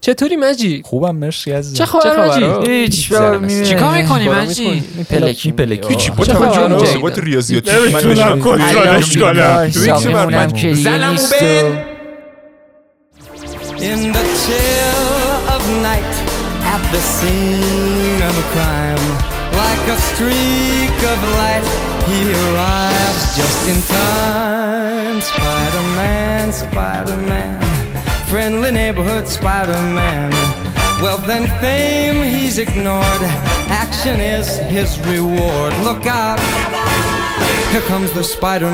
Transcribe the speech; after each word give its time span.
چطوری 0.00 0.36
مجی؟ 0.36 0.82
خوبم 0.84 1.16
مرسی 1.16 1.52
عزیزم. 1.52 1.76
چه 1.76 1.86
خبر 1.86 2.28
مجی؟ 2.28 2.70
هیچ 2.70 3.08
چیکار 3.68 3.98
می‌کنی 3.98 4.28
مجی؟ 4.28 4.84
پلکی 5.10 5.52
پلکی. 5.52 5.88
هیچی 5.88 6.10
با 6.10 6.24
چه 6.24 6.32
توجه 6.32 6.86
خبر؟ 6.86 7.10
به 7.10 7.22
ریاضیاتی 7.22 7.70
من 7.70 8.00
نمی‌تونم. 8.00 8.40
کنترلش 8.40 9.16
کنم. 9.16 9.70
حسابمونم 9.74 10.50
که 10.50 10.66
نیست. 10.66 11.34
In 13.90 14.00
the 14.16 14.24
chill 14.42 15.08
of 15.54 15.62
night, 15.88 16.14
at 16.74 16.82
the 16.94 17.02
scene 17.14 18.20
of 18.28 18.34
a 18.44 18.46
crime, 18.54 19.04
like 19.62 19.84
a 19.96 19.98
streak 20.08 20.98
of 21.12 21.20
light, 21.38 21.66
he 22.08 22.18
arrives 22.44 23.22
just 23.38 23.60
in 23.72 23.78
time. 23.96 25.16
Spider 25.30 25.86
Man, 25.98 26.46
Spider 26.62 27.18
Man, 27.30 27.58
friendly 28.30 28.70
neighborhood 28.70 29.26
Spider 29.26 29.72
Man. 29.72 30.30
Wealth 31.02 31.28
and 31.28 31.48
fame 31.60 32.22
he's 32.22 32.58
ignored, 32.58 33.22
action 33.66 34.20
is 34.20 34.56
his 34.70 35.00
reward. 35.00 35.72
Look 35.82 36.06
out, 36.06 36.38
here 37.72 37.80
comes 37.88 38.12
the 38.12 38.22
Spider 38.22 38.70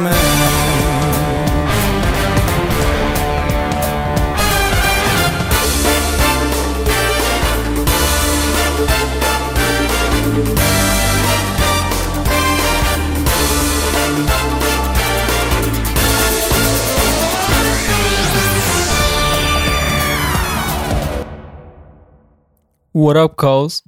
What 22.96 23.16
up 23.16 23.34
cuz 23.36 23.82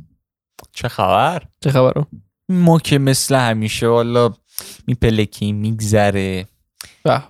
چه 0.72 0.88
خبر؟ 0.88 1.42
چه 1.60 1.70
خبرو؟ 1.70 2.06
ما 2.48 2.78
که 2.78 2.98
مثل 2.98 3.34
همیشه 3.34 3.88
والا 3.88 4.34
میپلکی 4.86 5.52
میگذره. 5.52 6.46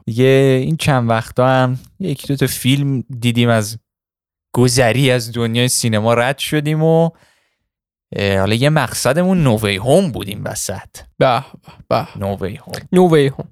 یه 0.06 0.60
این 0.64 0.76
چند 0.76 1.10
وقتا 1.10 1.48
هم 1.48 1.78
یکی 2.00 2.26
دو 2.26 2.36
تا 2.36 2.46
فیلم 2.46 3.04
دیدیم 3.20 3.48
از 3.48 3.78
گذری 4.52 5.10
از 5.10 5.32
دنیای 5.32 5.68
سینما 5.68 6.14
رد 6.14 6.38
شدیم 6.38 6.82
و 6.82 7.10
حالا 8.16 8.54
یه 8.54 8.70
مقصدمون 8.70 9.42
نووی 9.42 9.76
هوم 9.76 10.12
بودیم 10.12 10.42
وسط. 10.44 10.96
به 11.18 11.44
به 11.88 12.06
نووی 12.16 12.56
هوم 12.56 12.72
نو 12.92 13.14
وی 13.14 13.26
هوم 13.26 13.48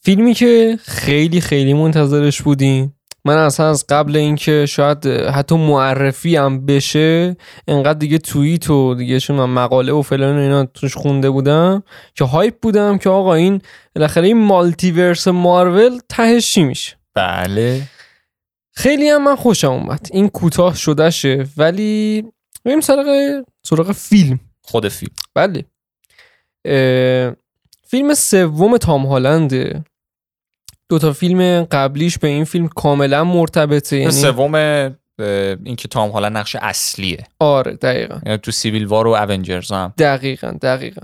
فیلمی 0.00 0.34
که 0.34 0.78
خیلی 0.82 1.40
خیلی 1.40 1.74
منتظرش 1.74 2.42
بودیم. 2.42 2.96
من 3.26 3.36
اصلا 3.36 3.70
از 3.70 3.86
قبل 3.88 4.16
اینکه 4.16 4.66
شاید 4.66 5.06
حتی 5.06 5.56
معرفی 5.56 6.36
هم 6.36 6.66
بشه 6.66 7.36
انقدر 7.68 7.98
دیگه 7.98 8.18
توییت 8.18 8.70
و 8.70 8.94
دیگه 8.94 9.32
من 9.32 9.44
مقاله 9.44 9.92
و 9.92 10.02
فلان 10.02 10.36
و 10.36 10.40
اینا 10.40 10.64
توش 10.64 10.96
خونده 10.96 11.30
بودم 11.30 11.82
که 12.14 12.24
هایپ 12.24 12.54
بودم 12.62 12.98
که 12.98 13.10
آقا 13.10 13.34
این 13.34 13.60
بالاخره 13.96 14.26
این 14.26 14.36
مالتیورس 14.38 15.28
مارول 15.28 15.98
تهش 16.08 16.52
چی 16.52 16.62
میشه؟ 16.62 16.96
بله. 17.14 17.82
خیلی 18.72 19.08
هم 19.08 19.24
من 19.24 19.36
خوشم 19.36 19.70
اومد. 19.70 20.08
این 20.12 20.28
کوتاه 20.28 20.74
شدهشه 20.74 21.46
ولی 21.56 22.24
بریم 22.64 22.80
سراغ 22.80 23.06
سراغ 23.62 23.92
فیلم. 23.92 24.40
خود 24.62 24.88
فیلم. 24.88 25.12
بله. 25.34 25.64
فیلم 27.86 28.14
سوم 28.14 28.76
تام 28.76 29.06
هالنده. 29.06 29.84
دو 30.88 30.98
تا 30.98 31.12
فیلم 31.12 31.64
قبلیش 31.64 32.18
به 32.18 32.28
این 32.28 32.44
فیلم 32.44 32.68
کاملا 32.68 33.24
مرتبطه 33.24 33.96
یعنی 33.96 34.10
سوم 34.10 34.54
این 35.64 35.76
که 35.76 35.88
تام 35.88 36.10
حالا 36.10 36.28
نقش 36.28 36.56
اصلیه. 36.60 37.24
آره 37.38 37.72
دقیقا. 37.72 38.20
یعنی 38.26 38.38
تو 38.38 38.50
Civil 38.50 38.86
War 38.86 39.06
و 39.06 39.10
Avengers 39.10 39.72
هم. 39.72 39.92
دقیقا 39.98 40.54
دقیقا. 40.62 41.02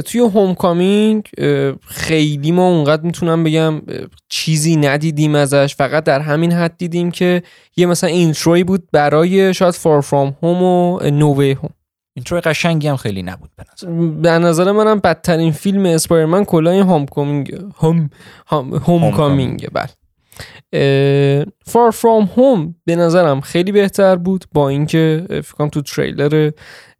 توی 0.00 0.20
Homecoming 0.20 1.28
خیلی 1.86 2.52
ما 2.52 2.68
اونقدر 2.68 3.02
می‌تونم 3.02 3.44
بگم 3.44 3.82
چیزی 4.28 4.76
ندیدیم 4.76 5.34
ازش. 5.34 5.74
فقط 5.74 6.04
در 6.04 6.20
همین 6.20 6.52
حد 6.52 6.78
دیدیم 6.78 7.10
که 7.10 7.42
یه 7.76 7.86
مثلا 7.86 8.10
intro 8.10 8.55
ی 8.55 8.64
بود 8.64 8.88
برای 8.92 9.54
شاید 9.54 9.74
Far 9.74 10.00
From 10.00 10.36
Home 10.42 10.62
و 10.62 11.00
No 11.10 11.50
Way 11.50 11.59
Home 11.59 11.70
intro 12.18 12.40
قشنگی 12.40 12.88
هم 12.88 12.96
خیلی 12.96 13.22
نبود 13.22 13.50
به 13.56 13.64
نظر. 13.72 13.90
به 14.10 14.30
نظر 14.30 14.72
منم 14.72 14.98
بدترین 14.98 15.52
فیلم 15.52 15.86
اسپایدرمن 15.86 16.44
کلا 16.44 16.70
این 16.70 16.82
Homecoming 16.82 17.54
هم 17.80 18.10
هم 18.46 18.74
Homecoming 18.86 19.68
بله 19.72 19.88
Far 21.66 21.90
From 21.90 22.30
Home 22.36 22.74
به 22.84 22.96
نظرم 22.96 23.40
خیلی 23.40 23.72
بهتر 23.72 24.16
بود 24.16 24.44
با 24.52 24.68
اینکه 24.68 25.26
فکر 25.28 25.54
کنم 25.54 25.68
تو 25.68 25.82
تریلر 25.82 26.50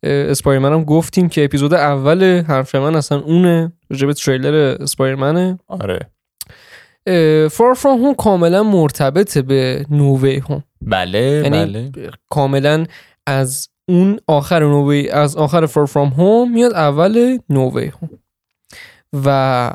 اسپایدرمن 0.03 0.73
هم 0.73 0.85
گفتیم 0.85 1.29
که 1.29 1.45
اپیزود 1.45 1.75
اول 1.75 2.43
حرف 2.43 2.75
من 2.75 2.97
اصلا 2.97 3.19
اونه 3.19 3.73
راجع 3.91 4.07
به 4.07 4.15
تریلر 4.15 4.77
اسپایدرمنه. 4.81 5.59
آره. 5.67 5.99
Far 7.51 7.75
From 7.75 7.99
Home 7.99 8.15
کاملا 8.15 8.63
مرتبطه 8.63 9.43
به 9.43 9.87
No 9.91 10.37
Way 10.37 10.49
Home 10.49 10.65
بله 10.83 11.21
یعنی 11.21 11.91
بله. 11.91 12.11
کاملا 12.31 12.85
از 13.27 13.69
اون 13.89 14.21
آخر 14.27 14.61
No 14.61 14.80
Way 14.80 15.09
از 15.09 15.37
آخر 15.37 15.67
Far 15.67 15.87
From 15.87 16.09
Home 16.09 16.53
میاد 16.53 16.73
اول 16.73 17.39
No 17.51 17.87
Way 17.87 17.97
Home 17.97 18.11
و 19.25 19.71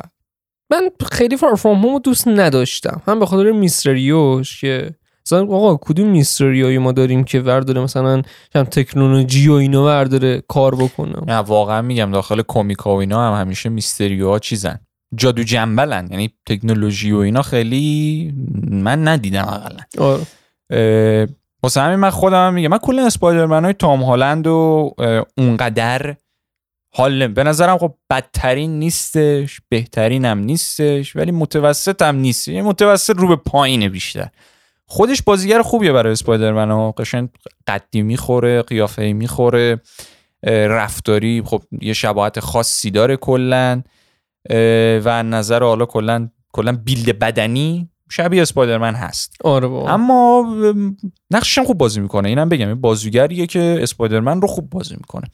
من 0.72 0.90
خیلی 1.12 1.38
فار 1.38 1.56
فرام 1.56 1.85
هوم 1.85 2.00
دوست 2.00 2.28
نداشتم. 2.28 3.01
هم 3.07 3.19
به 3.19 3.25
خاطر 3.25 3.51
میستریوش 3.51 4.62
که 4.62 4.96
مثلا 5.25 5.41
آقا 5.41 5.75
کدوم 5.81 6.07
میستریوی 6.07 6.78
ما 6.78 6.91
داریم 6.91 7.24
که 7.24 7.40
ورداره؟ 7.41 7.81
مثلا 7.81 8.22
هم 8.56 8.63
تکنولوژی 8.63 9.50
و 9.50 9.53
اینا 9.53 9.85
ورداره؟ 9.85 10.44
کار 10.47 10.75
بکنه 10.75 11.13
نه 11.28 11.38
واقعا 11.38 11.81
میگم 11.81 12.12
داخل 12.12 12.41
کومیکا 12.41 12.95
و 12.95 13.00
اینا 13.00 13.28
هم 13.28 13.41
همیشه 13.41 13.69
میستریوها 13.69 14.40
چیزن. 14.40 14.80
جادو 15.16 15.44
جنبلن 15.44 16.07
یعنی 16.12 16.34
تکنولوژی 16.45 17.12
و 17.12 17.18
اینا 17.18 17.41
خیلی 17.41 18.34
من 18.72 19.07
ندیدم 19.07 19.47
اقلا. 19.47 19.80
آره. 19.97 21.28
واسه 21.63 21.81
همین 21.81 21.96
من 21.96 22.09
خودم 22.09 22.53
میگم 22.53 22.69
من 22.69 22.78
کلا 22.78 23.06
اسپایدرمن 23.06 23.63
های 23.63 23.74
تام 23.74 24.03
هالند 24.03 24.47
و 24.47 24.91
اونقدر 25.38 26.16
حال 26.96 27.28
به 27.28 27.44
نظرم 27.44 27.78
خب 27.78 27.94
بدترین 28.09 28.79
نیستش 28.79 29.62
بهترین 29.69 30.25
هم 30.25 30.40
نیستش 30.40 31.16
ولی 31.16 31.31
متوسط 31.31 32.01
هم 32.01 32.16
نیست. 32.16 32.47
یه 32.47 32.62
متوسط 32.62 33.16
رو 33.18 33.28
به 33.28 33.35
پایینه 33.35 33.90
بیشتر. 33.90 34.28
خودش 34.85 35.22
بازیگر 35.22 35.62
خوبیه 35.62 35.91
برای 35.91 36.12
اسپایدرمن 36.12 36.72
ها. 36.72 36.91
قشنگ 36.91 37.29
قدی 37.68 38.01
می‌خوره 38.01 38.62
قیافه 38.62 39.13
می‌خوره 39.13 39.81
رفتاری 40.47 41.41
خب 41.45 41.62
یه 41.81 41.94
شباهت 41.94 42.40
خاصی 42.40 42.91
داره 42.91 43.18
کلا 43.18 43.84
و 45.06 45.24
نظر 45.24 45.63
حالا 45.63 45.85
کلا 45.85 46.30
کلا 46.53 46.72
بیلد 46.72 47.19
بدنی 47.19 47.90
شبیه 48.16 48.41
اسپایدرمن 48.41 48.94
هست. 48.94 49.35
آره 49.44 49.68
بابا. 49.68 49.90
اما 49.90 50.46
ام، 50.63 50.97
نقشش 51.31 51.57
هم 51.57 51.63
خوب 51.63 51.78
بازی 51.78 52.00
می‌کنه. 52.00 52.29
اینم 52.29 52.50
بگم 52.50 52.81
بازیگریه 52.81 53.46
که 53.47 53.79
اسپایدرمن 53.81 54.41
رو 54.41 54.47
خوب 54.47 54.69
بازی 54.69 54.96
می‌کنه. 54.96 55.28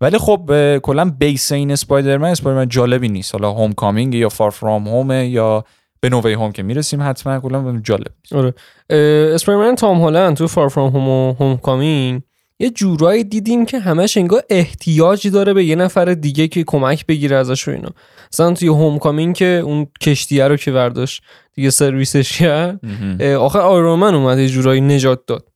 ولی 0.00 0.18
خب 0.18 0.50
کلا 0.78 1.04
base 1.18 1.52
این 1.52 1.70
اسپایدرمن 1.70 2.28
اسپایدرمن 2.28 2.68
جالبی 2.68 3.08
نیست. 3.08 3.34
حالا 3.34 3.52
Homecoming 3.52 4.14
یا 4.14 4.28
Far 4.28 4.50
From 4.50 4.88
Home 4.88 5.10
یا 5.10 5.64
به 6.00 6.08
No 6.08 6.32
Way 6.32 6.41
Home 6.41 6.52
که 6.52 6.62
می‌رسیم 6.62 7.02
حتما 7.02 7.40
کلا 7.40 7.80
جالب 7.84 8.12
آره. 8.34 8.54
اه، 8.90 8.98
اسپایدرمن 9.34 9.74
تام 9.74 10.00
هالند 10.00 10.36
تو 10.36 10.46
Far 10.46 10.68
From 10.68 10.90
Home 10.90 11.08
و 11.08 11.32
Homecoming 11.32 12.22
یه 12.60 12.70
جورایی 12.70 13.24
دیدیم 13.24 13.66
که 13.66 13.78
همش 13.78 14.16
انگار 14.16 14.42
احتیاج 14.50 15.28
داره 15.28 15.54
به 15.54 15.64
یه 15.64 15.76
نفر 15.76 16.04
دیگه 16.14 16.48
که 16.48 16.64
کمک 16.64 17.06
بگیره 17.06 17.36
ازش 17.36 17.68
و 17.68 17.70
اینا. 17.70 17.90
مثلا 18.32 18.52
توی 18.52 18.68
Homecoming 18.68 19.34
که 19.34 19.62
اون 19.64 19.86
کشتیه 20.00 20.48
رو 20.48 20.56
که 20.56 20.72
برداشت 20.72 21.22
دیگه 21.58 21.70
سرویسش 21.70 22.38
کرد. 22.38 22.84
آخر 23.22 23.60
آیرون 23.60 24.02
اومد 24.02 24.38
یه 24.38 24.48
جورایی 24.48 24.80
نجات 24.80 25.26
داد. 25.26 25.48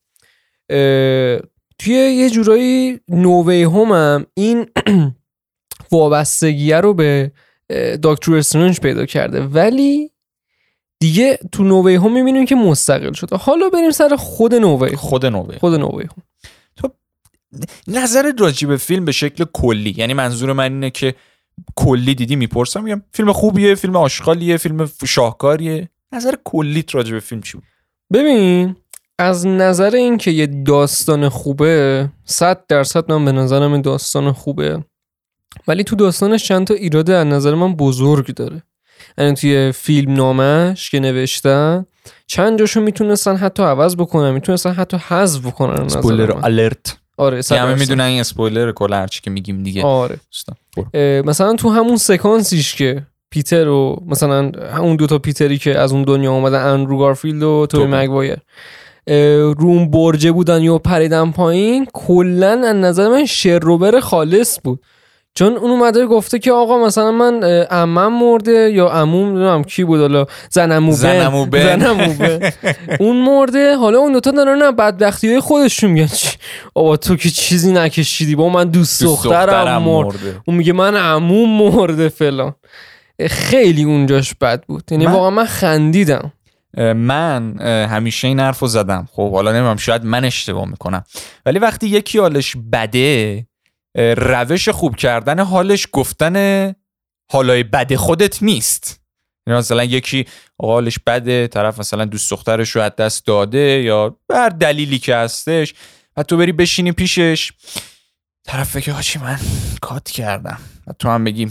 توی 1.79 1.95
یه 1.95 2.31
جورایی 2.31 3.01
نووی 3.09 3.63
هوم 3.63 3.93
هم 3.93 4.27
این 4.35 4.67
وابستگیه 5.93 6.77
رو 6.77 6.95
به 6.95 7.33
دکتر 8.03 8.35
استرنج 8.35 8.81
پیدا 8.81 9.07
کرده. 9.07 9.41
ولی 9.41 10.11
دیگه 11.01 11.39
تو 11.53 11.65
نووی 11.65 11.95
هوم 11.95 12.13
می‌بینیم 12.13 12.45
که 12.45 12.55
مستقل 12.55 13.13
شده. 13.13 13.37
حالا 13.37 13.69
بریم 13.69 13.91
سر 13.91 14.17
خود 14.17 14.55
نووی. 14.55 14.97
خود 14.97 15.27
نووی 15.27 15.59
خود 15.59 15.75
نووی 15.75 16.05
هوم. 16.05 16.93
نظر 17.89 18.33
راجع 18.39 18.69
به 18.69 18.77
فیلم 18.77 19.05
به 19.05 19.13
شکل 19.13 19.45
کلی 19.53 19.95
یعنی 19.97 20.15
منظور 20.15 20.53
من 20.53 20.73
اینه 20.73 20.91
که 20.91 21.15
کلی 21.77 22.15
دیدی 22.15 22.37
می‌پرسم 22.37 22.85
میگم 22.85 23.03
فیلم 23.13 23.33
خوبیه 23.33 23.75
فیلم 23.75 23.97
آشغالیه 23.97 24.57
فیلم 24.57 24.91
شاهکاریه. 25.07 25.89
نظر 26.13 26.35
کلیت 26.45 26.95
راجع 26.95 27.13
به 27.13 27.21
فیلم 27.21 27.41
چی 27.41 27.53
بود؟ 27.53 27.65
ببین 28.13 28.77
از 29.19 29.47
نظر 29.47 29.95
اینکه 29.95 30.31
یه 30.31 30.47
داستان 30.47 31.29
خوبه 31.29 32.09
صد 32.25 32.67
درصد 32.69 33.13
من 33.13 33.25
به 33.25 33.33
نظرم 33.33 33.73
این 33.73 33.83
داستان 33.83 34.33
خوبه. 34.33 34.85
ولی 35.69 35.85
تو 35.85 35.97
داستانش 35.97 36.45
چند 36.45 36.67
تا 36.67 36.75
ایراد 36.75 37.11
از 37.11 37.27
نظر 37.27 37.55
من 37.55 37.77
بزرگ 37.77 38.35
داره. 38.35 38.63
یعنی 39.19 39.35
توی 39.35 39.73
فیلم 39.73 40.15
نامش 40.15 40.91
که 40.91 41.01
نوشتن 41.01 41.87
چند 42.27 42.59
جاشو 42.59 42.81
می‌تونستن 42.81 43.37
حتی 43.37 43.63
عوض 43.63 43.97
بکنن 43.97 44.31
می‌تونستن 44.31 44.73
حتی 44.73 44.97
حذف 44.97 45.47
بکنن 45.47 45.73
از 45.73 45.81
نظر 45.81 45.99
اسپویلر 45.99 46.35
من. 46.35 46.45
الرت 46.45 46.97
آره 47.17 47.37
یه 47.37 47.43
صد 47.43 47.57
همه. 47.57 47.75
می‌دونن 47.75 48.05
این 48.05 48.21
اسپویلر 48.21 48.73
کلا 48.73 48.97
هرچی 48.97 49.21
که 49.21 49.31
میگیم 49.31 49.63
دیگه. 49.63 49.83
آره. 49.85 50.21
مثلا 51.25 51.55
تو 51.55 51.71
همون 51.71 51.97
سکانسیش 51.97 52.75
که 52.75 53.07
پیتر 53.33 53.69
و 53.69 54.03
مثلا 54.07 54.53
اون 54.79 54.97
دوتا 54.97 55.19
پیتری 55.19 55.59
که 55.59 55.79
از 55.79 55.93
اون 55.93 56.03
دنیا 56.03 56.33
اومدن 56.33 56.61
اندرو 56.61 56.99
گارفیلد 56.99 57.43
و 57.43 57.67
توی. 57.71 57.85
مگوایر 57.85 58.37
روم 59.59 59.91
برجه 59.91 60.33
بودن 60.33 60.63
یا 60.63 60.79
پریدن 60.79 61.31
پایین 61.31 61.87
کلا 61.93 62.63
از 62.67 62.77
نظر 62.77 63.09
من 63.09 63.27
شروبر 63.27 64.01
خالص 64.01 64.59
بود. 64.65 64.81
چون 65.35 65.57
اون 65.57 65.71
اومده 65.71 66.07
گفته 66.07 66.39
که 66.39 66.53
آقا 66.53 66.79
مثلا 66.87 67.11
من 67.13 67.45
اه، 67.45 67.51
عمم 67.63 68.13
مرده 68.13 68.71
یا 68.71 68.89
عموم 68.89 69.29
نمی‌دونم 69.29 69.65
کی 69.65 69.85
بود 69.85 70.01
حالا 70.01 70.27
زنمو 70.51 70.93
زنمو. 70.93 71.47
اون 73.01 73.17
مرده 73.17 73.77
حالا 73.77 73.99
اون 73.99 74.13
دوتا 74.13 74.31
دارن 74.31 74.59
نه 74.59 74.73
بدبختی 74.73 75.29
های 75.29 75.41
خودشون 75.41 75.91
میگن. 75.91 76.07
چی؟ 76.07 76.29
آبا 76.75 76.97
تو 76.97 77.17
که 77.17 77.31
چیزی 77.31 77.73
نکشیدی 77.73 78.35
با 78.35 78.49
من 78.49 78.65
دوست 78.65 79.03
دوست 79.03 79.25
دخترم 79.25 79.47
دخترم 79.47 79.83
مرد. 79.83 80.07
مرده. 80.07 80.41
اون 80.47 80.57
میگه 80.57 80.73
من 80.73 80.97
عموم 80.97 81.63
مرده 81.63 82.09
فلان. 82.09 82.55
خیلی 83.31 83.83
اونجاش 83.83 84.35
بد 84.35 84.65
بود. 84.67 84.93
یعنی 84.93 85.07
واقعا 85.07 85.31
من 85.31 85.47
خندیدم. 85.47 86.33
من 86.97 87.61
همیشه 87.91 88.29
این 88.29 88.41
حرف 88.41 88.59
رو 88.59 88.69
زدم. 88.69 89.09
خب 89.13 89.33
حالا 89.33 89.53
نمی‌دونم 89.53 89.77
شاید 89.77 90.05
من 90.05 90.25
اشتباه 90.25 90.69
می‌کنم. 90.69 91.05
ولی 91.47 91.59
وقتی 91.59 91.87
یکی 91.87 92.19
حالش 92.19 92.57
بده 92.73 93.47
روش 94.17 94.69
خوب 94.69 94.97
کردن 94.97 95.41
حالش 95.41 95.87
گفتن 95.93 96.75
حالای 97.31 97.63
بد 97.63 97.95
خودت 97.95 98.43
نیست. 98.43 99.01
یعنی 99.47 99.59
مثلا 99.59 99.85
یکی 99.85 100.27
حالش 100.63 100.99
بده 101.07 101.47
طرف 101.47 101.79
مثلا 101.79 102.05
دوست 102.05 102.31
دخترش 102.31 102.71
رو 102.71 102.83
از 102.83 102.97
دست 102.97 103.27
داده 103.27 103.59
یا 103.59 104.17
به 104.27 104.37
هر 104.37 104.49
دلیلی 104.49 104.99
که 104.99 105.17
هستش 105.17 105.75
و 106.17 106.23
تو 106.23 106.37
بری 106.37 106.53
بشینی 106.53 106.93
پیشش. 106.93 107.53
طرف 108.45 108.77
بگه 108.77 108.95
آچی 108.95 109.19
من 109.19 109.39
کات 109.81 110.11
کردم؟ 110.11 110.59
و 110.87 110.93
تو 110.99 111.09
هم 111.09 111.25
بگی 111.25 111.51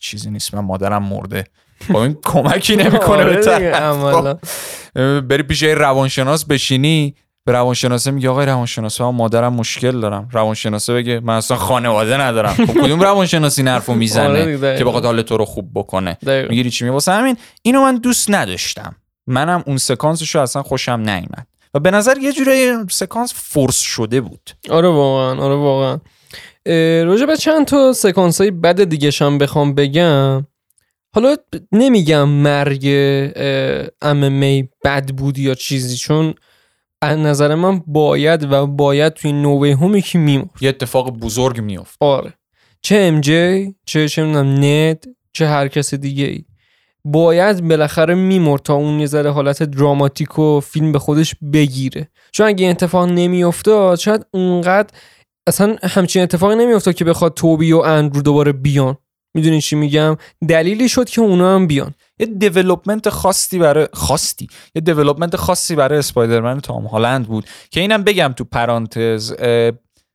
چیزی 0.00 0.30
نیست. 0.30 0.54
من 0.54 0.60
مادرم 0.60 1.02
مرده. 1.02 1.44
خب 1.88 1.96
این 1.96 2.18
کمکی 2.24 2.76
نمی‌کنه 2.76 3.24
به 3.24 3.30
آره 3.30 3.42
طرف. 3.42 3.74
عملا. 3.74 4.38
بری 5.20 5.42
پیش 5.42 5.62
روانشناس 5.62 6.44
بشینی. 6.44 7.14
به 7.44 7.52
روانشناسه 7.52 8.10
میگه 8.10 8.28
آقای 8.28 8.46
روانشناس 8.46 9.00
من 9.00 9.08
مادرم 9.08 9.52
مشکل 9.52 10.00
دارم. 10.00 10.28
روانشناسه 10.32 10.94
بگه 10.94 11.20
من 11.20 11.36
اصلا 11.36 11.56
خانواده 11.56 12.20
ندارم. 12.20 12.52
خب 12.52 12.64
کدوم 12.66 13.00
روانشناسی 13.00 13.60
این 13.60 13.68
حرفو 13.68 13.92
آره 13.92 13.98
می‌زنه 13.98 14.44
دقیقاً. 14.44 14.76
که 14.76 14.84
بخواد 14.84 15.04
حال 15.04 15.22
تو 15.22 15.36
رو 15.36 15.44
خوب 15.44 15.70
بکنه. 15.74 16.18
می‌گیری 16.22 16.70
چی 16.70 16.88
واسه 16.88 17.12
همین. 17.12 17.36
اینو 17.62 17.82
من 17.82 17.96
دوست 17.96 18.30
نداشتم. 18.30 18.96
منم 19.26 19.62
اون 19.66 19.76
سکانسش 19.76 20.34
رو 20.34 20.40
اصلا 20.40 20.62
خوشم 20.62 21.00
نیومد. 21.00 21.46
و 21.74 21.80
به 21.80 21.90
نظر 21.90 22.18
یه 22.18 22.32
جورایی 22.32 22.72
سکانس 22.90 23.32
فرس 23.36 23.78
شده 23.78 24.20
بود. 24.20 24.50
آره 24.70 24.88
واقعا 24.88 25.44
آره 25.44 25.54
واقعا. 25.54 25.98
راجع 27.04 27.26
به 27.26 27.36
چند 27.36 27.66
تا 27.66 27.92
سکانس 27.92 28.40
های 28.40 28.50
بد 28.50 28.84
دیگه 28.84 29.10
هم 29.20 29.38
بخوام 29.38 29.74
بگم. 29.74 30.46
حالا 31.14 31.36
نمیگم 31.72 32.28
مرگ 32.28 32.86
ام 34.02 34.32
می 34.32 34.68
بد 34.84 35.10
بود 35.10 35.38
یا 35.38 35.54
چیزی 35.54 35.96
چون 35.96 36.34
از 37.02 37.18
نظر 37.18 37.54
من 37.54 37.82
باید 37.86 38.52
و 38.52 38.66
باید 38.66 39.12
توی 39.12 39.32
نووی 39.32 39.70
همی 39.70 40.02
که 40.02 40.18
میمون 40.18 40.50
یه 40.60 40.68
اتفاق 40.68 41.10
بزرگ 41.10 41.60
میفت 41.60 41.96
آره. 42.00 42.32
چه 42.82 42.96
ام 42.96 43.20
جی 43.20 43.74
چه 43.86 44.08
چه 44.08 44.24
می‌دونم 44.24 44.64
ند 44.64 45.06
چه 45.32 45.46
هر 45.46 45.68
کس 45.68 45.94
دیگه 45.94 46.24
ای 46.24 46.44
باید 47.04 47.68
بالاخره 47.68 48.14
میمرد 48.14 48.62
تا 48.62 48.74
اون 48.74 49.00
یه 49.00 49.06
ذره 49.06 49.30
حالت 49.30 49.62
دراماتیک 49.62 50.38
و 50.38 50.60
فیلم 50.60 50.92
به 50.92 50.98
خودش 50.98 51.34
بگیره. 51.52 52.08
چون 52.32 52.46
اگه 52.46 52.62
این 52.62 52.70
اتفاق 52.70 53.08
نمیافتاد 53.08 53.98
شاید 53.98 54.26
اونقدر 54.30 54.88
اصلا 55.48 55.76
همچین 55.82 56.22
اتفاقی 56.22 56.56
نمیافتاد 56.56 56.94
که 56.94 57.04
بخواد 57.04 57.34
توبی 57.34 57.72
و 57.72 57.78
اندرو 57.78 58.22
دوباره 58.22 58.52
بیان. 58.52 58.96
می‌دونی 59.34 59.60
چی 59.60 59.76
میگم؟ 59.76 60.16
دلیلی 60.48 60.88
شد 60.88 61.08
که 61.08 61.20
اونا 61.20 61.54
هم 61.54 61.66
بیان. 61.66 61.94
یه 62.18 62.26
دیولپمنت 62.26 63.08
خاصی 63.08 63.58
برای 63.58 63.88
خاصی. 63.92 64.46
یه 64.74 64.82
دیولپمنت 64.82 65.36
خاصی 65.36 65.74
برای 65.74 65.98
اسپایدرمن 65.98 66.60
تام 66.60 66.86
هالند 66.86 67.26
بود 67.26 67.46
که 67.70 67.80
اینم 67.80 68.02
بگم 68.02 68.34
تو 68.36 68.44
پرانتز 68.44 69.34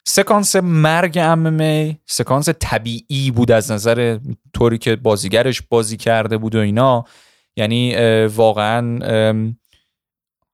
سکانس 0.08 0.56
مرگ 0.56 1.18
ام 1.18 1.98
سکانس 2.06 2.50
طبیعی 2.60 3.32
بود 3.32 3.52
از 3.52 3.72
نظر 3.72 4.18
طوری 4.54 4.78
که 4.78 4.96
بازیگرش 4.96 5.62
بازی 5.70 5.98
کرده 5.98 6.38
بود 6.38 6.56
و 6.56 6.60
اینا. 6.60 7.06
یعنی 7.58 7.96
واقعا 8.26 9.00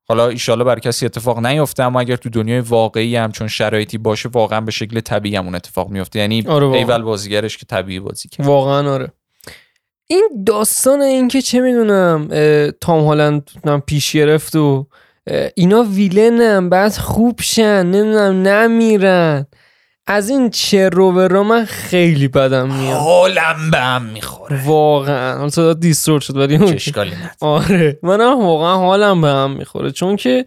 حالا 0.09 0.27
ایشالا 0.27 0.63
بر 0.63 0.79
کسی 0.79 1.05
اتفاق 1.05 1.45
نیفته 1.45 1.83
اما 1.83 1.99
اگر 1.99 2.15
تو 2.15 2.29
دنیای 2.29 2.59
واقعی 2.59 3.15
هم 3.15 3.31
چون 3.31 3.47
شرایطی 3.47 3.97
باشه 3.97 4.29
واقعا 4.29 4.61
به 4.61 4.71
شکل 4.71 4.99
طبیعی 4.99 5.35
هم 5.35 5.45
اون 5.45 5.55
اتفاق 5.55 5.89
میفته. 5.89 6.19
یعنی 6.19 6.43
آره. 6.47 6.67
ایول 6.67 7.01
بازیگرش 7.01 7.57
که 7.57 7.65
طبیعی 7.65 7.99
بازی 7.99 8.29
کرد. 8.29 8.45
واقعا 8.45 8.93
آره. 8.93 9.11
این 10.07 10.29
داستان 10.45 11.01
این 11.01 11.27
که 11.27 11.41
چه 11.41 11.59
می‌دونم 11.59 12.27
تام 12.81 13.03
هالند 13.03 13.51
پیش 13.85 14.11
گرفت 14.11 14.55
و 14.55 14.87
اینا 15.55 15.83
ویلنن 15.83 16.69
بعد 16.69 16.91
خوب 16.91 17.41
شن 17.41 17.85
نمی‌دونم 17.85 18.47
نمیرن. 18.47 19.47
از 20.09 20.29
این 20.29 20.49
چه 20.49 20.89
رو 20.89 21.43
من 21.43 21.65
خیلی 21.65 22.27
بدم 22.27 22.67
میاد. 22.75 22.97
حالم 22.97 23.71
به 23.71 23.77
هم 23.77 24.05
می‌خوره. 24.05 24.65
واقعا. 24.65 25.37
حالا 25.37 25.49
صدا 25.49 25.73
دیستورت 25.73 26.23
شد 26.23 26.37
ولی 26.37 26.55
اون- 26.55 26.73
اشکالی 26.73 27.11
آره. 27.41 27.99
منم 28.03 28.39
واقعا 28.39 28.75
حالم 28.75 29.21
به 29.21 29.27
هم 29.27 29.51
می‌خوره. 29.51 29.91
چون 29.91 30.15
که 30.15 30.45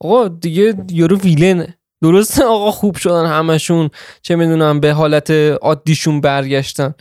آقا 0.00 0.28
دیگه 0.28 0.74
یارو 0.90 1.16
ویلنه 1.18 1.78
درسته 2.02 2.44
آقا 2.44 2.70
خوب 2.70 2.96
شدن 2.96 3.26
همشون. 3.26 3.90
چه 4.22 4.36
می‌دونم 4.36 4.80
به 4.80 4.92
حالت 4.92 5.30
عادیشون 5.62 6.20
برگشتن. 6.20 6.94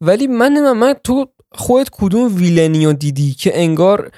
ولی 0.00 0.26
من 0.26 0.72
من 0.72 0.94
تو 1.04 1.26
خودت 1.52 1.88
کدوم 1.92 2.36
ویلنی 2.36 2.86
رو 2.86 2.92
دیدی 2.92 3.34
که 3.34 3.60
انگار 3.60 4.10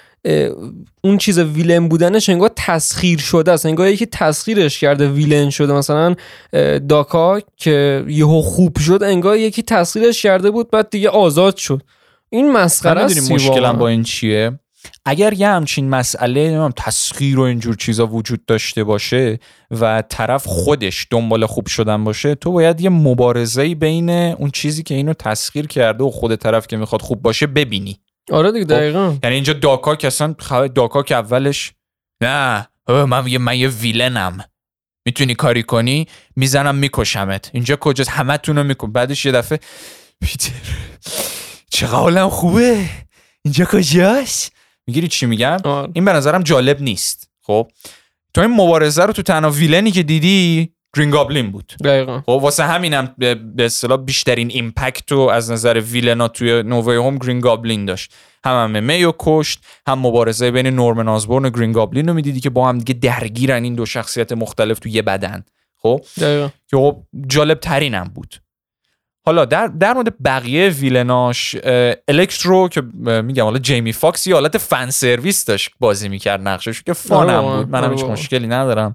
اون 1.05 1.19
چیز 1.19 1.39
ویلن 1.39 1.89
بودنش 1.89 2.29
انگار 2.29 2.51
تسخیر 2.57 3.19
شده 3.19 3.53
است. 3.53 3.67
انگار 3.67 3.89
یکی 3.89 4.07
تسخیرش 4.07 4.81
کرده 4.81 5.09
ویلن 5.09 5.51
شده. 5.51 5.73
مثلا 5.73 6.15
داکا 6.89 7.41
که 7.57 8.05
یهو 8.09 8.43
خوب 8.43 8.79
شد 8.79 9.03
انگار 9.03 9.37
یکی 9.37 9.63
تسخیرش 9.63 10.23
کرده 10.23 10.51
بود 10.51 10.71
بعد 10.71 10.91
دیگه 10.91 11.09
آزاد 11.09 11.57
شد. 11.57 11.83
این 12.31 12.53
مسخره 12.53 13.01
است 13.01 13.33
مشکلم 13.33 13.79
با 13.79 13.89
این 13.89 14.03
چیه؟ 14.03 14.59
اگر 15.05 15.33
یه 15.33 15.49
همچین 15.49 15.89
مسئله 15.89 16.45
نمی‌دونم 16.45 16.73
تسخیر 16.77 17.39
و 17.39 17.43
اینجور 17.43 17.77
چیزا 17.77 18.07
وجود 18.07 18.45
داشته 18.47 18.85
باشه 18.85 19.39
و 19.81 20.03
طرف 20.09 20.47
خودش 20.47 21.07
دنبال 21.11 21.47
خوب 21.47 21.67
شدن 21.67 22.05
باشه 22.05 22.35
تو 22.35 22.53
باید 22.53 22.81
یه 22.81 22.91
مبارزه 22.91 23.75
بین 23.75 24.11
اون 24.11 24.51
چیزی 24.51 24.83
که 24.83 24.95
اینو 24.95 25.13
تسخیر 25.13 25.67
کرده 25.67 26.05
و 26.05 26.11
خود 26.11 26.35
طرف 26.35 26.67
که 26.67 26.77
می‌خواد 26.77 27.03
خوب 27.03 27.23
باشه 27.23 27.47
ببینی. 27.47 28.01
آره 28.33 28.53
دیگه 28.53 28.65
دقیقا. 28.65 29.17
یعنی 29.23 29.35
اینجا 29.35 29.53
داک 29.53 29.75
آک 29.75 29.97
که 29.97 30.07
اصلا 30.07 30.35
داک 30.75 30.89
آک 30.89 31.03
که 31.03 31.15
اولش 31.15 31.73
نه 32.21 32.69
من 32.89 33.27
یه 33.27 33.39
من 33.39 33.59
یه 33.59 33.69
villain 33.69 34.28
م. 34.28 34.45
می‌تونی 35.07 35.35
کاری 35.35 35.63
کنی؟ 35.63 36.07
می‌زنم 36.37 36.75
میکشمت. 36.75 37.51
اینجا 37.53 37.77
کجاست؟ 37.77 38.11
همه 38.11 38.37
تونو 38.37 38.65
میکن 38.65 38.93
بعدش 38.93 39.27
یه 39.27 39.33
دفعه 39.33 39.61
پیتر 40.21 40.53
چقدر 41.71 41.95
حالم 41.95 42.29
خوبه؟ 42.29 42.85
اینجا 43.43 43.65
کجاست؟ 43.65 44.53
می‌گیری 44.87 45.09
چی 45.09 45.27
میگم؟ 45.27 45.57
آره. 45.65 45.91
این 45.95 46.05
به 46.05 46.13
نظرم 46.13 46.43
جالب 46.43 46.83
نیست. 46.83 47.31
خب 47.43 47.71
تو 48.35 48.41
این 48.41 48.51
مبارزه 48.51 49.05
رو 49.05 49.13
تو 49.13 49.23
تنها 49.23 49.51
villain 49.51 49.86
ی 49.86 49.91
که 49.91 50.03
دیدی 50.03 50.73
گرین 50.97 51.11
گابلین 51.11 51.51
بود. 51.51 51.73
دقیقا. 51.85 52.21
خب 52.21 52.29
واسه 52.29 52.65
همینم 52.65 53.15
به 53.19 53.65
اصطلاح 53.65 53.99
بیشترین 54.05 54.51
impact 54.51 55.13
رو 55.13 55.21
از 55.21 55.51
نظر 55.51 55.81
villain 55.81 56.23
ا 56.23 56.29
توی 56.29 56.63
No 56.63 56.97
Way 56.97 57.06
Home 57.06 57.19
گرین 57.19 57.41
گابلین 57.41 57.85
داشت. 57.85 58.13
هم 58.45 58.75
هم 58.75 58.85
میو 58.85 59.13
کشت 59.19 59.65
هم 59.87 59.99
مبارزه 59.99 60.51
بین 60.51 60.67
نورمن 60.67 61.09
آزبورن 61.09 61.45
و 61.45 61.51
گرین 61.51 61.73
گابلین 61.73 62.09
رو 62.09 62.15
می‌دیدی 62.15 62.41
که 62.41 62.51
با 62.51 62.69
هم 62.69 62.79
دیگه 62.79 62.95
درگیرن 62.95 63.65
این 63.65 63.75
دو 63.75 63.87
شخصیت 63.87 64.33
مختلف 64.33 64.79
تو 64.79 64.89
یه 64.89 65.03
بدن. 65.03 65.45
خب؟ 65.83 66.01
دقیقا. 66.21 66.49
که 66.71 66.77
خب 66.77 67.03
جالب 67.27 67.61
ترینم 67.61 68.11
بود. 68.15 68.37
حالا 69.25 69.45
در, 69.45 69.67
در 69.67 69.93
مورد 69.93 70.23
بقیه 70.25 70.69
villain 70.69 71.37
اش 71.37 71.57
الکترو 72.09 72.69
که 72.69 72.81
میگم 73.23 73.45
حالا 73.45 73.59
جیمی 73.59 73.93
فاکس 73.93 74.27
یه 74.27 74.35
حالت 74.35 74.59
fan 74.59 74.91
service 74.91 75.45
داشت 75.45 75.71
بازی 75.81 76.09
می‌کرد 76.09 76.41
نقشش 76.49 76.83
که 76.83 76.93
آره 76.93 76.99
fun 77.01 77.26
م 77.26 77.35
واقعا، 77.35 77.57
بود. 77.57 77.71
منم 77.71 77.85
آره 77.85 77.93
هیچ 77.93 78.01
واقعا. 78.01 78.13
مشکلی 78.13 78.47
ندارم. 78.47 78.95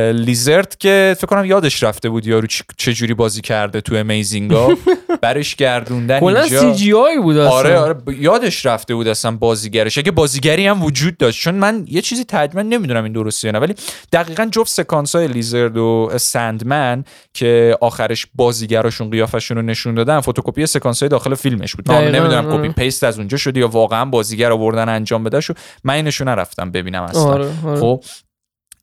لیزرد 0.00 0.78
که 0.78 1.14
فکر 1.18 1.26
کنم 1.26 1.44
یادش 1.44 1.82
رفته 1.82 2.08
بود 2.08 2.26
یارو 2.26 2.46
چ- 2.46 2.62
چجوری 2.76 3.14
بازی 3.14 3.40
کرده 3.40 3.80
تو 3.80 3.94
Amazing 3.94 4.59
ا 4.59 4.68
برش 5.22 5.56
گردوندن 5.56 6.20
کلا 6.20 6.40
اینجا 6.40 6.60
CGI 6.60 7.18
بود 7.18 7.36
اصلا. 7.36 7.50
آره 7.50 7.78
آره 7.78 7.94
ب- 7.94 8.10
یادش 8.10 8.66
رفته 8.66 8.94
بود 8.94 9.08
اصلا 9.08 9.30
بازیگرش 9.30 9.98
اگه 9.98 10.10
بازیگری 10.10 10.66
هم 10.66 10.82
وجود 10.82 11.16
داشت 11.16 11.42
چون 11.42 11.54
من 11.54 11.84
یه 11.88 12.00
چیزی 12.02 12.24
تجربه 12.24 12.62
نمی‌دونم 12.62 13.04
این 13.04 13.12
درسته 13.12 13.48
یا 13.48 13.52
نه 13.52 13.58
ولی 13.58 13.74
دقیقا 14.12 14.46
جفت 14.52 14.70
سکانس 14.70 15.16
های 15.16 15.28
لیزرد 15.28 15.76
و 15.76 16.10
سندمن 16.16 17.04
که 17.34 17.78
آخرش 17.80 18.26
بازیگراشون 18.34 19.10
قیافشون 19.10 19.56
رو 19.56 19.62
نشون 19.62 19.94
دادن 19.94 20.20
فتوکپی 20.20 20.66
سکانس 20.66 21.02
های 21.02 21.08
داخل 21.08 21.34
فیلمش 21.34 21.74
بود 21.76 21.90
من 21.90 22.04
نمی‌دونم. 22.10 22.58
copy 22.58 22.68
paste 22.68 23.04
از 23.04 23.18
اونجا 23.18 23.36
شده 23.36 23.60
یا 23.60 23.68
واقعا 23.68 24.04
بازیگر 24.04 24.52
آوردن 24.52 24.88
انجام 24.88 25.24
بده 25.24 25.40
شو 25.40 25.54
من 25.84 25.94
اینشو 25.94 26.24
نرفتم 26.24 26.70
ببینم 26.70 27.02
اصلا 27.02 27.22
آره 27.22 27.50
آره. 27.66 27.80
خب 27.80 28.04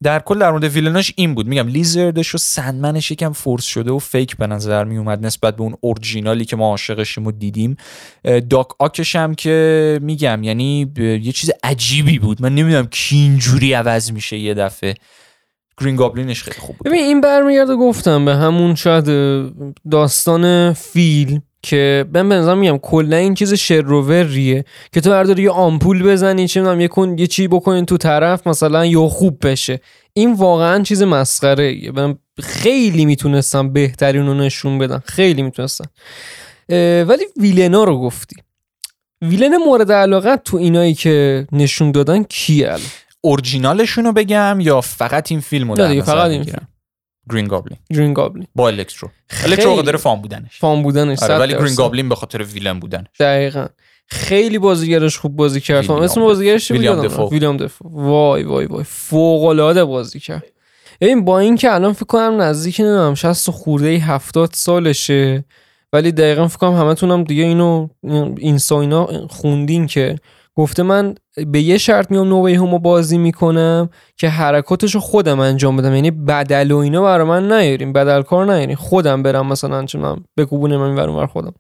در 0.04 0.20
کل 0.20 0.40
در 0.40 0.52
مورد 0.52 0.64
villain 0.64 1.03
اش 1.03 1.14
این 1.16 1.36
بود. 1.36 1.48
میگم 1.48 1.68
لیزردش 1.68 2.36
و 2.36 2.38
سندمنش 2.38 3.12
یکم 3.12 3.32
force 3.32 3.64
شده 3.64 3.92
و 3.92 4.00
fake 4.00 4.38
به 4.38 4.48
نظر 4.48 4.84
می 4.84 4.98
اومد 4.98 5.26
نسبت 5.26 5.56
به 5.56 5.64
اون 5.64 5.76
اورجینالی 5.82 6.46
که 6.46 6.56
ما 6.56 6.70
عاشقشیم 6.70 7.28
و 7.28 7.32
دیدیم. 7.32 7.78
داک 8.50 8.68
آکش 8.80 9.16
هم 9.16 9.36
که 9.36 10.00
میگم 10.02 10.44
یعنی 10.44 10.92
یه 10.98 11.32
چیز 11.32 11.52
عجیبی 11.64 12.20
بود. 12.20 12.42
من 12.42 12.56
نمی‌دونم 12.56 12.88
کی 12.88 13.16
اینجوری 13.16 13.74
عوض 13.74 14.12
میشه 14.12 14.38
یه 14.38 14.54
دفعه. 14.54 14.94
گرین 15.78 15.96
گابلینش 15.96 16.44
خیلی 16.44 16.58
خوب 16.60 16.78
بود. 16.78 16.88
ببین 16.88 17.04
این 17.04 17.22
برمیگرده 17.22 17.76
گفتم 17.76 18.26
به 18.26 18.36
همون 18.36 18.76
شاید 18.76 19.06
داستان 19.92 20.74
فیلم 20.74 21.42
که 21.64 22.06
من 22.14 22.30
به 22.30 22.36
نظرم 22.36 22.58
میگم 22.58 22.78
کلا 22.78 23.18
این 23.18 23.34
چیز 23.34 23.54
شروریه 23.54 24.66
که 24.92 25.02
تو 25.02 25.10
برداری 25.10 25.44
یه 25.44 25.50
آمپول 25.50 26.04
بزنی 26.04 26.48
چه 26.48 26.62
می‌دونم 26.62 26.82
یه 26.82 26.88
کن 26.88 27.18
یه 27.18 27.28
چی 27.28 27.48
بکنین 27.48 27.86
تو 27.86 27.98
طرف 27.98 28.48
مثلا 28.48 28.86
یا 28.86 29.08
خوب 29.08 29.48
بشه. 29.48 29.80
این 30.14 30.34
واقعا 30.34 30.84
چیز 30.84 31.04
مسخره. 31.04 31.92
من 31.92 32.18
خیلی 32.42 33.06
می‌تونستم 33.06 33.74
بهترین 33.74 34.28
رو 34.28 34.34
نشون 34.34 34.78
بدم. 34.78 35.04
خیلی 35.06 35.42
می‌تونستم. 35.42 35.86
ولی 37.08 37.26
ویلنا 37.38 37.84
رو 37.84 38.00
گفتی. 38.00 38.36
ویلن 39.22 39.58
مورد 39.58 39.92
علاقه 39.92 40.36
تو 40.36 40.58
اینایی 40.58 40.94
که 40.94 41.48
نشون 41.52 41.92
دادن 41.92 42.24
کی 42.24 42.66
الان؟ 42.66 42.80
اورجینالشون 43.22 44.06
رو 44.06 44.14
بگم 44.14 44.58
یا 44.62 44.82
فقط 44.82 45.32
این 45.32 45.40
فیلم 45.40 45.72
رو 45.72 46.02
فقط 46.02 46.30
این 46.32 46.42
بگیرم؟ 46.42 46.68
گرین 47.32 47.48
گابلین 47.48 47.78
گرین 47.94 48.14
گابلین 48.14 48.48
با 48.56 48.68
الکترو 48.68 49.10
خیلی. 49.28 49.54
الکترو 49.54 49.76
قدر 49.76 49.98
فام 49.98 50.22
بودنش. 50.22 50.60
فام 50.60 50.84
بودنش 50.84 51.24
آره 51.24 51.38
ولی 51.38 51.54
گرین. 51.54 51.76
گابلین 51.76 52.10
به 52.10 52.16
خاطر 52.16 52.44
ویلن 52.44 52.80
بودنش. 52.80 53.08
دقیقا. 53.20 53.66
خیلی 54.08 54.60
بازیگرش 54.60 55.18
خوب 55.18 55.36
بازی 55.36 55.62
کرد. 55.62 55.92
اسم. 55.92 56.22
بازیگرش 56.22 56.72
ویلیام 56.72 57.02
دفو. 57.02 57.30
ویلیام 57.30 57.58
دفو 57.58 57.90
وای 57.90 58.44
وای 58.44 58.66
وای. 58.66 58.84
فوق 58.84 59.44
العاده 59.44 59.86
بازی 59.86 60.20
کرد. 60.20 60.44
ببین 61.02 61.26
با 61.26 61.40
اینکه 61.40 61.74
الان 61.74 61.94
فکر 61.94 62.06
کنم 62.06 62.42
نزدیک 62.42 62.80
نمی‌دونم 62.80 63.16
60 63.16 63.52
خورده 63.52 63.88
ای 63.88 63.98
70 63.98 64.50
سالشه 64.54 65.46
ولی 65.94 66.12
دقیقا 66.12 66.48
فکر 66.48 66.58
کنم 66.58 66.74
همتونم 66.74 67.24
دیگه 67.24 67.44
اینو 67.44 67.88
اینستا 68.38 68.82
اینا 68.82 69.28
خوندین 69.28 69.88
که 69.88 70.16
گفته 70.56 70.84
من 70.84 71.16
به 71.48 71.62
یه 71.62 71.78
شرط 71.78 72.12
میام 72.12 72.28
No 72.28 72.54
Way 72.54 72.63
Home 72.63 72.76
و 72.76 72.80
بازی 72.80 73.18
می‌کنم 73.18 73.90
که 74.18 74.30
حرکاتشو 74.30 75.00
خودم 75.00 75.40
انجام 75.40 75.78
بدم. 75.78 75.96
یعنی 75.96 76.12
بدل 76.12 76.72
و 76.72 76.78
اینا 76.78 77.02
برای 77.02 77.28
من 77.28 77.52
نیاریم 77.52 77.94
بدل 77.94 78.22
کار 78.22 78.54
نیاریم 78.54 78.76
خودم 78.76 79.24
برم 79.24 79.48
مثلا 79.48 79.86
چه 79.86 79.98
می‌دونم 79.98 80.24
بکوبونم 80.38 80.82
این 80.82 80.96
ور 80.96 81.10
اونور 81.10 81.28
خودم. 81.28 81.54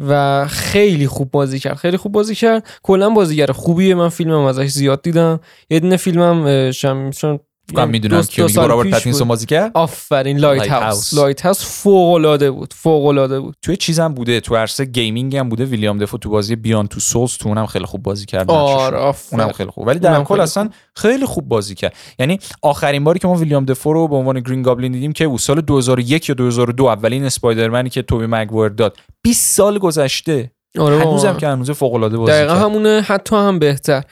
و 0.00 0.46
خیلی 0.48 1.06
خوب 1.06 1.30
بازی 1.30 1.58
کرد. 1.58 1.76
خیلی 1.76 1.96
خوب 1.96 2.12
بازی 2.12 2.34
کرد. 2.34 2.66
کلا 2.82 3.10
بازیگر 3.10 3.46
خوبیه 3.46 3.94
من 3.94 4.08
فیلمم 4.08 4.44
ازش 4.44 4.68
زیاد 4.68 5.02
دیدم. 5.02 5.40
یه 5.70 5.80
دونه 5.80 5.96
فیلمم 5.96 6.70
شم 6.70 7.10
چون 7.10 7.38
من 7.72 7.88
می‌دونم 7.88 8.20
دو- 8.20 8.26
که 8.26 8.46
رابرت 8.60 9.04
بود. 9.08 9.18
بازی 9.28 9.46
کرد؟ 9.46 9.70
آفرین 9.74 10.38
Lighthouse. 10.38 11.14
Light 11.14 11.40
house 11.40 11.64
فوق 11.82 12.14
العاده 12.14 12.50
بود 12.50 12.74
فوق 12.74 13.06
العاده 13.06 13.40
بود. 13.40 13.56
توی 13.62 13.76
چیزم 13.76 14.14
بوده 14.14 14.40
تو 14.40 14.56
عرصه 14.56 14.84
gaming 14.84 15.36
هم 15.36 15.48
بوده. 15.48 15.64
ویلیام 15.64 15.98
دفو 15.98 16.18
تو 16.18 16.30
بازی 16.30 16.56
Beyond 16.56 16.86
Two 16.86 17.00
Souls 17.00 17.36
تو 17.36 17.48
اونم 17.48 17.66
خیلی 17.66 17.84
خوب 17.84 18.02
بازی 18.02 18.26
کرد 18.26 18.50
آره 18.50 19.14
اونم 19.32 19.52
خیلی 19.52 19.70
خوب. 19.70 19.86
ولی 19.86 19.98
در 19.98 20.24
کل 20.24 20.40
اصلا 20.40 20.68
خیلی 20.96 21.26
خوب 21.26 21.48
بازی 21.48 21.74
کرد. 21.74 21.94
یعنی 22.18 22.38
آخرین 22.62 23.04
باری 23.04 23.18
که 23.18 23.28
ما 23.28 23.34
ویلیام 23.34 23.64
دفو 23.64 23.92
رو 23.92 24.08
به 24.08 24.16
عنوان 24.16 24.40
گرین 24.40 24.62
گابلین 24.62 24.92
دیدیم 24.92 25.12
که 25.12 25.24
او 25.24 25.38
سال 25.38 25.60
2001 25.60 26.28
یا 26.28 26.34
2002 26.34 26.84
اولین 26.84 27.24
اسپایدرمنی 27.24 27.90
که 27.90 28.02
توبی 28.02 28.26
مگوایر 28.28 28.72
داد. 28.72 28.96
20 29.22 29.56
سال 29.56 29.78
گذشته. 29.78 30.50
آره 30.78 30.98
هنوزم. 30.98 31.36
که 31.36 31.46
هنوز 31.48 31.70
فوق 31.70 31.94
العاده 31.94 32.16
بازی 32.16 32.32
دقیقا 32.32 32.54
همونه 32.54 33.00
حتی 33.06 33.36
هم 33.36 33.58
بهتر. 33.58 34.02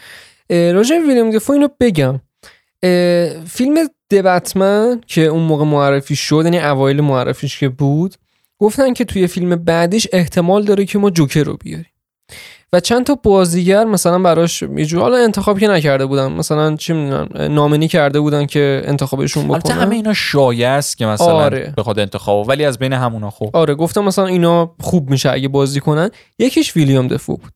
راجع 0.50 0.97
ویلیام 1.09 1.30
دفو 1.30 1.52
اینو 1.52 1.68
بگم. 1.80 2.21
فیلم 3.46 3.88
دبتمن 4.10 5.00
که 5.06 5.20
اون 5.20 5.42
موقع 5.42 5.64
معرفی 5.64 6.16
شد 6.16 6.40
یعنی 6.44 6.58
اوایل 6.58 7.00
معرفیش 7.00 7.58
که 7.60 7.68
بود 7.68 8.14
گفتن 8.58 8.92
که 8.92 9.04
توی 9.04 9.26
فیلم 9.26 9.56
بعدیش 9.56 10.08
احتمال 10.12 10.64
داره 10.64 10.84
که 10.84 10.98
ما 10.98 11.10
جوکر 11.10 11.42
رو 11.42 11.56
بیاریم. 11.56 11.86
و 12.72 12.80
چند 12.80 13.06
تا 13.06 13.14
بازیگر 13.14 13.84
مثلا 13.84 14.18
براش 14.18 14.62
یه 14.62 14.84
جور 14.84 15.00
حالا 15.00 15.16
انتخاب 15.16 15.58
که 15.58 15.68
نکرده 15.68 16.06
بودن 16.06 16.32
مثلا 16.32 16.76
چی 16.76 16.92
می‌دونم 16.92 17.28
نامنی 17.54 17.88
کرده 17.88 18.20
بودن 18.20 18.46
که 18.46 18.82
انتخابشون 18.84 19.50
البته 19.50 19.72
بکنن. 19.72 19.82
همه 19.82 19.94
اینا 19.94 20.12
شایع 20.12 20.68
است 20.68 20.98
که 20.98 21.06
مثلا 21.06 21.26
آره. 21.26 21.74
بخواد 21.78 21.98
انتخاب 21.98 22.48
ولی 22.48 22.64
از 22.64 22.78
بین 22.78 22.92
همونا 22.92 23.30
خب 23.30 23.50
آره 23.52 23.74
گفتم 23.74 24.04
مثلا 24.04 24.26
اینا 24.26 24.74
خوب 24.80 25.10
میشه 25.10 25.30
اگه 25.30 25.48
بازی 25.48 25.80
کنن. 25.80 26.10
یکیش 26.38 26.76
ویلیام 26.76 27.08
دفو 27.08 27.36
بود. 27.36 27.52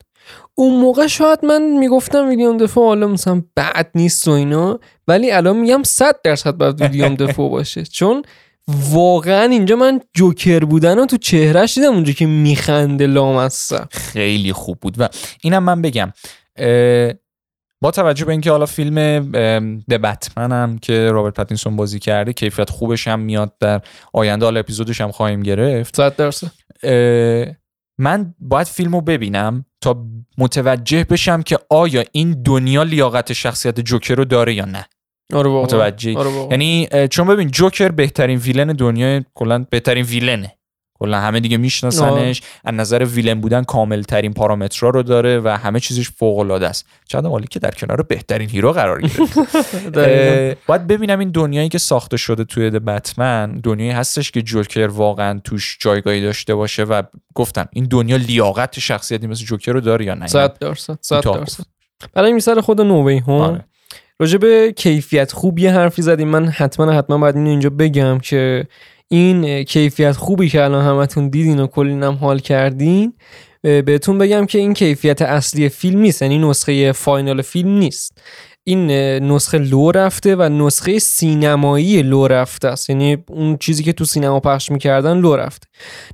اون 0.55 0.81
موقع 0.81 1.07
شاید 1.07 1.45
من 1.45 1.63
می‌گفتم 1.63 2.29
ویلیام 2.29 2.57
دفو 2.57 2.87
حالا 2.87 3.07
مثلا 3.07 3.43
بد 3.57 3.91
نیست 3.95 4.29
و 4.29 4.31
اینا 4.31 4.81
ولی 5.09 5.31
الان 5.31 5.57
میگم 5.57 5.83
100 5.83 6.21
درصد 6.25 6.53
باید 6.53 6.81
ویلیام 6.81 7.15
دفو 7.15 7.49
باشه. 7.49 7.85
چون 7.99 8.23
واقعا 8.69 9.45
اینجا 9.45 9.77
من 9.77 10.01
جوکر 10.15 10.65
بودن 10.65 10.97
رو 10.97 11.07
تو 11.07 11.17
چهرهش 11.17 11.75
دیدم 11.75 11.93
اونجا 11.95 12.13
که 12.13 12.27
میخنده 12.27 13.07
لامصب. 13.07 13.89
خیلی 13.91 14.53
خوب 14.53 14.79
بود. 14.81 14.95
و 14.99 15.09
اینم 15.43 15.63
من 15.63 15.83
بگم 15.83 16.13
با 17.81 17.91
توجه 17.91 18.25
به 18.25 18.33
اینکه 18.33 18.51
حالا 18.51 18.67
فیلم 18.67 19.19
د 19.89 19.95
بتمن 19.95 20.53
هم 20.53 20.79
که 20.79 21.11
رابرت 21.11 21.35
پاتینسون 21.35 21.77
بازی 21.77 21.99
کرده 21.99 22.33
کیفیت 22.33 22.71
خوبش 22.71 23.09
هم 23.09 23.21
میاد 23.21 23.53
در 23.61 23.81
آینده 24.13 24.45
حالا 24.45 24.61
اپیزودش 24.61 25.01
هم 25.01 25.11
خواهیم 25.11 25.43
گرفت. 25.43 25.97
100 25.97 26.17
درصد. 26.17 26.51
من 27.99 28.35
باید 28.39 28.67
فیلم 28.67 28.93
رو 28.93 29.01
ببینم 29.01 29.65
تا 29.87 30.07
متوجه 30.39 31.05
بشم 31.05 31.43
که 31.43 31.59
آیا 31.71 32.05
این 32.13 32.43
دنیا 32.43 32.83
لیاقت 32.83 33.33
شخصیت 33.33 33.81
جوکر 33.81 34.15
رو 34.15 34.25
داره 34.25 34.55
یا 34.55 34.65
نه 34.65 34.87
آره 35.35 35.51
متوجهی؟ 35.51 36.17
آره. 36.17 36.31
یعنی 36.51 36.89
چون 37.11 37.27
ببین 37.27 37.51
جوکر 37.51 37.89
بهترین 37.89 38.39
ویلن 38.39 38.67
دنیای 38.67 39.25
کلا 39.35 39.67
بهترین 39.71 40.05
ویلنه 40.05 40.56
کلا 40.99 41.21
همه 41.21 41.41
دیگه 41.41 41.57
میشناسنش. 41.57 42.43
از 42.65 42.75
نظر 42.75 43.05
ویلن 43.05 43.41
بودن 43.41 43.65
کامل 43.65 44.03
ترین 44.03 44.33
پارامترها 44.33 44.91
رو 44.91 45.03
داره 45.03 45.41
و 45.41 45.49
همه 45.49 45.81
چیزش 45.81 46.11
فوق 46.11 46.39
العاده 46.39 46.69
است. 46.69 46.87
چند 47.09 47.27
مالی 47.27 47.47
که 47.47 47.59
در 47.59 47.71
کنار 47.71 48.03
بهترین 48.03 48.49
هیرو 48.49 48.73
قرار 48.73 49.01
گرفت. 49.01 49.39
باید 50.69 50.87
ببینم 50.87 51.19
این 51.19 51.31
دنیایی 51.31 51.69
که 51.69 51.79
ساخته 51.79 52.17
شده 52.17 52.45
توی 52.45 52.71
د 52.71 52.77
بتمن 52.77 53.53
دنیایی 53.53 53.93
هستش 53.93 54.31
که 54.31 54.43
جوکر 54.43 54.87
واقعا 54.87 55.41
توش 55.45 55.79
جایگاهی 55.81 56.21
داشته 56.21 56.55
باشه 56.55 56.85
و 56.85 57.03
گفتم 57.35 57.69
این 57.73 57.85
دنیا 57.85 58.17
لیاقت 58.17 58.79
شخصیتی 58.79 59.27
مثل 59.27 59.45
جوکر 59.45 59.73
رو 59.73 59.81
داره 59.81 60.05
یا 60.05 60.15
نه؟ 60.15 60.27
100 60.27 60.59
درصد 60.59 60.99
100 61.01 61.17
کوتاه 61.17 61.39
درصد. 61.39 61.59
گفت. 61.59 61.69
برای 62.15 62.33
مثال 62.33 62.61
خود 62.61 62.81
No 62.81 62.95
Way. 62.95 63.23
راجع 64.19 64.39
به 64.39 64.73
کیفیت 64.77 65.33
خوب 65.33 65.59
یه 65.59 65.73
حرفی 65.73 66.03
زدیم. 66.03 66.29
من 66.29 66.49
حتما 66.49 66.93
حتما 66.93 67.19
باید 67.19 67.37
اینو 67.37 67.51
اینجا 67.51 67.71
بگم 67.71 68.19
که 68.19 68.67
این 69.09 69.63
کیفیت 69.65 70.13
خوبی 70.13 70.49
که 70.49 70.65
الان 70.65 70.85
همتون 70.85 71.29
دیدین 71.29 71.61
و 71.61 71.67
کلی 71.67 72.03
هم 72.03 72.15
حال 72.15 72.39
کردین 72.39 73.13
بهتون 73.63 74.19
بگم 74.19 74.47
که 74.47 74.59
این 74.59 74.75
کیفیت 74.75 75.23
اصلی 75.23 75.69
فیلم 75.69 76.01
نیست 76.01 76.23
یعنی 76.23 76.39
نسخه 76.39 76.93
final 76.93 77.43
فیلم 77.43 77.79
نیست. 77.79 78.19
این 78.69 78.91
نسخه 79.33 79.59
لو 79.59 79.91
رفته 79.91 80.37
و 80.37 80.43
نسخه 80.43 80.99
سینمایی 80.99 82.03
لو 82.03 82.27
رفته 82.27 82.69
است. 82.69 82.91
یعنی 82.91 83.17
اون 83.29 83.57
چیزی 83.57 83.83
که 83.83 83.93
تو 83.93 84.05
سینما 84.05 84.41
پخش 84.41 84.71
می‌کردن 84.71 85.19
لو 85.19 85.37
رفته. 85.37 85.69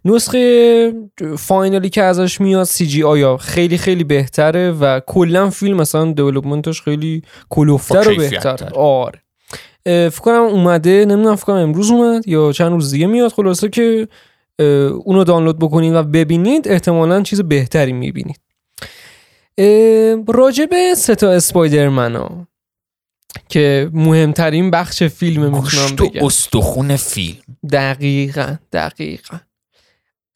نسخه 0.05 0.93
فاینالی 1.39 1.89
که 1.89 2.03
ازش 2.03 2.41
میاد 2.41 2.65
سی 2.65 2.87
جی 2.87 3.03
آیا 3.03 3.37
خیلی 3.37 3.79
خیلی 3.79 4.05
بهتره 4.05 4.71
و 4.71 5.01
کلا 5.07 5.51
فیلم 5.51 5.77
مثلا 5.77 6.13
دیولپمنتش 6.13 6.83
خیلی 6.83 7.23
کلوفتر 7.49 8.09
و 8.09 8.17
بهتر 8.17 8.57
تر. 8.57 8.71
آره. 8.75 9.22
فکر 9.85 10.21
کنم 10.21 10.42
اومده 10.42 11.04
نمی‌دونم 11.04 11.37
فکر 11.37 11.47
کنم 11.47 11.56
امروز 11.56 11.90
اومد 11.90 12.28
یا 12.28 12.52
چند 12.52 12.73
روز 12.73 12.90
دیگه 12.90 13.06
میاد. 13.06 13.32
خلاصه 13.32 13.68
که 13.68 14.09
اونو 15.04 15.25
دانلود 15.25 15.59
بکنید 15.59 15.94
و 15.94 16.02
ببینید 16.02 16.68
احتمالا 16.68 17.23
چیز 17.23 17.40
بهتری 17.40 17.92
می‌بینید. 17.92 18.40
راجع 20.28 20.66
به 20.66 20.94
سه 20.97 21.14
تا 21.14 21.30
اسپایدرمن 21.30 22.16
ها 22.16 22.47
که 23.49 23.90
مهمترین 23.92 24.71
بخش 24.71 25.02
فیلم 25.02 25.42
می‌تونم 25.42 25.97
بگم. 25.99 26.25
استخون 26.25 26.97
فیلم. 26.97 27.38
دقیقا 27.73 28.56
دقیقا. 28.73 29.37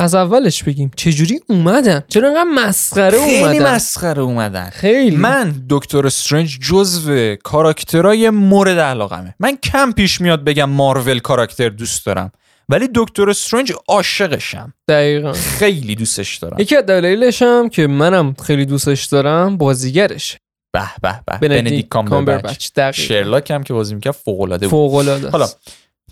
از 0.00 0.14
اولش 0.14 0.62
بگیم. 0.62 0.90
چجوری 0.96 1.40
اومدن؟ 1.46 2.04
چرا 2.08 2.28
انقدر 2.28 2.50
مسخره 2.54 3.18
خیلی 3.18 3.44
اومدن؟ 3.44 3.74
مسخره 3.74 4.22
اومدن. 4.22 4.70
خیلی. 4.70 5.16
من 5.16 5.54
دکتر 5.70 6.06
استرنج 6.06 6.58
جزو 6.60 7.36
کاراکترای 7.36 8.30
مورد 8.30 8.78
علاقمه. 8.78 9.34
من 9.40 9.56
کم 9.62 9.92
پیش 9.92 10.20
میاد 10.20 10.44
بگم 10.44 10.70
مارول 10.70 11.18
کاراکتر 11.18 11.68
دوست 11.68 12.06
دارم. 12.06 12.32
ولی 12.68 12.88
دکتر 12.94 13.30
استرنج 13.30 13.72
عاشقشم. 13.88 14.72
دقیقا. 14.88 15.32
خیلی 15.32 15.94
دوستش 15.94 16.36
دارم. 16.36 16.56
یکی 16.60 16.76
از 16.76 16.86
دلایلش 16.86 17.42
هم 17.42 17.68
که 17.68 17.86
منم 17.86 18.34
خیلی 18.46 18.64
دوستش 18.64 19.04
دارم 19.04 19.56
بازیگرش. 19.56 20.36
به 20.72 20.82
به 21.02 21.20
به. 21.26 21.48
بندیکت 21.48 21.88
کامبربچ. 21.88 22.80
شرلاک 22.94 23.50
هم 23.50 23.62
که 23.62 23.74
بازی 23.74 23.94
می‌کرد 23.94 24.12
فوق 24.12 24.40
العاده 24.40 24.66
بود. 24.66 24.70
فوق 24.70 24.94
العاده 24.94 25.30
حالا 25.30 25.48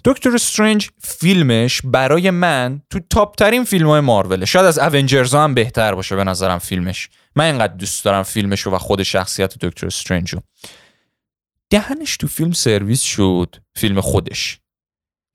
دکتر 0.04 0.34
استرنج 0.34 0.88
فیلمش 1.02 1.80
برای 1.84 2.30
من 2.30 2.82
تو 2.90 3.00
top 3.10 3.34
ترین 3.34 3.64
فیلم 3.64 3.88
های 3.88 4.00
ماروله. 4.00 4.46
شاید 4.46 4.66
از 4.66 4.78
Avengers 4.78 5.34
هم 5.34 5.54
بهتر 5.54 5.94
باشه 5.94 6.16
به 6.16 6.24
نظرم 6.24 6.58
فیلمش. 6.58 7.08
من 7.36 7.44
اینقدر 7.44 7.74
دوست 7.74 8.04
دارم 8.04 8.22
فیلمش 8.22 8.66
و 8.66 8.78
خود 8.78 9.02
شخصیت 9.02 9.58
دکتر 9.58 9.86
استرنج 9.86 10.34
رو 10.34 10.40
دهنش 11.70 12.16
تو 12.16 12.26
فیلم 12.26 12.52
سرویس 12.52 13.02
شد. 13.02 13.56
فیلم 13.76 14.00
خودش. 14.00 14.58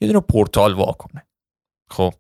یه 0.02 0.08
دونه 0.08 0.20
پورتال 0.20 0.74
واکنه 0.74 1.28
خب. 1.90 2.14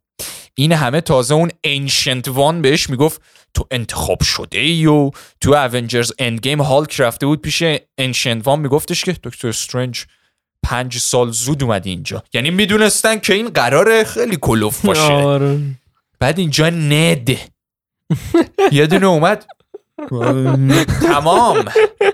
این 0.55 0.71
همه 0.71 1.01
تازه 1.01 1.33
اون 1.33 1.51
Ancient 1.63 2.27
One 2.27 2.61
بهش 2.61 2.89
می‌گفت 2.89 3.21
تو 3.53 3.67
انتخاب 3.71 4.23
شده 4.23 4.59
ای 4.59 4.85
و 4.85 5.11
تو 5.41 5.53
Avengers 5.53 6.11
Endgame 6.19 6.61
هالک 6.61 7.01
رفته 7.01 7.25
بود 7.25 7.41
پیش 7.41 7.63
انشنت 7.97 8.47
وان 8.47 8.59
میگفتش 8.59 9.03
که 9.03 9.11
دکتر 9.23 9.47
استرنج 9.47 10.05
پنج 10.69 10.97
سال 10.97 11.31
زود 11.31 11.63
اومدی 11.63 11.89
اینجا. 11.89 12.23
یعنی 12.33 12.49
می‌دونستن 12.51 13.19
که 13.19 13.33
این 13.33 13.49
قراره 13.49 14.03
خیلی 14.03 14.37
کلوف 14.41 14.85
باشه. 14.85 15.01
آره. 15.01 15.59
بعد 16.19 16.39
اینجا 16.39 16.69
ند 16.69 17.29
یه 18.71 18.87
دونه 18.87 19.05
اومد. 19.05 19.45
تمام. 21.13 21.65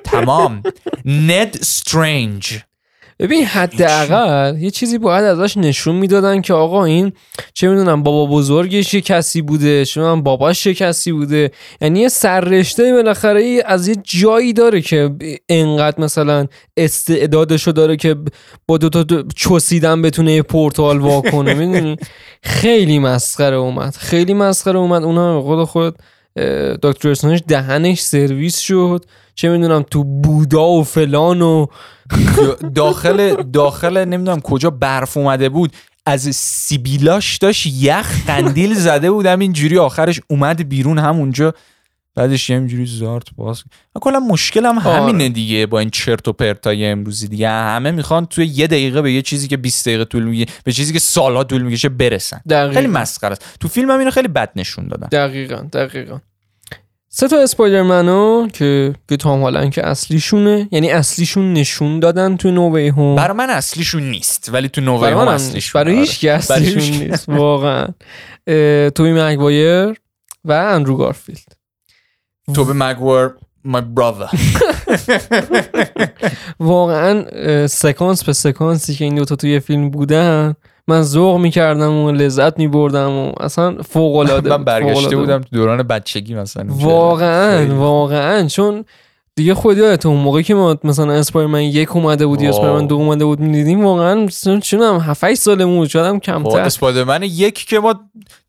تمام. 0.03 0.63
ند 1.05 1.57
استرنج 1.61 2.59
ببین 3.19 3.45
حداقل 3.45 4.57
یه 4.59 4.71
چیزی 4.71 4.97
باید 4.97 5.23
ازش 5.23 5.57
نشون 5.57 5.95
می‌دادن 5.95 6.41
که 6.41 6.53
آقا 6.53 6.85
این 6.85 7.11
چه 7.53 7.67
می‌دونم 7.67 8.03
بابا 8.03 8.25
بزرگش 8.35 8.93
یه 8.93 9.01
کسی 9.01 9.41
بوده 9.41 9.85
چه 9.85 10.01
می‌دونم 10.01 10.23
باباش 10.23 10.65
یه 10.65 10.73
کسی 10.73 11.11
بوده. 11.11 11.51
یعنی 11.81 11.99
یه 11.99 12.09
سررشته 12.09 12.93
بالاخره 12.93 13.63
از 13.65 13.87
یه 13.87 13.95
جایی 14.03 14.53
داره 14.53 14.81
که 14.81 15.11
انقدر 15.49 16.01
مثلا 16.01 16.47
استعدادشو 16.77 17.71
داره 17.71 17.95
که 17.95 18.15
با 18.67 18.77
دو 18.77 18.89
تا 18.89 19.23
چسیدن 19.35 20.01
بتونه 20.01 20.33
یه 20.33 20.41
پورتال 20.41 20.97
واکنه. 20.99 21.53
می‌دونی؟ 21.65 21.97
خیلی 22.43 22.99
مسخره 22.99 23.55
اومد 23.55 23.95
خیلی 23.95 24.33
مسخره 24.33 24.79
اومد. 24.79 25.03
اونا 25.03 25.41
خود 25.41 25.63
خود 25.63 25.95
دکتر 26.81 27.09
استرنج 27.09 27.43
دهنش 27.47 28.01
سرویس 28.01 28.59
شد. 28.59 29.05
چه 29.35 29.49
می‌دونم 29.49 29.85
تو 29.91 30.03
بودا 30.03 30.67
و 30.67 30.83
فلان 30.83 31.41
و 31.41 31.65
داخل 32.75 33.43
داخل 33.43 34.05
نمی‌دونم 34.05 34.41
کجا 34.41 34.69
برف 34.69 35.17
اومده 35.17 35.49
بود. 35.49 35.71
از 36.05 36.21
سیبیلاش 36.35 37.37
داشت 37.37 37.67
یخ 37.67 38.25
قندیل 38.27 38.73
زده 38.73 39.11
بود. 39.11 39.25
همینجوری 39.25 39.77
آخرش 39.77 40.21
اومد 40.27 40.69
بیرون 40.69 40.99
همونجا. 40.99 41.53
بعدش 42.15 42.49
یه 42.49 42.55
همینجوری 42.55 42.85
زارت 42.85 43.25
باز 43.37 43.63
کلا 44.01 44.19
مشکلم 44.19 44.79
همینه 44.79 45.23
آره. 45.23 45.29
دیگه 45.29 45.65
با 45.65 45.79
این 45.79 45.89
چرت 45.89 46.27
و 46.27 46.33
پرتای 46.33 46.85
امروزی 46.85 47.27
دیگه. 47.27 47.49
همه 47.49 47.91
می‌خوان 47.91 48.25
توی 48.25 48.45
یه 48.45 48.67
دقیقه 48.67 49.01
به 49.01 49.13
یه 49.13 49.21
چیزی 49.21 49.47
که 49.47 49.57
20 49.57 49.87
دقیقه 49.87 50.05
طول 50.05 50.23
میگه 50.23 50.45
به 50.63 50.71
چیزی 50.71 50.93
که 50.93 50.99
سالها 50.99 51.43
طول 51.43 51.61
می‌کشه 51.61 51.89
برسن. 51.89 52.41
دقیقا. 52.49 52.73
خیلی 52.73 52.87
مسخره 52.87 53.31
است. 53.31 53.57
تو 53.59 53.67
فیلم 53.67 53.91
هم 53.91 53.99
اینو 53.99 54.11
خیلی 54.11 54.27
بد 54.27 54.49
نشون 54.55 54.87
دادن. 54.87 55.07
دقیقا 55.07 55.55
دقیقا. 55.73 56.19
سه 57.09 57.27
تا 57.27 57.41
اسپایدرمنو 57.41 58.47
که 58.53 58.95
که 59.09 59.17
تام 59.17 59.41
هالند 59.41 59.71
که 59.71 59.87
اصلیشونه. 59.87 60.67
یعنی 60.71 60.91
اصلیشون 60.91 61.53
نشون 61.53 61.99
دادن 61.99 62.37
تو 62.37 62.51
نووی 62.51 62.87
هوم 62.87 63.15
برای 63.15 63.37
من 63.37 63.49
اصلیشون 63.49 64.03
نیست 64.03 64.49
ولی 64.53 64.69
تو 64.69 64.81
نووی 64.81 65.09
هم 65.09 65.17
منم 65.17 65.27
اصلیشون. 65.27 65.81
برای 65.81 65.93
آره. 65.93 66.05
هیچ 66.05 66.25
اصلیشون 66.25 67.07
نیست. 67.07 67.29
واقعا. 67.29 67.87
اه، 68.47 68.89
توی 68.89 69.13
مگوایر 69.13 69.95
و 70.45 70.51
اندرو 70.51 70.97
گارفیلد. 70.97 71.54
توبه 72.53 72.73
مگوار 72.73 73.35
my 73.67 73.81
brother. 73.81 74.29
واقعا 76.59 77.25
سکانس 77.67 78.23
به 78.23 78.33
سکانسی 78.33 78.95
که 78.95 79.05
این 79.05 79.15
دوتا 79.15 79.35
توی 79.35 79.59
فیلم 79.59 79.89
بودن 79.89 80.55
من 80.87 81.01
ذوق 81.01 81.37
می‌کردم 81.39 81.93
و 81.93 82.11
لذت 82.11 82.59
میبردم 82.59 83.11
و 83.11 83.31
اصلا 83.39 83.75
فوق 83.81 84.15
العاده 84.15 84.49
من 84.49 84.63
برگشته 84.63 85.15
بودم 85.15 85.41
تو 85.41 85.47
دوران 85.51 85.83
بچگی 85.83 86.35
مثلا 86.35 86.65
واقعا. 86.69 87.75
واقعا 87.75 88.47
چون 88.47 88.85
دیگه 89.37 89.53
خود 89.53 89.77
یادت 89.77 90.05
اون 90.05 90.17
موقعی 90.17 90.43
که 90.43 90.53
ما 90.53 90.77
مثلا 90.83 91.13
اسپایرمن 91.13 91.61
یک 91.61 91.95
اومده 91.95 92.25
بود 92.25 92.41
یا. 92.41 92.49
اسپایرمن 92.49 92.87
دو 92.87 92.95
اومده 92.95 93.25
بود 93.25 93.39
می‌دیدیم 93.39 93.85
واقعا 93.85 94.27
چونم 94.63 94.97
7 94.99 95.23
8 95.23 95.41
سالمون 95.41 95.77
بود 95.77 95.95
هم 95.95 96.19
با 96.19 96.19
کمتر. 96.19 96.59
اسپایدرمن 96.59 97.23
یک 97.23 97.65
که 97.65 97.79
ما 97.79 97.95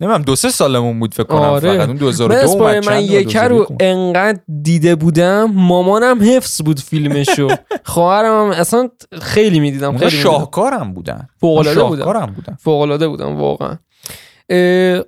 نمی‌دونم 0.00 0.22
دو 0.22 0.36
سه 0.36 0.50
سالمون 0.50 1.00
بود 1.00 1.14
فکر 1.14 1.24
کنم 1.24 1.38
آره. 1.38 1.60
فقط 1.60 1.80
اون 1.80 1.88
من 1.88 1.96
2002 1.96 2.34
اومد 2.34 2.44
اسپایرمن 2.44 3.00
یک 3.00 3.36
رو 3.36 3.66
انقدر 3.80 4.38
دیده 4.62 4.94
بودم 4.94 5.44
مامانم 5.44 6.22
حفظ 6.22 6.62
بود 6.62 6.80
فیلمشو. 6.80 7.48
خواهرم 7.84 8.44
هم 8.52 8.60
اصلا 8.60 8.88
خیلی 9.20 9.60
می‌دیدم 9.60 9.96
خیلی 9.98 10.10
شاهکارم 10.10 10.92
بودن. 10.94 11.28
فوق 11.40 11.58
العاده 11.58 11.82
بودن. 11.84 12.26
بودن. 12.26 12.56
فوق 12.60 12.80
العاده 12.80 13.08
بودم 13.08 13.36
واقعا. 13.36 13.78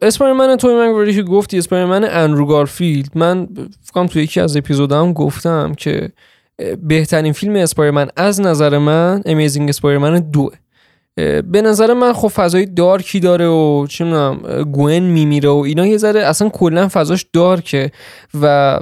اسپایرمن 0.02 0.56
توی 0.56 0.74
مگواری 0.74 1.14
که 1.14 1.22
گفتی 1.22 1.58
اسپایرمن 1.58 2.04
اندرو 2.04 2.46
گارفیلد. 2.46 3.08
من 3.14 3.46
فکر 3.84 3.92
کنم 3.94 4.06
توی 4.06 4.22
یکی 4.22 4.40
از 4.40 4.56
اپیزودام 4.56 5.12
گفتم 5.12 5.74
که 5.74 6.08
بهترین 6.82 7.32
فیلم 7.32 7.56
اسپایرمن 7.56 8.08
از 8.16 8.40
نظر 8.40 8.78
من 8.78 9.22
امیزینگ 9.26 9.68
اسپایرمن 9.68 10.18
دوه 10.18 10.52
به 11.52 11.62
نظر 11.62 11.94
من 11.94 12.12
خب 12.12 12.28
فضای 12.28 12.66
دارکی 12.66 13.20
داره 13.20 13.46
و 13.46 13.86
چه 13.86 14.04
می‌دونم 14.04 14.62
گون 14.72 14.98
میمیره 14.98 15.48
و 15.48 15.56
اینا 15.56 15.86
یه 15.86 15.96
ذره 15.96 16.20
اصلا 16.20 16.48
کلا 16.48 16.88
فضاش 16.92 17.26
دارکه. 17.32 17.90
و 18.42 18.78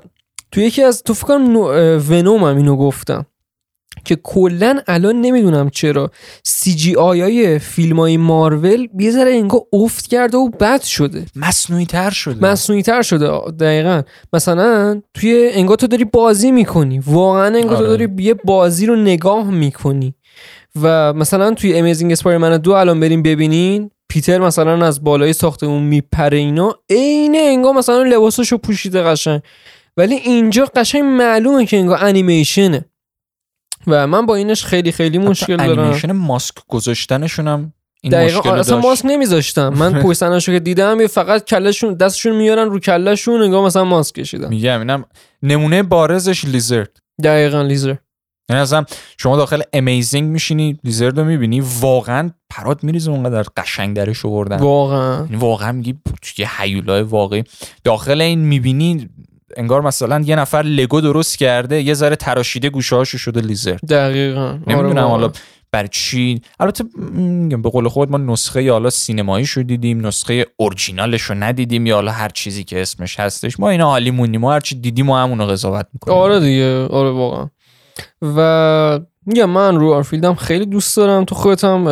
تو 0.53 0.61
یکی 0.61 0.83
از 0.83 1.03
تو 1.03 1.15
فکر 1.15 1.27
کنم 1.27 1.53
نو- 1.53 1.61
اه، 1.61 1.97
ونوم 1.97 2.45
هم 2.45 2.57
اینو 2.57 2.77
گفتم. 2.77 3.27
که 4.07 4.17
کلا 4.23 4.81
الان 4.87 5.21
نمی‌دونم 5.21 5.71
چرا. 5.71 6.11
سی 6.45 6.75
جی 6.75 6.95
آی 6.95 7.21
های 7.21 7.59
فیلم 7.59 8.01
های 8.01 8.17
مارول 8.17 8.89
یه 8.99 9.11
ذره 9.11 9.31
انگار 9.33 9.61
افت 9.73 10.07
کرده 10.07 10.39
و 10.39 10.49
بد 10.49 10.83
شده. 10.83 11.27
مصنوعی 11.37 11.87
تر 11.87 12.11
شده. 12.11 12.47
مصنوعی 12.47 12.83
تر 12.83 13.03
شده 13.03 13.51
دقیقا. 13.61 14.03
مثلا 14.33 15.01
توی 15.15 15.51
انگار 15.53 15.77
تو 15.77 15.87
داری 15.87 16.05
بازی 16.05 16.51
می‌کنی. 16.51 16.99
واقعا 16.99 17.57
انگار 17.57 17.77
تو 17.77 17.87
آره. 17.87 17.87
داری 17.87 18.09
یه 18.19 18.35
بازی 18.35 18.87
رو 18.87 18.97
نگاه 18.97 19.51
می‌کنی. 19.51 20.15
و 20.83 21.13
مثلا 21.13 21.55
توی 21.55 21.79
امیزینگ 21.79 22.13
اسپایرمن 22.13 22.57
دو 22.57 22.73
الان 22.73 23.01
بریم 23.01 23.23
ببینین. 23.23 23.91
پیتر 24.09 24.39
مثلا 24.39 24.87
از 24.87 25.05
بالای 25.05 25.33
ساختمون 25.33 25.83
میپره 25.83 26.39
اینا. 26.39 26.75
عین 26.91 27.37
انگار 27.39 27.75
مثلا 27.75 28.03
لباسشو 28.03 28.59
پوشیده 28.59 29.03
قشنگ. 29.03 29.41
ولی 29.97 30.15
اینجا 30.15 30.65
قشنگ 30.77 31.03
معلومه 31.03 31.67
که 31.67 31.77
انگار 31.77 31.99
انیمیشنه 32.05 32.85
و 33.87 34.07
من 34.07 34.27
با 34.27 34.35
اینش 34.35 34.65
خیلی 34.65 34.93
خیلی 34.93 35.19
مشکل 35.19 35.57
دارم. 35.57 35.79
انیمیشن 35.79 36.13
ماسک 36.13 36.55
گذاشتنشون 36.69 37.49
هم 37.49 37.73
این 38.03 38.13
دقیقا 38.13 38.39
مشکل 38.39 38.51
اصلا 38.51 38.75
داشت. 38.77 38.87
ماسک 38.87 39.07
نمیذاشتم. 39.07 39.69
من 39.69 39.93
پویستنشو 40.03 40.53
که 40.53 40.61
دیدم 40.61 41.01
یه 41.01 41.07
فقط 41.07 41.45
کلشون 41.45 41.95
دستشون 41.95 42.37
میارن 42.37 42.69
رو 42.69 42.79
کلشون 42.79 43.43
انگار 43.43 43.67
مثلا 43.67 43.85
ماسک 43.85 44.15
کشیدن 44.15 44.49
میگم 44.49 44.79
اینم 44.79 45.05
نمونه 45.43 45.83
بارزش 45.83 46.45
لیزرد 46.45 46.97
دقیقا 47.25 47.63
لیزر 47.63 47.95
یعنی 48.49 48.63
اصلا 48.63 48.85
شما 49.19 49.37
داخل 49.37 49.63
امیزینگ 49.73 50.31
میشینی 50.31 50.79
لیزرد 50.85 51.19
رو 51.19 51.25
می‌بینی 51.25 51.61
واقعا 51.81 52.31
پرات 52.51 52.85
میریزه 52.85 53.11
اونقدر 53.11 53.45
قشنگ 53.57 53.97
درش 53.97 54.25
آوردن 54.25 54.57
واقعا. 54.57 55.17
یعنی 55.25 55.37
واقعا 55.37 55.73
میگی 55.73 55.95
یه 56.39 56.61
حیولای 56.61 57.03
واقعی. 57.03 57.45
داخل 57.85 58.21
این 58.21 58.39
می‌بینی 58.39 59.09
انگار 59.57 59.81
مثلا 59.81 60.21
یه 60.21 60.37
نفر 60.37 60.63
لگو 60.63 61.01
درست 61.01 61.39
کرده 61.39 61.83
یه 61.83 61.95
ذره 61.95 62.17
تراشیده 62.17 62.71
گوشه 62.71 62.97
هاشو 62.97 63.19
شده 63.19 63.41
لیزر. 63.41 63.77
دقیقا. 63.89 64.47
آره 64.47 64.61
نمی‌دونم. 64.67 65.07
حالا 65.07 65.31
برای 65.73 65.89
چی. 65.93 66.41
البته 66.61 66.85
میگم 67.15 67.63
به 67.63 67.71
قول 67.71 67.89
خود 67.89 68.11
ما 68.11 68.19
نسخه 68.19 68.73
حالا 68.73 68.91
سینمایی 68.91 69.47
شو 69.47 69.63
دیدیم 69.63 70.07
نسخه 70.07 70.47
اورجینالش 70.57 71.23
رو 71.23 71.35
ندیدیم 71.35 71.87
یا 71.87 71.95
حالا 71.95 72.13
هر 72.13 72.29
چیزی 72.29 72.65
که 72.65 72.83
اسمش 72.83 73.21
هستش. 73.21 73.61
ما 73.61 73.71
اینا 73.71 73.87
حالی 73.87 74.11
مونیم 74.11 74.41
ما 74.41 74.53
هر 74.53 74.61
چی 74.61 74.75
دیدیم 74.75 75.07
ما 75.07 75.23
همونو 75.23 75.47
قضاوت 75.47 75.87
می‌کنیم. 75.93 76.19
آره 76.19 76.41
دیگه. 76.41 76.87
آره 76.87 77.11
واقعا. 77.11 77.49
و 78.23 79.01
میگم 79.27 79.51
اندرو 79.51 79.93
گارفیلدم 79.93 80.35
خیلی 80.35 80.67
دوست 80.67 80.97
دارم. 80.97 81.25
تو 81.25 81.35
خودت 81.35 81.65
هم 81.65 81.85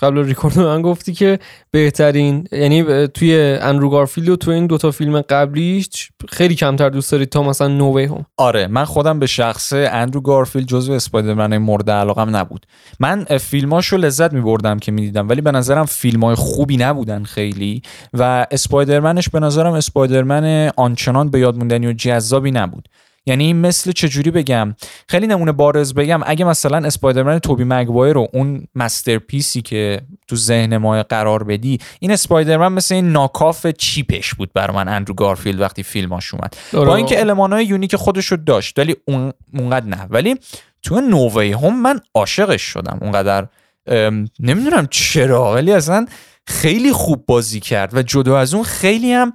قبل 0.00 0.24
ریکورد 0.24 0.58
من 0.58 0.82
گفتی 0.82 1.12
که 1.12 1.38
بهترین 1.70 2.48
یعنی 2.52 3.06
توی 3.06 3.58
اندرو 3.60 3.90
گارفیلد 3.90 4.28
و 4.28 4.36
تو 4.36 4.50
این 4.50 4.66
دوتا 4.66 4.90
فیلم 4.90 5.20
قبلیش 5.20 6.10
خیلی 6.28 6.54
کمتر 6.54 6.90
دوست 6.90 7.12
داری 7.12 7.26
تا 7.26 7.42
مثلا 7.42 7.68
No 7.68 8.04
Way 8.04 8.13
Home 8.13 8.26
آره 8.36 8.66
من 8.66 8.84
خودم 8.84 9.18
به 9.18 9.26
شخص 9.26 9.72
اندرو 9.72 10.20
گارفیلد 10.20 10.66
جزو 10.66 10.92
اسپایدرمن 10.92 11.58
مورد 11.58 11.90
علاقم 11.90 12.36
نبود. 12.36 12.66
من 13.00 13.24
فیلماشو 13.24 13.96
لذت 13.96 14.32
می 14.32 14.40
بردم 14.40 14.78
که 14.78 14.92
می‌دیدم 14.92 15.28
ولی 15.28 15.40
به 15.40 15.52
نظرم 15.52 15.84
فیلم 15.84 16.24
های 16.24 16.34
خوبی 16.34 16.76
نبودن 16.76 17.24
خیلی 17.24 17.82
و 18.14 18.46
اسپایدرمنش 18.50 19.28
به 19.28 19.40
نظرم 19.40 19.72
اسپایدرمن 19.72 20.70
آنچنان 20.76 21.30
به 21.30 21.40
یاد 21.40 21.56
موندنی 21.56 21.86
و 21.86 21.92
جذابی 21.92 22.50
نبود. 22.50 22.88
یعنی 23.28 23.52
مثل 23.52 23.92
چجوری 23.92 24.30
بگم؟ 24.30 24.74
خیلی 25.08 25.26
نمونه 25.26 25.52
بارز 25.52 25.94
بگم. 25.94 26.20
اگه 26.26 26.44
مثلا 26.44 26.86
اسپایدرمن 26.86 27.38
توبی 27.38 27.64
مگوایر 27.64 28.14
رو 28.14 28.28
اون 28.32 28.66
masterpiece 28.74 29.55
ی 29.55 29.62
که 29.62 30.00
تو 30.28 30.36
ذهن 30.36 30.76
ما 30.76 31.02
قرار 31.02 31.44
بدی 31.44 31.78
این 32.00 32.10
اسپایدرمن 32.10 32.72
مثل 32.72 32.94
این 32.94 33.12
knockoff 33.12 33.66
cheap 33.66 34.15
ش 34.15 34.34
بود 34.34 34.52
بر 34.52 34.70
من 34.70 34.88
اندرو 34.88 35.14
گارفیلد 35.14 35.60
وقتی 35.60 35.82
فیلماش 35.82 36.34
اومد. 36.34 36.56
با 36.72 36.96
اینکه 36.96 37.20
المانهای 37.20 37.64
unique 37.64 37.96
خودش 37.96 38.26
رو 38.26 38.36
داشت 38.36 38.78
ولی 38.78 38.96
اون 39.04 39.32
اونقدر 39.54 39.86
نه. 39.86 40.06
ولی 40.10 40.36
تو 40.82 41.00
No 41.00 41.52
Way 41.52 41.65
Home 41.65 41.82
من 41.82 42.00
عاشقش 42.14 42.62
شدم 42.62 42.98
اونقدر. 43.02 43.46
نمی‌دونم 44.40 44.86
چرا 44.90 45.54
ولی 45.54 45.72
اصلا 45.72 46.06
خیلی 46.46 46.92
خوب 46.92 47.26
بازی 47.26 47.60
کرد 47.60 47.96
و 47.96 48.02
جدا 48.02 48.38
از 48.38 48.54
اون 48.54 48.64
خیلی 48.64 49.12
هم 49.12 49.32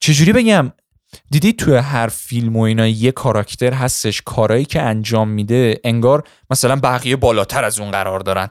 چجوری 0.00 0.32
بگم؟ 0.32 0.72
دیدی 1.30 1.52
توی 1.52 1.76
هر 1.76 2.08
فیلم 2.08 2.56
و 2.56 2.60
اینا 2.60 2.86
یه 2.86 3.12
کاراکتر 3.12 3.72
هستش 3.72 4.22
کارایی 4.22 4.64
که 4.64 4.82
انجام 4.82 5.28
میده 5.28 5.80
انگار 5.84 6.24
مثلا 6.50 6.76
بقیه 6.76 7.16
بالاتر 7.16 7.64
از 7.64 7.80
اون 7.80 7.90
قرار 7.90 8.20
دارن. 8.20 8.48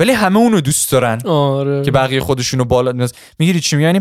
ولی 0.00 0.12
همه 0.12 0.38
اونو 0.38 0.60
دوست 0.60 0.92
دارن 0.92 1.18
آره. 1.24 1.84
که 1.84 1.90
بقیه 1.90 2.20
خودشونو 2.20 2.64
بالا 2.64 3.08
می‌گیری 3.38 3.60
چی 3.60 3.76
میگم 3.76 3.86
یعنی 3.86 4.00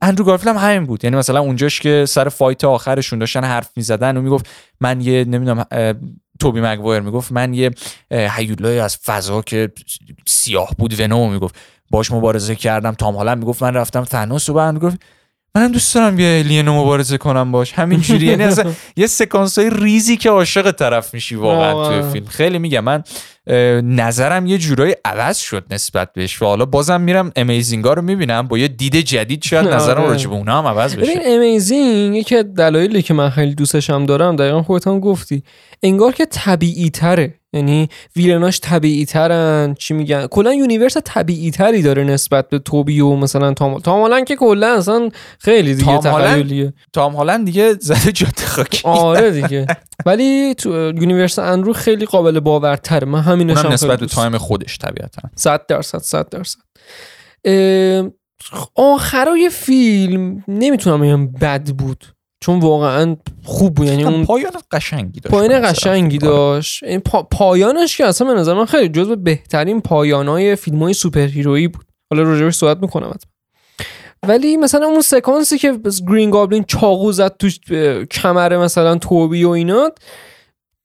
اندرو 0.00 0.24
گارفیلد 0.24 0.56
هم 0.56 0.68
همین 0.68 0.86
بود. 0.86 1.04
یعنی 1.04 1.16
مثلا 1.16 1.40
اونجاش 1.40 1.80
که 1.80 2.04
سر 2.08 2.28
فایت 2.28 2.64
آخرشون 2.64 3.18
داشتن 3.18 3.44
حرف 3.44 3.70
می‌زدن 3.76 4.16
و 4.16 4.22
می‌گفت 4.22 4.48
من 4.80 5.00
یه 5.00 5.24
نمی‌دونم 5.24 5.64
توبی 6.40 6.60
مگوایر 6.60 7.02
می‌گفت 7.02 7.32
من 7.32 7.54
یه 7.54 7.70
هیولای 8.10 8.78
از 8.78 8.96
فضا 8.96 9.42
که 9.42 9.72
سیاه 10.26 10.70
بود 10.78 11.00
ونوم 11.00 11.32
می‌گفت. 11.32 11.54
باش 11.90 12.10
مبارزه 12.10 12.54
کردم. 12.54 12.92
تام 12.92 13.16
هالند 13.16 13.38
می‌گفت 13.38 13.62
من 13.62 13.74
رفتم 13.74 14.04
تنوس 14.04 14.48
و 14.48 14.54
بعد 14.54 14.78
گفت 14.78 15.02
منم 15.56 15.72
دوست 15.72 15.94
دارم 15.94 16.18
یه 16.18 16.42
الینو 16.44 16.82
مبارزه 16.82 17.18
کنم 17.18 17.52
باش. 17.52 17.72
همینجوری. 17.72 18.26
یعنی 18.26 18.42
اصلا 18.44 18.72
یه 18.96 19.06
سکانس 19.06 19.58
های 19.58 19.70
ریزی 19.70 20.16
که 20.16 20.30
عاشق 20.30 20.70
طرف 20.70 21.14
میشی 21.14 21.34
واقعا. 21.34 21.88
توی 21.88 22.12
فیلم. 22.12 22.26
خیلی 22.26 22.58
میگم. 22.58 22.80
من 22.80 23.02
نظرم 23.82 24.46
یه 24.46 24.58
جورایی 24.58 24.94
عوض 25.04 25.38
شد 25.38 25.64
نسبت 25.70 26.12
بهش. 26.12 26.42
و 26.42 26.44
حالا 26.44 26.64
بازم 26.64 27.00
میرم 27.00 27.32
امیزینگا 27.36 27.92
رو 27.92 28.02
می‌بینم. 28.02 28.48
با 28.48 28.58
یه 28.58 28.68
دید 28.68 28.96
جدید 28.96 29.42
شاید 29.44 29.68
نظرم 29.74 30.00
آره. 30.00 30.08
راجع 30.10 30.28
به 30.28 30.34
اونا 30.34 30.58
هم 30.58 30.66
عوض 30.66 30.96
ببین 30.96 31.18
بشه 31.18 31.20
امیزینگ 31.26 32.16
یکی 32.16 32.42
دلایلی 32.42 33.02
که 33.02 33.14
من 33.14 33.30
خیلی 33.30 33.54
دوستش 33.54 33.90
هم 33.90 34.06
دارم 34.06 34.36
دقیقا 34.36 34.62
خودت 34.62 34.86
هم 34.86 35.00
گفتی. 35.00 35.42
انگار 35.82 36.12
که 36.12 36.26
طبیعی 36.26 36.90
تره 36.90 37.34
یعنی 37.54 37.88
villain 38.16 38.50
اش 38.50 38.60
طبیعی 38.60 39.04
ترن 39.04 39.74
چی 39.78 39.94
میگن؟ 39.94 40.26
کلا 40.26 40.54
universe 40.54 40.96
طبیعی 41.04 41.50
تری 41.50 41.82
داره 41.82 42.04
نسبت 42.04 42.48
به 42.48 42.58
توبی 42.58 43.00
و 43.00 43.16
مثلا 43.16 43.54
تام 43.54 43.78
تام 43.78 44.00
هالند 44.00 44.26
که 44.26 44.36
کلا 44.36 44.76
اصلا 44.76 45.08
خیلی 45.38 45.74
دیگه؟ 45.74 45.98
تخیلیه. 45.98 46.72
تام 46.92 47.16
هالند 47.16 47.46
دیگه 47.46 47.74
زده 47.80 48.12
جاده 48.12 48.46
خاکی. 48.46 48.80
آره 48.84 49.30
دیگه. 49.30 49.66
ولی 50.06 50.54
تو 50.54 50.70
universe 50.70 51.38
اندرو 51.38 51.72
خیلی 51.72 52.06
قابل 52.06 52.40
باورتره. 52.40 53.06
من 53.06 53.20
همینش 53.20 53.58
هم 53.58 53.72
نسبت 53.72 54.00
به 54.00 54.06
تایم 54.06 54.38
خودش 54.38 54.78
طبیعتا. 54.78 55.22
صد 55.36 55.66
درصد 55.66 55.98
صد 55.98 56.28
درصد. 56.28 56.58
اه، 57.44 58.10
آخرای 58.74 59.50
فیلم 59.52 60.44
نمی‌تونم 60.48 61.00
بگم 61.00 61.32
بد 61.32 61.70
بود. 61.70 62.04
چون 62.44 62.60
واقعا 62.60 63.16
خوب 63.44 63.74
بود 63.74 63.86
یعنی 63.86 64.04
اون 64.04 64.24
پایان 64.24 64.52
قشنگی 64.72 65.20
داشت 65.20 65.34
پایان. 65.34 65.62
قشنگی 65.62 66.16
آره. 66.16 66.26
داشت 66.26 66.84
این 66.84 67.00
پا... 67.00 67.22
پایانش 67.22 67.96
که 67.96 68.06
اصلا 68.06 68.34
به 68.34 68.40
نظر 68.40 68.54
من 68.54 68.64
خیلی 68.64 68.88
جزو 68.88 69.16
بهترین 69.16 69.80
پایانای 69.80 70.56
فیلم 70.56 70.82
های 70.82 70.92
سوپر 70.92 71.26
هیرویی 71.26 71.68
بود 71.68 71.84
حالا 72.10 72.22
راجبش 72.22 72.54
صحبت 72.54 72.82
می‌کنم. 72.82 73.12
ولی 74.28 74.56
مثلا 74.56 74.86
اون 74.86 75.00
سکانسی 75.00 75.58
که 75.58 75.78
گرین 76.08 76.30
گابلین 76.30 76.64
چاقو 76.64 77.12
زد 77.12 77.36
اه، 77.70 78.04
کمر 78.04 78.56
مثلا 78.56 78.96
توبی 78.96 79.44
و 79.44 79.48
اینا 79.48 79.90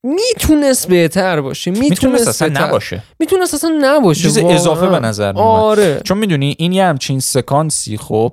می‌تونست 0.02 0.88
بهتر 0.88 1.40
باشه 1.40 1.70
می‌تونست 1.70 1.90
می‌تونست 1.90 2.28
اصلا 2.28 2.48
بهتر- 2.48 2.66
نباشه. 2.66 3.02
می‌تونست 3.20 3.54
اصلا 3.54 3.78
نباشه 3.80 4.22
چیز. 4.22 4.38
اضافه 4.38 4.86
به 4.86 5.00
نظر 5.00 5.32
میومد. 5.32 5.46
آره. 5.46 6.00
چون 6.04 6.18
می‌دونی 6.18 6.56
این 6.58 6.72
یه 6.72 6.84
همچین 6.84 7.20
سکانسی 7.20 7.96
خب. 7.96 8.32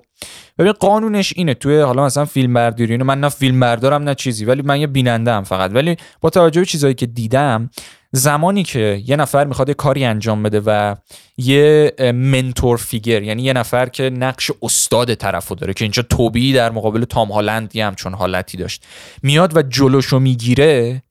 ببین 0.60 0.72
قانونش 0.72 1.34
اینه. 1.36 1.54
توی 1.54 1.80
حالا 1.80 2.06
مثلا 2.06 2.26
فیلم 2.26 2.54
برداری 2.54 2.92
اینو 2.92 3.06
من 3.06 3.20
نه 3.20 3.30
فیلم 3.30 3.60
بردارم 3.60 4.04
نه 4.04 4.16
چیزی 4.16 4.46
ولی 4.46 4.62
من 4.62 4.82
یه 4.82 4.88
بیننده 4.88 5.32
ام 5.32 5.44
فقط. 5.44 5.72
ولی 5.74 5.98
با 6.22 6.30
توجه 6.30 6.62
به 6.62 6.66
چیزایی 6.66 6.94
که 6.94 7.06
دیدم 7.06 7.70
زمانی 8.12 8.64
که 8.64 9.02
یه 9.06 9.16
نفر 9.16 9.46
می‌خواد 9.46 9.68
یه 9.68 9.74
کاری 9.74 10.06
انجام 10.06 10.44
بده 10.44 10.62
و 10.66 10.96
یه 11.38 11.94
منتور 12.14 12.78
فیگر 12.78 13.24
یعنی 13.24 13.44
یه 13.44 13.54
نفر 13.54 13.90
که 13.90 14.10
نقش 14.10 14.52
استاد 14.62 15.14
طرفو 15.14 15.56
داره 15.56 15.74
که 15.74 15.86
اینجا 15.86 16.04
توبی 16.04 16.54
در 16.54 16.72
مقابل 16.72 17.04
تام 17.06 17.32
هالند 17.32 17.76
یه 17.76 17.86
همچون 17.86 18.14
حالتی 18.14 18.58
داشت 18.58 18.84
میاد 19.24 19.58
و 19.58 19.62
جلوشو 19.62 20.20
می‌گیره 20.20 21.04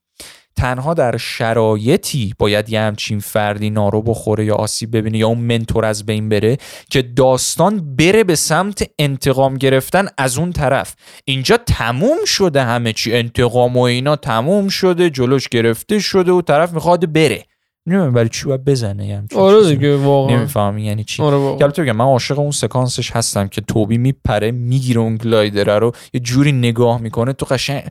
تنها 0.57 0.95
در 0.95 1.17
شرایطی 1.17 2.35
باید 2.39 2.71
یه 2.71 2.81
همچین 2.81 3.21
فردی 3.21 3.71
نارو 3.71 4.03
بخوره 4.03 4.45
یا 4.45 4.55
آسیب 4.55 4.97
ببینه 4.97 5.19
یا 5.19 5.29
اون 5.29 5.39
منتور 5.39 5.85
از 5.85 6.07
بین 6.07 6.29
بره 6.29 6.57
که 6.91 7.03
داستان 7.03 7.97
بره 7.97 8.25
به 8.25 8.35
سمت 8.35 8.91
انتقام 8.99 9.55
گرفتن 9.55 10.07
از 10.19 10.39
اون 10.39 10.53
طرف. 10.53 10.95
اینجا 11.25 11.57
تموم 11.57 12.25
شده 12.27 12.63
همه 12.63 12.93
چی. 12.93 13.15
انتقام 13.15 13.77
و 13.77 13.81
اینا 13.81 14.17
تموم 14.17 14.69
شده 14.69 15.11
جلوش 15.11 15.49
گرفته 15.49 15.99
شده 15.99 16.33
و 16.33 16.43
طرف 16.43 16.73
می‌خواد 16.73 17.13
بره. 17.13 17.45
نمی‌دونم 17.87 18.13
برای 18.13 18.29
چی 18.29 18.45
باید 18.45 18.65
بزنه 18.65 19.07
یه 19.07 19.17
همچین 19.17 19.39
آره. 19.39 19.69
دیگه 19.69 19.97
واقعا. 19.97 20.37
نمی‌فهمی 20.37 20.85
یعنی 20.85 21.05
چی. 21.05 21.23
آره 21.23 21.69
بگم 21.69 21.97
من 21.97 22.05
عاشق 22.05 22.39
اون 22.39 22.51
سکانسش 22.51 23.11
هستم 23.11 23.49
که 23.49 23.61
توبی 23.61 23.99
میپره 23.99 24.51
می‌گیره 24.51 25.01
اون 25.01 25.17
گلایدره 25.17 25.79
رو 25.79 25.93
یه 26.15 26.21
جوری 26.21 26.53
نگاه 26.53 27.01
می‌کنه 27.01 27.33
تو 27.33 27.47
قشنگ 27.47 27.83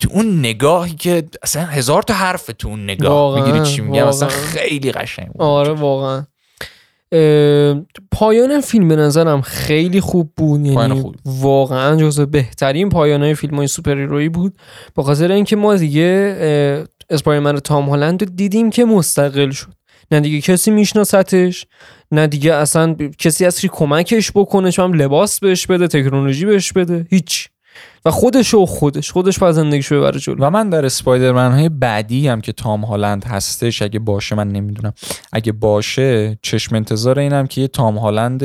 تو 0.00 0.08
اون 0.12 0.38
نگاهی 0.38 0.94
که 0.94 1.22
اصلا 1.42 1.64
هزار 1.64 2.02
تا 2.02 2.14
حرف 2.14 2.50
تو 2.58 2.68
اون 2.68 2.84
نگاه 2.84 3.40
می‌گیری 3.40 3.66
چی 3.66 3.80
میگم 3.80 4.06
اصلا. 4.06 4.28
خیلی 4.28 4.92
قشنگ 4.92 5.26
بود. 5.26 5.42
آره 5.42 5.72
واقعا 5.72 6.24
پایان 8.12 8.60
فیلم 8.60 8.88
به 8.88 8.96
نظرم 8.96 9.40
خیلی 9.40 10.00
خوب 10.00 10.32
بود 10.36 10.66
یعنی 10.66 11.00
خوبی. 11.02 11.18
واقعا 11.24 11.96
جزو 11.96 12.26
بهترین 12.26 12.88
پایان 12.88 13.22
های 13.22 13.34
فیلم 13.34 13.56
های 13.56 13.66
سوپر 13.66 13.98
هیرویی 13.98 14.28
بود 14.28 14.54
به 14.96 15.02
خاطر 15.02 15.32
اینکه 15.32 15.56
ما 15.56 15.76
دیگه 15.76 16.36
اه، 16.40 16.86
اسپایدرمن 17.10 17.58
تام 17.58 17.88
هالند 17.88 18.22
رو 18.22 18.30
دیدیم 18.34 18.70
که 18.70 18.84
مستقل 18.84 19.50
شد 19.50 19.72
نه 20.10 20.20
دیگه 20.20 20.40
کسی 20.40 20.70
میشناستش 20.70 21.66
نه 22.12 22.26
دیگه 22.26 22.54
اصلا 22.54 22.96
کسی 23.18 23.44
از 23.46 23.60
که 23.60 23.68
کمکش 23.68 24.32
بکنه 24.34 24.72
چون 24.72 24.96
لباس 24.96 25.40
بهش 25.40 25.66
بده 25.66 25.88
تکنولوژی 25.88 26.46
بهش 26.46 26.72
بده 26.72 27.06
هیچ 27.10 27.48
و 28.04 28.10
خودش 28.10 28.54
و 28.54 28.66
خودش 28.66 29.12
خودش 29.12 29.38
باید 29.38 29.54
زندگیشو 29.54 29.96
ببره 29.96 30.20
جلو. 30.20 30.46
و 30.46 30.50
من 30.50 30.70
در 30.70 30.86
اسپایدرمن 30.86 31.52
های 31.52 31.68
بعدی 31.68 32.28
هم 32.28 32.40
که 32.40 32.52
تام 32.52 32.84
هالند 32.84 33.24
هستش 33.24 33.82
اگه 33.82 33.98
باشه 33.98 34.34
من 34.34 34.48
نمی‌دونم. 34.48 34.92
اگه 35.32 35.52
باشه 35.52 36.38
چشم 36.42 36.76
انتظار 36.76 37.18
اینم 37.18 37.46
که 37.46 37.60
یه 37.60 37.68
تام 37.68 37.98
هالند 37.98 38.42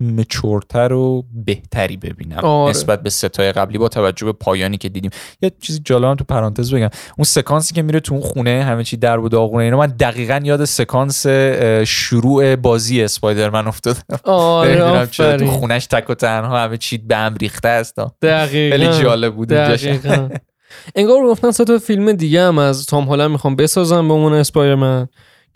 مچورتر 0.00 0.92
و 0.92 1.24
بهتری 1.44 1.96
ببینم 1.96 2.38
آره. 2.38 2.70
نسبت 2.70 3.02
به 3.02 3.10
ستای 3.10 3.52
قبلی 3.52 3.78
با 3.78 3.88
توجه 3.88 4.26
به 4.26 4.32
پایانی 4.32 4.78
که 4.78 4.88
دیدیم 4.88 5.10
یه 5.42 5.52
چیزی 5.60 5.80
جالب 5.84 6.04
هم 6.04 6.14
تو 6.14 6.24
پرانتز 6.24 6.74
بگم 6.74 6.90
اون 7.18 7.24
سکانسی 7.24 7.74
که 7.74 7.82
میره 7.82 8.00
تو 8.00 8.14
اون 8.14 8.22
خونه 8.22 8.64
همه 8.64 8.84
چی 8.84 8.96
در 8.96 9.18
و 9.18 9.28
داغونه 9.28 9.64
اینا 9.64 9.78
من 9.78 9.86
دقیقا 9.86 10.40
یاد 10.44 10.64
سکانس 10.64 11.26
شروع 11.86 12.56
بازی 12.56 13.02
اسپایدرمن 13.02 13.66
افتادم 13.66 14.02
آره 14.24 15.06
تو. 15.06 15.46
خونش 15.46 15.86
تک 15.86 16.10
و 16.10 16.14
تنها 16.14 16.58
همه 16.58 16.76
چی 16.76 16.98
به 16.98 17.16
هم 17.16 17.34
ریخته 17.34 17.68
است 17.68 17.96
دقیقاً 18.22 18.76
خیلی 18.76 19.02
جالب 19.02 19.34
بود. 19.34 19.48
دقیقاً. 19.48 20.28
انگار 20.94 21.22
گفتن 21.22 21.50
سه 21.50 21.64
تا 21.64 21.78
فیلم 21.78 22.12
دیگه 22.12 22.42
هم 22.42 22.58
از 22.58 22.86
تام 22.86 23.04
هالند 23.04 23.30
می‌خوام 23.30 23.56
بسازم 23.56 24.08
به 24.08 24.14
عنوان 24.14 24.32
اسپایدرمن 24.32 25.08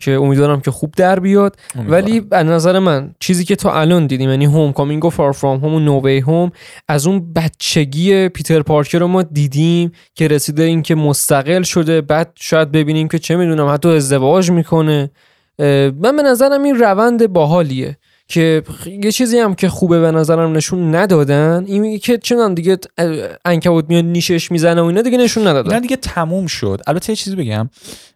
که 0.03 0.11
امیدوارم 0.11 0.61
که 0.61 0.71
خوب 0.71 0.93
در 0.97 1.19
بیاد. 1.19 1.55
ولی 1.87 2.21
از 2.31 2.45
نظر 2.45 2.79
من 2.79 3.15
چیزی 3.19 3.45
که 3.45 3.55
تا 3.55 3.73
الان 3.73 4.07
دیدیم 4.07 4.29
یعنی 4.29 4.45
هوم 4.45 4.73
کامینگ 4.73 5.05
و 5.05 5.09
فار 5.09 5.31
فرام 5.31 5.59
هوم 5.59 5.73
و 5.73 5.79
نووی 5.79 6.19
هوم 6.19 6.51
از 6.87 7.07
اون 7.07 7.33
بچگی 7.33 8.29
پیتر 8.29 8.61
پارکر 8.61 8.99
رو 8.99 9.07
ما 9.07 9.21
دیدیم 9.21 9.91
که 10.15 10.27
رسیده 10.27 10.63
این 10.63 10.81
که 10.81 10.95
مستقل 10.95 11.61
شده. 11.61 12.01
بعد 12.01 12.31
شاید 12.35 12.71
ببینیم 12.71 13.07
که 13.07 13.19
چه 13.19 13.35
می‌دونم 13.35 13.73
حتی 13.73 13.89
ازدواج 13.89 14.51
می‌کنه. 14.51 15.11
من 15.59 16.15
به 16.17 16.23
نظرم 16.25 16.63
این 16.63 16.79
روند 16.79 17.27
باحالیه 17.27 17.97
که 18.27 18.63
یه 19.03 19.11
چیزی 19.11 19.39
هم 19.39 19.55
که 19.55 19.69
خوبه 19.69 19.99
به 19.99 20.11
نظرم 20.11 20.51
نشون 20.51 20.95
ندادن 20.95 21.63
این 21.67 21.99
که 21.99 22.17
چنان 22.17 22.53
دیگه 22.53 22.77
اه، 22.97 23.09
عنکبوت 23.45 23.85
میاد 23.89 24.05
نیشش 24.05 24.51
می‌زنه 24.51 24.81
و 24.81 24.85
اینا 24.85 25.01
دیگه 25.01 25.17
نشون 25.17 25.47
ندادن. 25.47 25.69
اینا 25.69 25.79
دیگه 25.79 25.95
تموم 25.95 26.47
شد. 26.47 26.81
البته 26.87 27.09
یه 27.09 27.15
چیزی 27.15 27.35
بگم. 27.35 27.69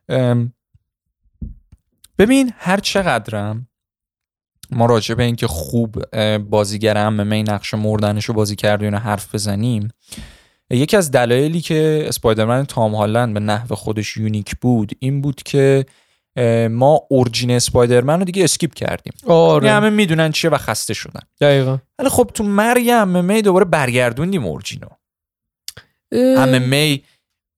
ام، 0.09 0.53
ببین 2.19 2.53
هر 2.57 2.79
چقدرم 2.79 3.67
ما 4.71 4.85
راجع 4.85 5.15
به 5.15 5.23
اینکه 5.23 5.47
خوب 5.47 6.15
بازیگر 6.37 6.97
عمه 6.97 7.27
می 7.27 7.43
نقش 7.43 7.73
مردنش 7.73 8.25
رو 8.25 8.33
بازی 8.33 8.55
کرده 8.55 8.91
و 8.91 8.95
حرف 8.95 9.35
بزنیم 9.35 9.87
یکی 10.69 10.97
از 10.97 11.11
دلایلی 11.11 11.61
که 11.61 12.03
اسپایدرمن 12.07 12.65
تام 12.65 12.95
هالند 12.95 13.33
به 13.33 13.39
نحو 13.39 13.75
خودش 13.75 14.17
unique 14.17 14.55
بود 14.61 14.91
این 14.99 15.21
بود 15.21 15.43
که 15.43 15.85
ما 16.71 17.01
origin 17.09 17.51
اسپایدرمن 17.51 18.19
رو 18.19 18.25
دیگه 18.25 18.43
skip 18.43 18.73
کردیم. 18.73 19.13
یعنی 19.23 19.35
آره 19.35 19.71
همه 19.71 19.89
می‌دونن 19.89 20.31
چیه 20.31 20.49
و 20.49 20.57
خسته 20.57 20.93
شدن. 20.93 21.21
دقیقا. 21.41 21.77
ولی 21.99 22.09
خب 22.09 22.31
تو 22.33 22.43
مرگ 22.43 22.89
عمه 22.89 23.25
می 23.25 23.41
دوباره 23.41 23.65
برگردوندیم 23.65 24.45
origin 24.45 24.77
و. 24.77 24.87
عمه 26.11 26.59
می 26.59 27.03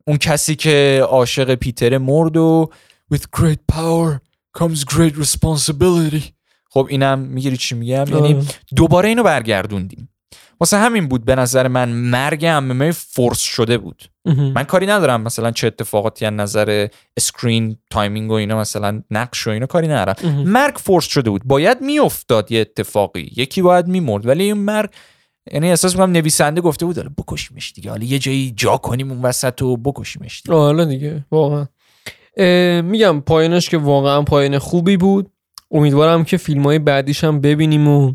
اون 0.08 0.18
کسی 0.18 0.56
که 0.56 1.06
عاشق 1.10 1.56
پیتر 1.56 1.98
مرد 1.98 2.38
و 2.38 2.70
with 3.14 3.24
great 3.38 3.76
power 3.76 4.29
comes 4.58 4.80
great 4.80 5.14
responsibility. 5.14 6.24
خب 6.70 6.88
اینم 6.90 7.20
می‌گیری 7.20 7.58
چی 7.58 7.76
میگم؟ 7.76 8.06
یعنی 8.08 8.34
آره. 8.34 8.46
دوباره 8.76 9.10
اینو 9.10 9.24
برگردوندیم. 9.24 10.10
واسه 10.60 10.78
همین 10.78 11.08
بود 11.08 11.26
به 11.26 11.36
نظر 11.36 11.68
من 11.68 11.90
مرگ 11.90 12.46
عمه 12.46 12.92
force 12.92 13.40
شده 13.40 13.78
بود. 13.78 14.04
من 14.26 14.64
کاری 14.64 14.86
ندارم 14.86 15.22
مثلا 15.22 15.52
چه 15.52 15.68
اتفاقاتی 15.68 16.26
از 16.26 16.34
نظر 16.34 16.88
screen 17.18 17.78
timing 17.92 18.32
و 18.32 18.34
اینا 18.34 18.60
مثلا 18.60 19.02
نقش 19.12 19.48
و 19.48 19.50
اینا 19.50 19.66
کاری 19.66 19.88
ندارم. 19.88 20.44
مرگ 20.46 20.76
force 20.76 21.06
شده 21.06 21.30
بود. 21.30 21.42
باید 21.46 21.82
میافتاد 21.82 22.52
یه 22.52 22.62
اتفاقی. 22.62 23.32
یکی 23.36 23.62
باید 23.62 23.88
میمرد. 23.88 24.26
ولی 24.26 24.44
این 24.44 24.54
مرگ 24.54 24.90
یعنی 25.54 25.70
احساس 25.70 25.94
می‌کنم 25.94 26.12
نویسنده 26.12 26.62
گفته 26.62 26.86
بود 26.86 26.98
حالا 26.98 27.10
بکشیمش 27.18 27.74
دیگه. 27.76 27.90
حالا 27.90 28.04
یه 28.04 28.20
جایی 28.20 28.54
جا 28.58 28.78
کنیم 28.78 29.12
اون 29.12 29.22
وسط 29.22 29.62
و 29.62 29.78
بکشیمش 29.78 30.42
دیگه. 30.42 30.58
حالا 30.58 30.86
دیگه 30.86 31.26
واقعا. 31.32 31.68
میگم 32.82 33.20
پایانش 33.20 33.70
که 33.70 33.78
واقعا 33.78 34.22
پایان 34.22 34.58
خوبی 34.58 34.98
بود. 34.98 35.32
امیدوارم 35.72 36.24
که 36.24 36.38
فیلم 36.38 36.64
های 36.64 36.80
بعدیش 36.80 37.24
هم 37.24 37.42
ببینیم 37.42 37.88
و 37.88 38.14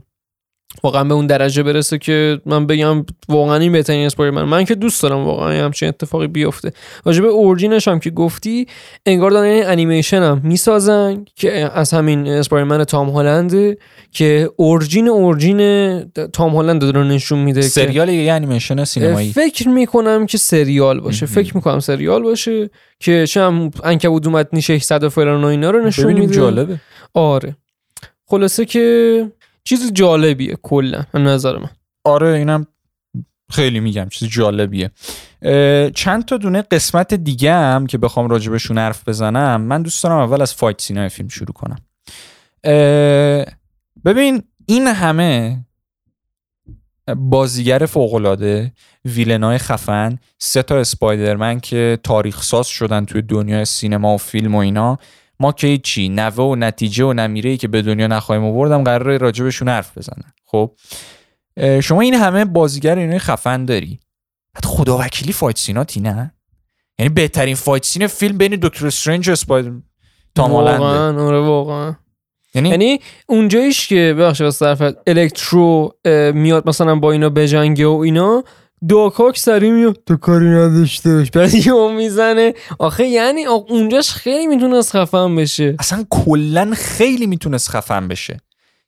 واقعا 0.82 1.04
به 1.04 1.14
اون 1.14 1.26
درجه 1.26 1.62
برسه 1.62 1.98
که 1.98 2.40
من 2.46 2.66
بگم 2.66 3.06
واقعا 3.28 3.56
این 3.56 3.72
بهترین 3.72 4.06
اسپایدرمن 4.06 4.42
من 4.42 4.64
که 4.64 4.74
دوست 4.74 5.02
دارم 5.02 5.24
واقعا 5.24 5.64
همچین 5.64 5.88
اتفاقی 5.88 6.26
بیفته. 6.26 6.72
راجع 7.04 7.22
به 7.22 7.28
اورجینش 7.28 7.88
هم 7.88 8.00
که 8.00 8.10
گفتی 8.10 8.66
انگار 9.06 9.30
دارن 9.30 9.44
این 9.44 9.66
انیمیشن 9.66 10.22
هم 10.22 10.40
می‌سازن 10.44 11.24
که 11.37 11.52
از 11.74 11.90
همین 11.90 12.28
اسپایدرمن 12.28 12.84
تام 12.84 13.08
هالنده 13.10 13.78
که 14.12 14.50
اورجین 14.56 15.08
اورجین 15.08 16.00
تام 16.32 16.56
هالند 16.56 16.84
رو 16.84 17.04
نشون 17.04 17.38
میده 17.38 17.60
که- 17.60 17.68
سریال 17.68 18.08
یه 18.08 18.32
انیمیشن 18.32 18.84
سینمایی. 18.84 19.32
فکر 19.32 19.68
می‌کنم 19.68 20.26
که 20.26 20.38
سریال 20.38 21.00
باشه. 21.00 21.26
فکر 21.26 21.56
می‌کنم 21.56 21.80
سریال 21.80 22.22
باشه 22.22 22.70
که 23.00 23.26
شم 23.26 23.70
انکبود 23.84 24.26
اومد 24.26 24.48
نی 24.52 24.62
600 24.62 25.04
و 25.04 25.08
فلان 25.08 25.44
و 25.44 25.46
اینا 25.46 25.70
رو 25.70 25.87
نشون 25.87 26.12
میده. 26.12 26.34
جالبه. 26.34 26.80
آره. 27.14 27.56
خلاصه 28.26 28.64
که 28.64 29.26
چیز 29.64 29.92
جالبیه 29.92 30.57
کلا 30.62 31.05
از 31.12 31.20
نظر 31.20 31.59
من. 31.59 31.70
آره 32.05 32.29
اینم 32.29 32.66
خیلی 33.50 33.81
میگم 33.81 34.09
چیز 34.09 34.29
جالبیه. 34.29 34.90
چند 35.94 36.24
تا 36.24 36.37
دونه 36.37 36.62
قسمت 36.62 37.14
دیگه 37.14 37.53
هم 37.53 37.87
که 37.87 37.98
بخوام 37.98 38.29
راجبشون 38.29 38.79
حرف 38.79 39.09
بزنم 39.09 39.61
من 39.61 39.83
دوست 39.83 40.05
دارم 40.05 40.18
اول 40.18 40.42
از 40.42 40.55
فایت 40.55 40.81
سینای 40.81 41.09
فیلم 41.09 41.29
شروع 41.29 41.53
کنم. 41.55 41.79
ببین 44.05 44.42
این 44.66 44.87
همه 44.87 45.64
بازیگر 47.16 47.87
فوقالعاده 47.87 48.72
villain 49.05 49.52
ای 49.52 49.59
خفن 49.59 50.18
سه 50.38 50.62
تا 50.62 50.79
اسپایدرمن 50.79 51.61
که 51.61 51.98
تاریخ 52.03 52.42
ساز 52.42 52.66
شدن 52.66 53.05
توی 53.05 53.22
دنیای 53.22 53.64
سینما 53.64 54.14
و 54.14 54.18
فیلم 54.18 54.55
و 54.55 54.59
اینا 54.59 54.98
ما 55.40 55.53
که 55.53 55.79
چی 55.79 56.09
نوه 56.09 56.44
و 56.44 56.55
نتیجه 56.55 57.05
و 57.05 57.12
نبیره 57.12 57.57
که 57.57 57.68
به 57.68 57.83
دنیا 57.83 58.07
نخواهیم 58.07 58.44
آوردم 58.44 58.85
قراره 58.85 59.16
راجبشون 59.16 59.68
حرف 59.68 59.99
بزنن 59.99 60.33
خب؟ 60.44 60.70
شما 61.83 62.01
این 62.01 62.14
همه 62.14 62.44
بازیگر 62.44 62.99
اینای 62.99 63.18
خفن 63.18 63.64
داری. 63.64 64.01
بعد 64.55 64.64
خدا 64.64 64.99
وکیلی 64.99 65.33
fight 65.33 65.59
scene 65.59 65.88
اتی 65.88 66.00
نه 66.01 66.35
یعنی 66.99 67.09
بهترین 67.09 67.55
fight 67.55 67.85
scene 67.85 68.07
فیلم 68.07 68.38
بین 68.38 68.59
دکتر 68.62 68.87
استرنج 68.87 69.29
و 69.29 69.33
اسپایدر 69.33 69.70
تام 70.35 70.53
واقعا 70.53 71.27
آره 71.27 71.40
واقعا. 71.40 71.94
یعنی 72.55 72.68
یعنی 72.68 73.01
اونجاییش 73.27 73.88
که 73.88 74.14
ببخشید 74.18 74.51
طرف 74.51 74.94
الکترو 75.07 75.94
میاد 76.35 76.68
مثلا 76.68 76.94
با 76.97 77.12
اینا 77.12 77.29
بجنگه 77.29 77.87
و 77.87 77.97
اینا 77.97 78.44
Doc 78.88 79.13
Ock 79.13 79.38
سری 79.38 79.70
میاد 79.70 79.99
تو 80.07 80.16
کاری 80.16 80.49
نداشتهش 80.49 81.31
بعد 81.31 81.55
یهو 81.55 81.92
می‌زنه. 81.92 82.55
آخه 82.79 83.07
یعنی 83.07 83.44
اونجاش 83.44 84.11
خیلی 84.11 84.47
می‌تونست 84.47 84.92
خفن 84.92 85.37
بشه. 85.37 85.77
اصلا 85.79 86.05
کلا 86.11 86.73
خیلی 86.77 87.27
می‌تونست 87.27 87.68
خفن 87.68 88.09
بشه. 88.09 88.37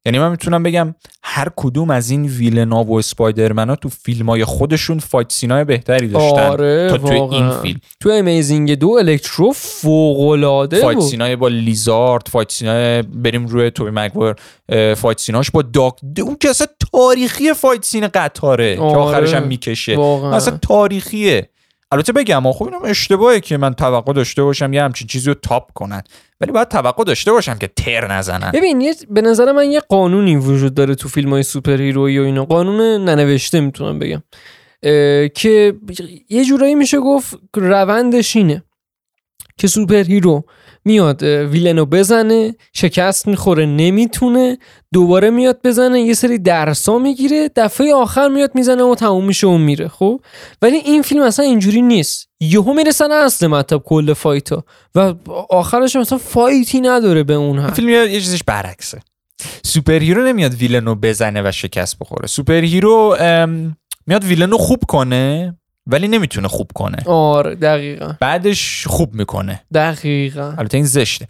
یعنی 0.06 0.18
من 0.18 0.30
می‌تونم 0.30 0.62
بگم 0.62 0.94
هر 1.22 1.48
کدوم 1.56 1.90
از 1.90 2.10
این 2.10 2.24
villain 2.24 2.77
ا 2.77 2.84
و 2.84 2.98
اسپایدرمن 2.98 3.68
ها 3.68 3.76
تو 3.76 3.88
فیلم 3.88 4.28
های 4.28 4.44
خودشون 4.44 4.98
fight 4.98 5.32
scene 5.32 5.59
ای 5.59 5.64
بهتری 5.64 6.08
داشتن. 6.08 6.40
آره 6.40 6.88
تا 6.90 6.98
توی 6.98 7.18
واقعا. 7.18 7.38
این 7.38 7.62
فیلم. 7.62 7.80
تو 8.00 8.10
Amazing 8.10 8.74
دو 8.74 8.88
الکترو 8.90 9.52
فوق 9.52 10.20
العاده 10.20 10.80
fight 10.80 11.00
scene 11.00 11.30
ای 11.30 11.36
با 11.36 11.48
لیزارد 11.48 12.28
fight 12.32 12.52
scene 12.52 12.94
ای 12.94 13.02
بریم 13.02 13.46
روی 13.46 13.70
توبی 13.70 13.90
مگویر 13.90 14.34
اه، 14.68 14.94
fight 14.94 15.20
scene 15.20 15.42
اش 15.42 15.50
با 15.50 15.62
Doc. 15.62 15.94
اون 16.22 16.36
که 16.40 16.50
اصلا 16.50 16.66
تاریخی 16.96 17.52
fight 17.52 17.84
scene 17.84 18.08
قطاره 18.08 18.76
که 18.76 18.82
آره. 18.82 18.98
آخرش 18.98 19.34
هم 19.34 19.46
می‌کشه. 19.46 20.00
اصلا 20.00 20.58
تاریخیه. 20.62 21.50
البته 21.92 22.12
بگم 22.12 22.46
آخه 22.46 22.62
اینم 22.62 22.80
اشتباهه 22.84 23.40
که 23.40 23.56
من 23.56 23.74
توقع 23.74 24.12
داشته 24.12 24.42
باشم 24.42 24.72
یه 24.72 24.82
همچین 24.82 25.06
چیزی 25.06 25.28
رو 25.28 25.34
top 25.34 25.72
کنن. 25.72 26.02
ولی 26.40 26.52
باید 26.52 26.68
توقع 26.68 27.04
داشته 27.04 27.32
باشم 27.32 27.58
که 27.58 27.66
تر 27.66 28.12
نزنن. 28.12 28.50
ببین 28.54 28.80
یه 28.80 28.94
به 29.10 29.20
نظر 29.20 29.52
من 29.52 29.70
یه 29.70 29.80
قانونی 29.80 30.36
وجود 30.36 30.74
داره 30.74 30.94
تو 30.94 31.08
فیلم 31.08 31.30
های 31.30 31.42
superhero 31.42 31.80
یی 31.80 32.18
و 32.18 32.22
اینا. 32.22 32.44
قانون 32.44 33.04
ننوشته 33.04 33.60
می‌تونم 33.60 33.98
بگم. 33.98 34.22
که 35.34 35.74
یه 36.28 36.44
جورایی 36.44 36.74
میشه 36.74 37.00
گفت 37.00 37.38
روندش 37.56 38.36
اینه 38.36 38.62
که 39.58 39.68
superhero 39.68 40.44
میاد 40.86 41.22
villain 41.22 41.78
و 41.78 41.86
بزنه 41.86 42.54
شکست 42.72 43.28
می‌خوره 43.28 43.66
نمی‌تونه 43.66 44.58
دوباره 44.92 45.30
میاد 45.30 45.60
بزنه 45.64 46.00
یه 46.00 46.14
سری 46.14 46.38
درسا 46.38 46.98
می‌گیره 46.98 47.50
دفعه 47.56 47.94
آخر 47.94 48.28
میاد 48.28 48.50
می‌زنه 48.54 48.82
و 48.82 48.94
تموم 48.94 49.24
میشه 49.24 49.46
و 49.46 49.58
میره 49.58 49.88
خب؟ 49.88 50.20
ولی 50.62 50.76
این 50.76 51.02
فیلم 51.02 51.22
اصلا 51.22 51.44
اینجوری 51.44 51.82
نیست. 51.82 52.28
یهو 52.40 52.72
می‌رسن 52.72 53.12
اصل 53.12 53.46
مطلب 53.46 53.82
کل 53.82 54.12
fight 54.12 54.56
ا 54.56 54.64
و 54.94 55.14
آخرش 55.50 55.96
مثلا 55.96 56.18
fight 56.18 56.70
ی 56.70 56.80
نداره 56.80 57.22
به 57.22 57.34
اون 57.34 57.58
حد. 57.58 57.74
فیلم 57.74 57.88
یه 57.88 58.20
چیزش 58.20 58.42
برعکسه. 58.46 59.00
superhero 59.64 60.24
نمیاد 60.24 60.54
villain 60.54 60.89
و 60.89 60.94
بزنه 60.94 61.42
و 61.48 61.52
شکست 61.52 61.98
بخوره. 61.98 62.26
superhero 62.26 63.16
میاد 64.06 64.24
villain 64.24 64.54
و 64.54 64.58
خوب 64.58 64.84
کنه. 64.88 65.56
ولی 65.86 66.08
نمی‌تونه 66.08 66.48
خوب 66.48 66.70
کنه. 66.74 66.96
آره 67.06 67.54
دقیقا. 67.54 68.14
بعدش 68.20 68.86
خوب 68.86 69.14
می‌کنه. 69.14 69.62
دقیقا. 69.74 70.54
البته 70.58 70.76
این 70.76 70.86
زشته. 70.86 71.26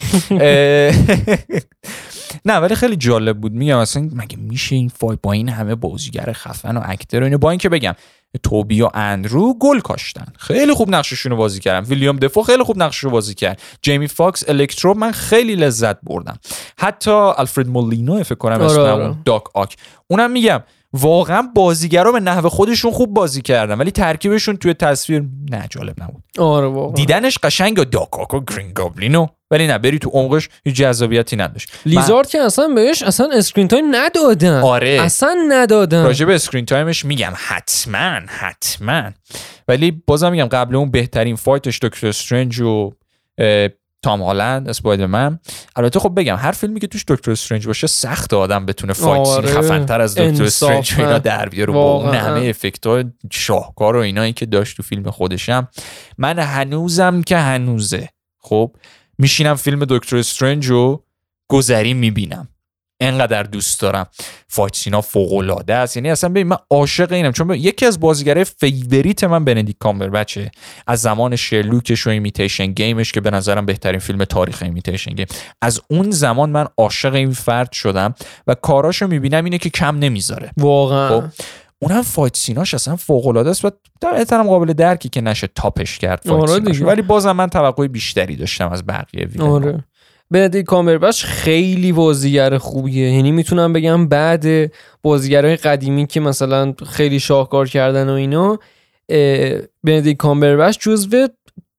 نه 2.45 2.57
ولی 2.57 2.75
خیلی 2.75 2.97
جالب 2.97 3.41
بود. 3.41 3.53
میگم 3.53 3.79
اصلا 3.79 4.11
مگه 4.13 4.37
میشه 4.37 4.77
این 4.77 4.89
fight 4.89 5.19
با 5.23 5.33
این 5.33 5.49
همه 5.49 5.75
بازیگر 5.75 6.33
خفن 6.33 6.77
و 6.77 6.83
actor 6.85 7.21
و 7.21 7.25
اینو 7.25 7.39
با 7.39 7.51
اینکه 7.51 7.69
بگم 7.69 7.95
توبی 8.43 8.83
و 8.83 8.91
اندرو 8.95 9.55
گل 9.59 9.81
کاشتن. 9.81 10.27
خیلی 10.39 10.75
خوب 10.75 10.91
نقششون 10.91 11.33
رو 11.33 11.39
بازی 11.39 11.61
کردن. 11.61 11.87
ویلیام 11.87 12.17
دفو 12.17 12.43
خیلی 12.43 12.63
خوب 12.63 12.83
نقشش 12.83 12.99
رو 12.99 13.11
بازی 13.11 13.35
کرد. 13.35 13.63
جیمی 13.83 14.09
فاکس 14.09 14.49
الکترو 14.49 14.95
من 14.95 15.13
خیلی 15.13 15.57
لذت 15.57 15.97
بردم. 16.03 16.39
حتی 16.79 17.11
آلفرد 17.11 17.69
مولینو 17.69 18.23
فکر 18.23 18.35
کنم 18.35 18.55
آره، 18.55 18.65
اسم 18.65 18.81
آره. 18.81 19.05
اون 19.05 19.23
داک 19.25 19.43
آک. 19.55 19.77
اونم 20.07 20.31
میگم 20.31 20.63
واقعا 20.97 21.43
بازیگرا 21.55 22.13
به 22.13 22.21
نحو 22.21 22.49
خودشون 22.49 22.91
خوب 22.91 23.15
بازی 23.15 23.43
کردن 23.43 23.79
ولی 23.79 23.91
ترکیبشون 23.91 24.57
توی 24.57 24.75
تصویر 24.75 25.25
نه 25.51 25.67
جالب 25.71 26.03
نبود. 26.03 26.23
آره 26.39 26.67
واقعا. 26.67 26.95
دیدنش 26.95 27.39
قشنگ 27.43 27.79
و 27.79 27.85
داکاک 27.85 28.35
و 28.35 28.41
گرین 28.41 28.73
گابلینو 28.73 29.27
ولی 29.51 29.67
نه 29.67 29.79
بری 29.79 29.99
تو 29.99 30.11
عمقش 30.11 30.49
هیچ 30.65 30.77
جذابیتی 30.77 31.37
نداشت. 31.37 31.73
لیزارد 31.87 32.29
که 32.29 32.41
اصلا 32.41 32.69
بهش 32.69 33.03
اصلا 33.03 33.29
screen 33.33 33.69
time 33.69 33.97
ندادن. 33.97 34.61
آره. 34.61 34.99
اصلا 35.01 35.37
ندادن. 35.49 36.05
راجع 36.05 36.27
به 36.27 36.35
screen 36.35 36.65
time 36.65 36.91
ش 36.91 37.05
میگم 37.05 37.33
حتما 37.37 38.21
حتما. 38.27 39.11
ولی 39.69 40.03
بازم 40.07 40.31
میگم 40.31 40.47
قبل 40.47 40.77
اون 40.77 40.91
بهترین 40.91 41.37
fight 41.37 41.67
ش 41.67 41.79
دکتر 41.79 42.07
استرنج 42.07 42.61
و 42.61 42.93
تام 44.07 44.23
هالند 44.23 44.69
اسپایدرمن 44.69 45.39
البته 45.77 46.01
خب 46.01 46.13
بگم 46.17 46.37
هر 46.37 46.53
فیلمی 46.53 46.81
که 46.81 46.87
توش 46.87 47.05
دکتر 47.09 47.31
استرنج 47.31 47.67
باشه 47.67 47.87
سخت 47.87 48.35
آدم 48.35 48.67
بتونه 48.67 48.93
fight 48.93 49.27
آره. 49.27 49.49
خفنتر 49.49 50.01
از 50.01 50.15
دکتر. 50.15 50.45
استرنج 50.45 50.95
و 50.95 51.01
اینا 51.01 51.19
در 51.19 51.49
بیاره 51.49 51.73
با 51.73 51.93
اون. 51.93 52.15
همه 52.15 52.47
افکت 52.47 53.07
شاهکار 53.33 53.97
و 53.97 53.99
اینایی 53.99 54.33
که 54.33 54.47
داشت 54.47 54.77
تو 54.77 54.83
فیلم 54.83 55.11
خودشم 55.11 55.69
من 56.19 56.39
هنوزم 56.39 57.23
که 57.23 57.37
هنوزه 57.37 58.09
خب 58.39 58.77
میشینم 59.19 59.55
فیلم 59.55 59.85
دکتر 59.89 60.17
استرنج 60.17 60.67
رو 60.67 61.05
گذری 61.49 61.95
می‌بینم 61.95 62.49
انقدر 63.01 63.43
دوست 63.43 63.81
دارم. 63.81 64.07
fight 64.49 64.77
scene 64.77 64.97
ا 64.97 65.01
فوق 65.01 65.33
العاده 65.33 65.75
است. 65.75 65.97
یعنی 65.97 66.11
اصلا 66.11 66.31
ببین 66.31 66.47
من 66.47 66.57
عاشق 66.71 67.13
اینم. 67.13 67.33
چون 67.33 67.51
یکی 67.51 67.87
از 67.87 68.01
بازیگرای 68.01 68.45
favorite 68.45 69.25
من 69.25 69.45
بندیک 69.45 69.77
کامبربچه 69.79 70.51
از 70.87 71.01
زمان 71.01 71.37
شرلوکش 71.37 72.07
و 72.07 72.11
Imitation 72.11 72.67
Game 72.67 72.97
ش 72.97 73.13
که 73.13 73.21
به 73.21 73.31
نظرم 73.31 73.67
بهترین 73.67 74.01
فیلم 74.01 74.25
تاریخ 74.25 74.63
Imitation 74.63 75.15
Game. 75.15 75.27
از 75.63 75.81
اون 75.91 76.11
زمان 76.11 76.51
من 76.51 76.67
عاشق 76.79 77.15
این 77.15 77.33
فرد 77.33 77.73
شدم 77.73 78.15
و 78.47 78.55
کاراشو 78.55 79.07
می‌بینم 79.07 79.45
اینه 79.45 79.59
که 79.59 79.71
کم 79.71 79.99
نمی‌ذاره. 79.99 80.51
واقعا. 80.57 81.09
خب 81.09 81.25
اونم 81.79 82.03
fight 82.03 82.37
scene 82.37 82.64
اش 82.64 82.75
اصلا 82.75 82.97
فوق 82.97 83.27
العاده 83.27 83.51
است 83.51 83.65
و 83.65 83.71
در 84.01 84.43
قابل 84.43 84.73
درکی 84.73 85.09
که 85.09 85.21
نشه 85.21 85.47
top 85.47 85.78
ش 85.78 85.99
کرد 85.99 86.23
fight 86.27 86.51
آره. 86.51 86.85
ولی 86.85 87.03
بازم 87.03 87.33
من 87.33 87.49
توقع 87.49 87.87
بیشتری 87.87 88.37
داشتم 88.37 88.69
از 88.69 88.87
بقیه 88.87 89.27
villain 89.27 89.47
آره. 89.47 89.85
بندیک 90.31 90.67
کامبربچ 90.67 91.25
خیلی 91.25 91.93
بازیگر 91.93 92.59
خوبیه. 92.59 93.13
یعنی 93.13 93.33
می‌تونم 93.33 93.73
بگم 93.73 94.09
بعد 94.09 94.73
بازیگرهای 95.03 95.57
قدیمی 95.57 96.07
که 96.07 96.21
مثلا 96.21 96.75
خیلی 96.87 97.21
شاهکار 97.21 97.69
کردن 97.69 98.09
و 98.09 98.13
اینا 98.13 98.59
بندیک 99.85 100.17
کامبربچ 100.17 100.79
جزو 100.79 101.27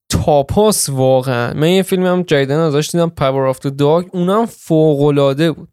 top 0.09 0.69
اس 0.69 0.89
واقعا. 0.89 1.53
من 1.53 1.69
یه 1.69 1.83
فیلمی 1.83 2.07
هم 2.07 2.23
جدیدن 2.23 2.59
ازش 2.59 2.89
دیدم 2.91 3.09
Power 3.09 3.47
of 3.47 3.59
Dog 3.59 4.05
اونم 4.13 4.45
فوق 4.45 5.01
العاده 5.01 5.51
بود. 5.51 5.69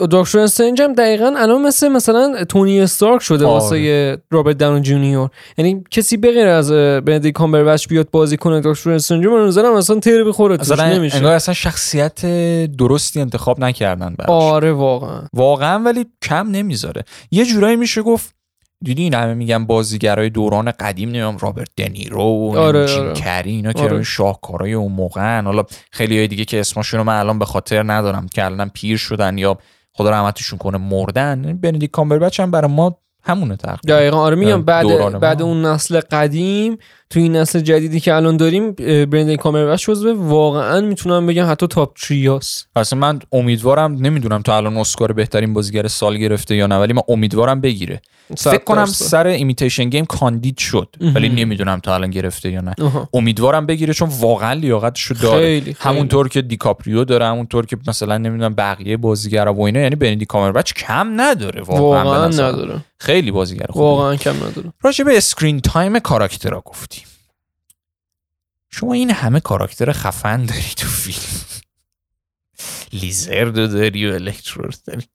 دکتر 0.00 0.38
استرنج 0.38 0.82
هم 0.82 0.92
دقیقا 0.92 1.34
الان 1.36 1.62
مثل 1.62 1.88
مثلا 1.88 2.44
تونی 2.44 2.80
استارک 2.80 3.22
شده 3.22 3.46
آره. 3.46 3.54
واسه 3.54 4.18
رابرت 4.30 4.58
داون 4.58 4.82
جونیور 4.82 5.30
یعنی 5.58 5.84
کسی 5.90 6.16
بغیر 6.16 6.46
از 6.46 6.72
اه، 6.72 7.00
بندیک 7.00 7.34
کامبربچ 7.34 7.88
بیاد 7.88 8.10
بازی 8.10 8.36
کنه 8.36 8.60
دکتر 8.64 8.90
استرنج 8.90 9.26
من 9.26 9.46
نظرم 9.46 9.72
اصلا 9.72 10.00
تیر 10.00 10.24
بخوره 10.24 10.56
توش 10.56 10.70
اصلا 10.70 10.94
نمیشه 10.94 11.16
انگار 11.16 11.32
اصلا 11.32 11.54
شخصیت 11.54 12.26
درستی 12.76 13.20
انتخاب 13.20 13.60
نکردن 13.60 14.14
براش 14.14 14.30
آره 14.30 14.72
واقعا 14.72 15.22
واقعا 15.32 15.78
ولی 15.78 16.06
کم 16.22 16.50
نمی‌ذاره 16.50 17.04
یه 17.30 17.44
جورایی 17.44 17.76
میشه 17.76 18.02
گفت 18.02 18.34
دیدی 18.84 19.02
این 19.02 19.14
همه 19.14 19.34
میگن 19.34 19.64
بازیگرای 19.64 20.30
دوران 20.30 20.70
قدیم 20.70 21.08
نمیم 21.08 21.36
رابرت 21.36 21.68
دنیرو 21.76 22.22
و 22.22 22.58
آره، 22.58 22.86
جیم 22.86 23.02
آره. 23.02 23.14
کری 23.14 23.50
اینا 23.50 23.72
که 23.72 23.82
آره. 23.82 24.02
شاهکارای 24.02 24.72
اون 24.72 24.92
موقعن 24.92 25.44
حالا 25.44 25.64
خیلی 25.90 26.18
های 26.18 26.28
دیگه 26.28 26.44
که 26.44 26.60
اسمشون 26.60 26.98
رو 26.98 27.04
من 27.04 27.18
الان 27.18 27.38
به 27.38 27.44
خاطر 27.44 27.92
ندارم 27.92 28.26
که 28.34 28.44
الان 28.44 28.68
پیر 28.74 28.96
شدن 28.96 29.38
یا 29.38 29.58
خدا 29.98 30.10
رحمتشون 30.10 30.58
کنه 30.58 30.78
مردن. 30.78 31.58
بندیک 31.62 31.90
کامبربچ 31.90 32.40
هم 32.40 32.50
برای 32.50 32.70
ما 32.70 32.98
همونه 33.22 33.56
تقریبا. 33.56 33.96
دقیقا. 33.98 34.16
آره 34.16 34.36
میگم 34.36 34.54
ما. 34.54 34.62
بعد 34.62 35.18
بعد 35.20 35.42
اون 35.42 35.64
نسل 35.66 36.00
قدیم 36.00 36.78
تو 37.10 37.20
این 37.20 37.36
نسل 37.36 37.60
جدیدی 37.60 38.00
که 38.00 38.14
الان 38.14 38.36
داریم 38.36 38.72
بندیک 38.72 39.36
کامبربچ 39.36 39.86
جزو 39.86 40.14
واقعا 40.28 40.80
می‌تونم 40.80 41.26
بگم 41.26 41.50
حتی 41.50 41.66
top 41.66 41.96
three 41.96 42.54
اس 42.54 42.66
اصلا 42.76 42.98
من 42.98 43.18
امیدوارم 43.32 43.92
نمی‌دونم 43.92 44.42
تا 44.42 44.56
الان 44.56 44.76
اسکار 44.76 45.12
بهترین 45.12 45.54
بازیگر 45.54 45.86
سال 45.86 46.16
گرفته 46.16 46.56
یا 46.56 46.66
نه 46.66 46.78
ولی 46.78 46.92
من 46.92 47.02
امیدوارم 47.08 47.60
بگیره. 47.60 48.00
فکر 48.36 48.58
کنم 48.58 48.86
سر 48.86 49.26
Imitation 49.26 49.88
Game 49.88 50.04
کاندید 50.04 50.58
شد 50.58 50.88
ولی 51.14 51.28
نمی‌دونم 51.28 51.80
تا 51.80 51.94
الان 51.94 52.10
گرفته 52.10 52.50
یا 52.50 52.60
نه. 52.60 52.74
آها. 52.82 53.08
امیدوارم 53.14 53.66
بگیره 53.66 53.94
چون 53.94 54.08
واقعا 54.20 54.52
لیاقتشو 54.52 55.14
داره. 55.14 55.38
خیلی، 55.40 55.60
خیلی. 55.60 55.76
همونطور 55.80 56.28
که 56.28 56.42
دیکاپریو 56.42 57.04
داره 57.04 57.26
همونطور 57.26 57.66
که 57.66 57.76
مثلا 57.86 58.18
نمی‌دونم 58.18 58.54
بقیه 58.54 58.96
بازیگرا 58.96 59.54
و 59.54 59.62
اینا 59.62 59.80
یعنی 59.80 59.96
بندیک 59.96 60.24
کامبربچ 60.24 60.72
کم 60.72 61.20
نداره 61.20 61.62
واقعا, 61.62 62.04
واقعا. 62.04 62.28
نداره. 62.28 62.84
خیلی 63.00 63.30
بازیگر 63.30 63.66
خوبه 63.70 63.84
واقعا 63.84 64.16
کم 64.16 64.36
نداره. 64.36 64.72
راجع 64.82 65.04
به 65.04 65.16
screen 65.16 65.60
time 65.60 65.98
کاراکترها 65.98 66.62
گفتیم 66.64 66.97
شما 68.70 68.92
این 68.92 69.10
همه 69.10 69.40
کاراکتر 69.40 69.92
خفن 69.92 70.44
داری 70.44 70.72
تو 70.76 70.86
فیلم. 70.86 71.44
لیزردو 72.92 73.66
داری 73.66 74.10
و 74.10 74.14
الکترور 74.14 74.74
داری. 74.86 75.06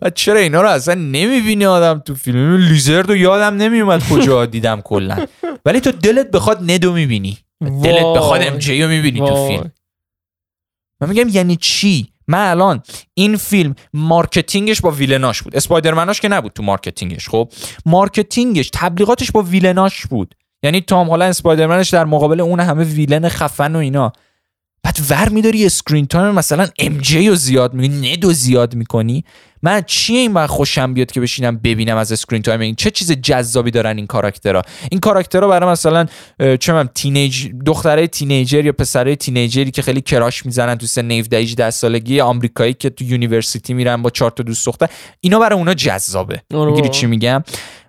و 0.00 0.10
چرا 0.10 0.38
اینا 0.38 0.62
رو 0.62 0.68
اصلا 0.68 0.94
نمی‌بینی 0.94 1.66
آدم 1.66 2.00
تو 2.00 2.14
فیلم؟ 2.14 2.56
لیزردو 2.56 3.16
یادم 3.16 3.56
نمیومد 3.56 4.08
کجا 4.08 4.46
دیدم 4.56 4.80
کلا. 4.80 5.26
ولی 5.64 5.80
تا 5.80 5.92
دلت 5.92 6.30
بخواد 6.30 6.70
ندو 6.70 6.92
می‌بینی. 6.92 7.38
دلت. 7.60 8.16
بخواد 8.16 8.42
MJ 8.42 8.82
رو 8.82 8.88
می‌بینی 8.88 9.18
تو. 9.18 9.48
فیلم. 9.48 9.72
من 11.00 11.08
میگم 11.08 11.28
یعنی 11.28 11.56
چی؟ 11.56 12.12
من 12.26 12.50
الان 12.50 12.82
این 13.14 13.36
فیلم 13.36 13.74
marketing 13.92 14.64
ش 14.64 14.80
با 14.80 14.90
villain 14.90 15.30
اش 15.30 15.42
بود. 15.42 15.56
اسپایدرمناش 15.56 16.20
که 16.20 16.28
نبود 16.28 16.52
تو 16.52 16.62
marketing 16.62 17.16
ش 17.16 17.28
خب؟ 17.28 17.52
marketing 17.86 18.55
ش 18.55 18.70
تبلیغاتش 18.72 19.30
با 19.30 19.42
villain 19.42 19.92
اش 19.92 20.06
بود. 20.06 20.34
یعنی 20.62 20.80
تام 20.80 21.10
هالند 21.10 21.30
اسپایدرمنش 21.30 21.90
در 21.90 22.04
مقابل 22.04 22.40
اون 22.40 22.60
همه 22.60 22.84
villain 22.84 23.28
خفن 23.28 23.76
و 23.76 23.78
اینا. 23.78 24.12
بعد 24.82 24.98
ور 25.10 25.28
میداری 25.28 25.66
screen 25.66 26.06
time 26.06 26.34
مثلا 26.34 26.66
MJ 26.78 27.28
رو 27.28 27.34
زیاد 27.34 27.74
می‌کنی 27.74 28.12
ندو 28.12 28.32
زیاد 28.32 28.74
می‌کنی. 28.74 29.24
من 29.62 29.82
چیه 29.86 30.18
این 30.18 30.32
وقت 30.32 30.50
خوشم 30.50 30.94
بیاد 30.94 31.10
که 31.10 31.20
بشینم 31.20 31.56
ببینم 31.56 31.96
از 31.96 32.12
screen 32.12 32.42
time 32.42 32.60
این؟ 32.60 32.74
چه 32.74 32.90
چیز 32.90 33.12
جذابی 33.12 33.70
دارن 33.70 33.96
این 33.96 34.06
کاراکترها؟ 34.06 34.62
این 34.90 35.00
کاراکترها 35.00 35.48
برای 35.48 35.70
مثلا 35.70 36.06
چه 36.60 36.72
من 36.72 36.88
teenage 36.94 37.48
دخترای 37.66 38.08
teenager 38.08 38.64
یا 38.64 38.72
پسرای 38.72 39.16
teenager 39.16 39.64
ی 39.64 39.70
که 39.70 39.82
خیلی 39.82 40.00
crush 40.00 40.46
می‌زنن 40.46 40.74
تو 40.74 40.86
سن 40.86 41.10
17 41.10 41.36
18 41.36 41.70
سالگی 41.70 42.20
آمریکایی 42.20 42.74
که 42.74 42.90
تو 42.90 43.04
university 43.04 43.74
میرن 43.74 44.02
با 44.02 44.10
چهار 44.10 44.30
تا 44.30 44.42
دوست 44.42 44.66
دختر 44.66 44.88
اینا 45.20 45.38
برای 45.38 45.58
اونا 45.58 45.74
جذابه. 45.74 46.42
آره 46.54 46.70
می‌گیری. 46.70 46.88
چی 46.88 47.06
میگم؟ 47.06 47.42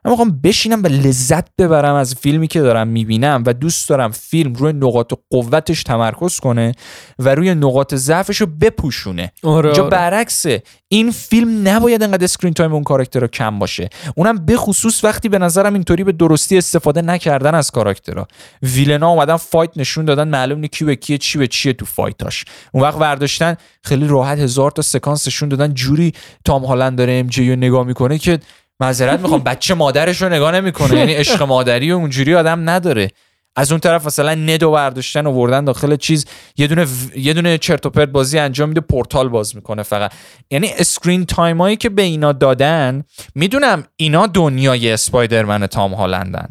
من 0.05 0.11
می‌خوام 0.11 0.39
بشینم 0.43 0.83
و 0.83 0.87
لذت 0.87 1.47
ببرم 1.57 1.95
از 1.95 2.15
فیلمی 2.15 2.47
که 2.47 2.61
دارم 2.61 2.87
می‌بینم 2.87 3.43
و 3.45 3.53
دوست 3.53 3.89
دارم 3.89 4.11
فیلم 4.11 4.53
روی 4.53 4.73
نقاط 4.73 5.13
قوتش 5.29 5.83
تمرکز 5.83 6.39
کنه 6.39 6.71
و 7.19 7.35
روی 7.35 7.55
نقاط 7.55 7.95
ضعفش 7.95 8.41
رو 8.41 8.47
بپوشونه. 8.47 9.31
آره 9.43 9.69
اینجا 9.69 9.83
آره. 9.83 9.91
برعکسه. 9.91 10.63
این 10.87 11.11
فیلم 11.11 11.67
نباید 11.67 12.03
انقدر 12.03 12.23
screen 12.23 12.53
time 12.53 12.73
اون 12.73 12.83
کاراکترها 12.83 13.27
کم 13.27 13.59
باشه. 13.59 13.89
اونم 14.15 14.45
به 14.45 14.57
خصوص 14.57 15.03
وقتی 15.03 15.29
به 15.29 15.39
نظرم 15.39 15.73
اینطوری 15.73 16.03
به 16.03 16.11
درستی 16.11 16.57
استفاده 16.57 17.01
نکردن 17.01 17.55
از 17.55 17.71
کاراکترها. 17.71 18.27
villain 18.63 19.04
ا 19.04 19.09
اومدن 19.09 19.35
fight 19.37 19.71
نشون 19.75 20.05
دادن 20.05 20.27
معلوم 20.27 20.59
نیست 20.59 20.73
کی 20.73 20.85
به 20.85 20.95
کیه 20.95 21.17
چی 21.17 21.37
به 21.37 21.47
چیه 21.47 21.73
تو 21.73 21.85
fight 21.85 22.23
اش. 22.23 22.45
اون 22.71 22.83
وقت 22.83 22.97
برداشتن 22.97 23.55
خیلی 23.83 24.07
راحت 24.07 24.39
هزار 24.39 24.71
تا 24.71 24.81
سکانس 24.81 25.27
نشون 25.27 25.49
دادن. 25.49 25.73
جوری 25.73 26.13
تام 26.45 26.65
هالند 26.65 26.97
داره 26.97 27.13
MJ 27.13 27.49
رو 27.49 27.55
نگاه 27.55 27.83
می‌کنه 27.83 28.17
که 28.17 28.39
معذرت 28.79 29.19
می‌خوام. 29.19 29.43
بچه 29.43 29.73
مادرش 29.73 30.21
رو 30.21 30.29
نگاه 30.29 30.51
نمی‌کنه. 30.51 30.97
یعنی 30.99 31.13
عشق 31.13 31.43
مادری 31.43 31.91
و 31.91 31.95
اونجوری 31.95 32.35
آدم 32.35 32.69
نداره. 32.69 33.11
از 33.55 33.71
اون 33.71 33.79
طرف 33.79 34.05
مثلا 34.05 34.35
ندو 34.35 34.71
برداشتن 34.71 35.25
و 35.27 35.31
وردن 35.31 35.65
داخل 35.65 35.95
چیز 35.95 36.25
یه 36.57 36.67
دونه 36.67 36.83
و- 36.83 37.17
یه 37.17 37.33
دونه 37.33 37.57
چرت 37.57 37.85
و 37.85 37.89
پرت 37.89 38.09
بازی 38.09 38.39
انجام 38.39 38.69
میده 38.69 38.81
پورتال 38.81 39.29
باز 39.29 39.55
می‌کنه 39.55 39.83
فقط. 39.83 40.11
یعنی 40.51 40.69
screen 40.77 41.25
time 41.25 41.61
هایی 41.61 41.75
که 41.75 41.89
به 41.89 42.01
اینا 42.01 42.31
دادن 42.31 43.03
می‌دونم 43.35 43.83
اینا 43.95 44.27
دنیای 44.27 44.91
اسپایدرمن 44.91 45.67
تام 45.67 45.93
هالندن. 45.93 46.49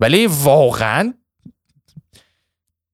ولی 0.00 0.26
واقعا 0.26 1.14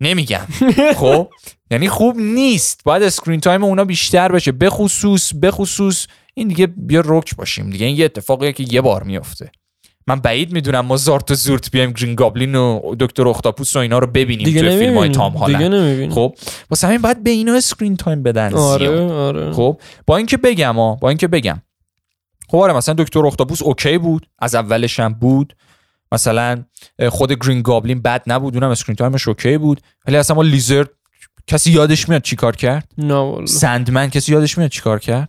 نمیگم. 0.00 0.46
خب؟ 1.00 1.28
یعنی 1.70 1.88
خوب 1.88 2.16
نیست. 2.16 2.80
باید 2.84 3.02
screen 3.02 3.40
time 3.40 3.64
اونا 3.64 3.84
بیشتر 3.84 4.32
بشه. 4.32 4.52
بخصوص 4.52 5.32
بخصوص 5.42 6.06
این 6.34 6.48
دیگه 6.48 6.66
بیا 6.66 7.02
رک 7.04 7.36
باشیم 7.36 7.70
دیگه. 7.70 7.86
این 7.86 7.96
یه 7.96 8.04
اتفاقیه 8.04 8.52
که 8.52 8.64
یه 8.70 8.80
بار 8.80 9.02
میفته. 9.02 9.50
من 10.06 10.20
بعید 10.20 10.52
می‌دونم 10.52 10.80
ما 10.80 10.96
زارت 10.96 11.30
و 11.30 11.34
زورت 11.34 11.70
بیایم 11.70 11.92
گرین 11.92 12.14
گابلین 12.14 12.54
و 12.54 12.94
دکتر 13.00 13.28
اختاپوس 13.28 13.76
و 13.76 13.78
اینا 13.78 13.98
رو 13.98 14.06
ببینیم 14.06 14.44
دیگه 14.44 14.60
توی 14.60 14.78
فیلم 14.78 14.98
های 14.98 15.08
تام 15.08 15.46
دیگه 15.46 15.58
هالند 15.58 16.12
خب 16.12 16.34
واسه 16.70 16.86
همین 16.86 17.02
باید 17.02 17.22
به 17.22 17.30
اینا 17.30 17.54
screen 17.54 17.96
time 17.96 18.22
بدن 18.22 18.54
آره 18.54 18.86
زیاد. 18.86 19.10
آره. 19.10 19.52
خب 19.52 19.80
با 20.06 20.16
اینکه 20.16 20.36
بگم 20.36 20.74
ها 20.74 20.94
با 20.94 21.08
اینکه 21.08 21.28
بگم. 21.28 21.62
خب 22.48 22.58
آره 22.58 22.72
مثلا 22.72 22.94
دکتر 22.94 23.26
اختاپوس 23.26 23.62
OK 23.62 23.98
بود 23.98 24.26
از 24.38 24.54
اولش 24.54 25.00
هم 25.00 25.12
بود. 25.12 25.56
مثلا 26.12 26.64
خود 27.08 27.32
گرین 27.32 27.62
گابلین 27.62 28.02
بد 28.02 28.22
نبود 28.26 28.54
اونم 28.54 28.70
screen 28.70 28.96
time 28.96 29.17
ش 29.17 29.28
OK 29.28 29.58
بود. 29.58 29.80
ولی 30.06 30.16
اصلا 30.16 30.36
ما 30.36 30.42
لیزرد 30.42 30.90
کسی 31.46 31.72
یادش 31.72 32.08
میاد 32.08 32.22
چیکار 32.22 32.56
کرد؟ 32.56 32.88
نه 32.98 33.46
سندمن 33.46 34.10
کسی 34.10 34.32
یادش 34.32 34.58
میاد 34.58 34.70
چیکار 34.70 34.98
کرد؟ 34.98 35.28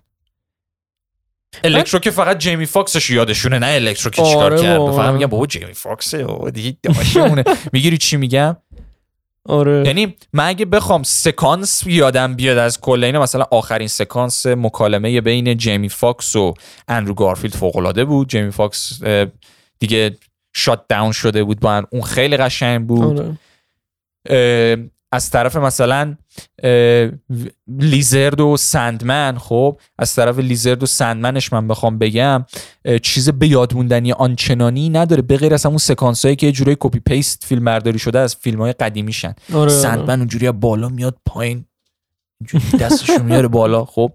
الکترو 1.63 1.99
که 1.99 2.11
فقط 2.11 2.37
جیمی 2.37 2.65
فاکسش 2.65 3.09
یادشونه 3.09 3.59
نه 3.59 3.65
الکترو 3.67 4.11
که 4.11 4.23
چیکار 4.23 4.53
آره 4.53 4.61
کرد. 4.61 4.91
فقط 4.91 5.13
میگم 5.13 5.27
بابا 5.27 5.45
جیمی 5.45 5.73
داشمونه 6.83 7.43
می‌گیری 7.73 7.97
چی 7.97 8.17
میگم؟ 8.17 8.57
آره. 9.49 9.83
یعنی 9.85 10.15
من 10.33 10.47
اگه 10.47 10.65
بخوام 10.65 11.03
سکانس 11.03 11.83
یادم 11.87 12.33
بیاد 12.33 12.57
از 12.57 12.81
کل 12.81 13.03
اینا 13.03 13.21
مثلا 13.21 13.45
آخرین 13.51 13.87
سکانس 13.87 14.45
مکالمه 14.45 15.21
بین 15.21 15.57
جیمی 15.57 15.89
فاکس 15.89 16.35
و 16.35 16.53
اندرو 16.87 17.13
گارفیلد 17.13 17.53
فوق 17.53 17.77
العاده 17.77 18.05
بود 18.05 18.29
جیمی 18.29 18.51
فاکس 18.51 19.03
دیگه 19.79 20.17
shut 20.55 20.87
down 20.89 21.11
شده 21.11 21.43
بود 21.43 21.59
با. 21.59 21.83
اون 21.89 22.01
خیلی 22.01 22.37
قشنگ 22.37 22.87
بود. 22.87 23.19
آره. 23.19 24.89
از 25.11 25.29
طرف 25.31 25.55
مثلا 25.55 26.15
لیزرد 27.67 28.41
و 28.41 28.57
سندمن 28.57 29.37
خب؟ 29.37 29.79
از 29.99 30.15
طرف 30.15 30.39
لیزرد 30.39 30.83
و 30.83 30.85
سندمنش 30.85 31.53
من 31.53 31.67
بخوام 31.67 31.99
بگم 31.99 32.45
چیز 33.01 33.29
به 33.29 33.47
یاد 33.47 33.73
موندنی 33.73 34.11
آنچنانی 34.11 34.89
نداره 34.89 35.21
به 35.21 35.37
غیر 35.37 35.53
از 35.53 35.65
همون 35.65 35.77
سکانس 35.77 36.25
هایی 36.25 36.35
که 36.35 36.45
یه 36.45 36.51
جورای 36.51 36.77
copy 36.79 36.99
paste 36.99 37.45
فیلم 37.45 37.65
برداری 37.65 37.99
شده 37.99 38.19
از 38.19 38.35
فیلم 38.35 38.61
های 38.61 38.73
قدیمیشن 38.73 39.33
آره 39.53 39.69
سندمن 39.71 40.19
اونجوری 40.19 40.51
بالا 40.51 40.89
میاد 40.89 41.17
پایین 41.25 41.65
اینجوری 42.41 42.77
دستشو 42.83 43.23
میاره 43.23 43.47
بالا 43.47 43.85
خب؟ 43.85 44.11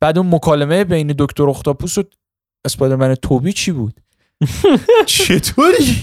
بعد 0.00 0.18
اون 0.18 0.34
مکالمه 0.34 0.84
بین 0.84 1.14
دکتر 1.18 1.48
اختاپوس 1.48 1.98
و 1.98 2.02
اسپایدرمن 2.64 3.14
توبی 3.14 3.52
چی 3.52 3.72
بود؟ 3.72 4.00
چطوری؟ 5.06 5.96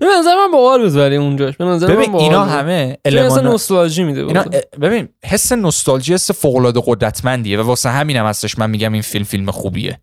به 0.00 0.06
نظر 0.18 0.34
من 0.34 0.50
باحال 0.52 0.82
بود 0.82 0.96
ولی 0.96 1.16
اونجاش. 1.16 1.56
به 1.56 1.64
نظر 1.64 1.88
من 1.88 1.94
ببین 1.94 2.12
باحال 2.12 2.30
اینا. 2.30 2.44
همه 2.44 2.96
المان 3.04 3.46
نوستالژی 3.46 4.04
میده 4.04 4.20
اینا. 4.20 4.44
ببین 4.80 5.08
حس 5.24 5.52
نوستالژی 5.52 6.14
حس 6.14 6.30
فوق 6.30 6.56
العاده 6.56 6.82
قدرتمندیه 6.86 7.58
و 7.58 7.62
واسه 7.62 7.90
همینم 7.90 8.26
هستش 8.26 8.58
من 8.58 8.70
میگم 8.70 8.92
این 8.92 9.02
فیلم 9.02 9.24
فیلم 9.24 9.50
خوبیه. 9.50 10.00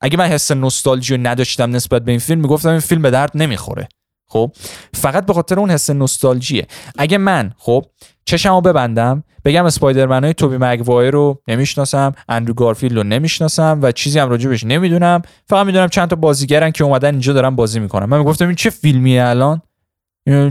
اگه 0.00 0.18
من 0.18 0.26
حس 0.26 0.50
نوستالژی 0.50 1.16
رو 1.16 1.26
نداشتم 1.26 1.76
نسبت 1.76 2.04
به 2.04 2.10
این 2.10 2.20
فیلم 2.20 2.40
می‌گفتم 2.40 2.68
این 2.68 2.80
فیلم 2.80 3.02
به 3.02 3.10
درد 3.10 3.30
نمی‌خوره. 3.34 3.88
خب؟ 4.26 4.52
فقط 4.94 5.26
به 5.26 5.32
خاطر 5.32 5.58
اون 5.58 5.70
حس 5.70 5.90
نوستالژیه. 5.90 6.66
اگه 6.98 7.18
من 7.18 7.52
خب 7.58 7.84
چشمو 8.28 8.60
ببندم 8.60 9.24
بگم 9.44 9.64
اسپایدرمن 9.64 10.24
های 10.24 10.34
توبی 10.34 10.56
مگوایر 10.60 11.10
رو 11.10 11.42
نمی‌شناسم 11.48 12.12
اندرو 12.28 12.54
گارفیلد 12.54 12.96
رو 12.96 13.02
نمی‌شناسم 13.02 13.78
و 13.82 13.92
چیزی 13.92 14.18
هم 14.18 14.28
راجبش 14.30 14.64
نمی‌دونم. 14.64 15.22
فقط 15.46 15.66
می‌دونم 15.66 15.88
چند 15.88 16.08
تا 16.08 16.16
بازیگرن 16.16 16.70
که 16.70 16.84
اومدن 16.84 17.10
اینجا 17.10 17.32
دارن 17.32 17.56
بازی 17.56 17.80
می‌کنن. 17.80 18.06
من 18.06 18.18
می‌گفتم 18.18 18.46
این 18.46 18.54
چه 18.54 18.70
فیلمیه 18.70 19.24
الان؟ 19.24 19.62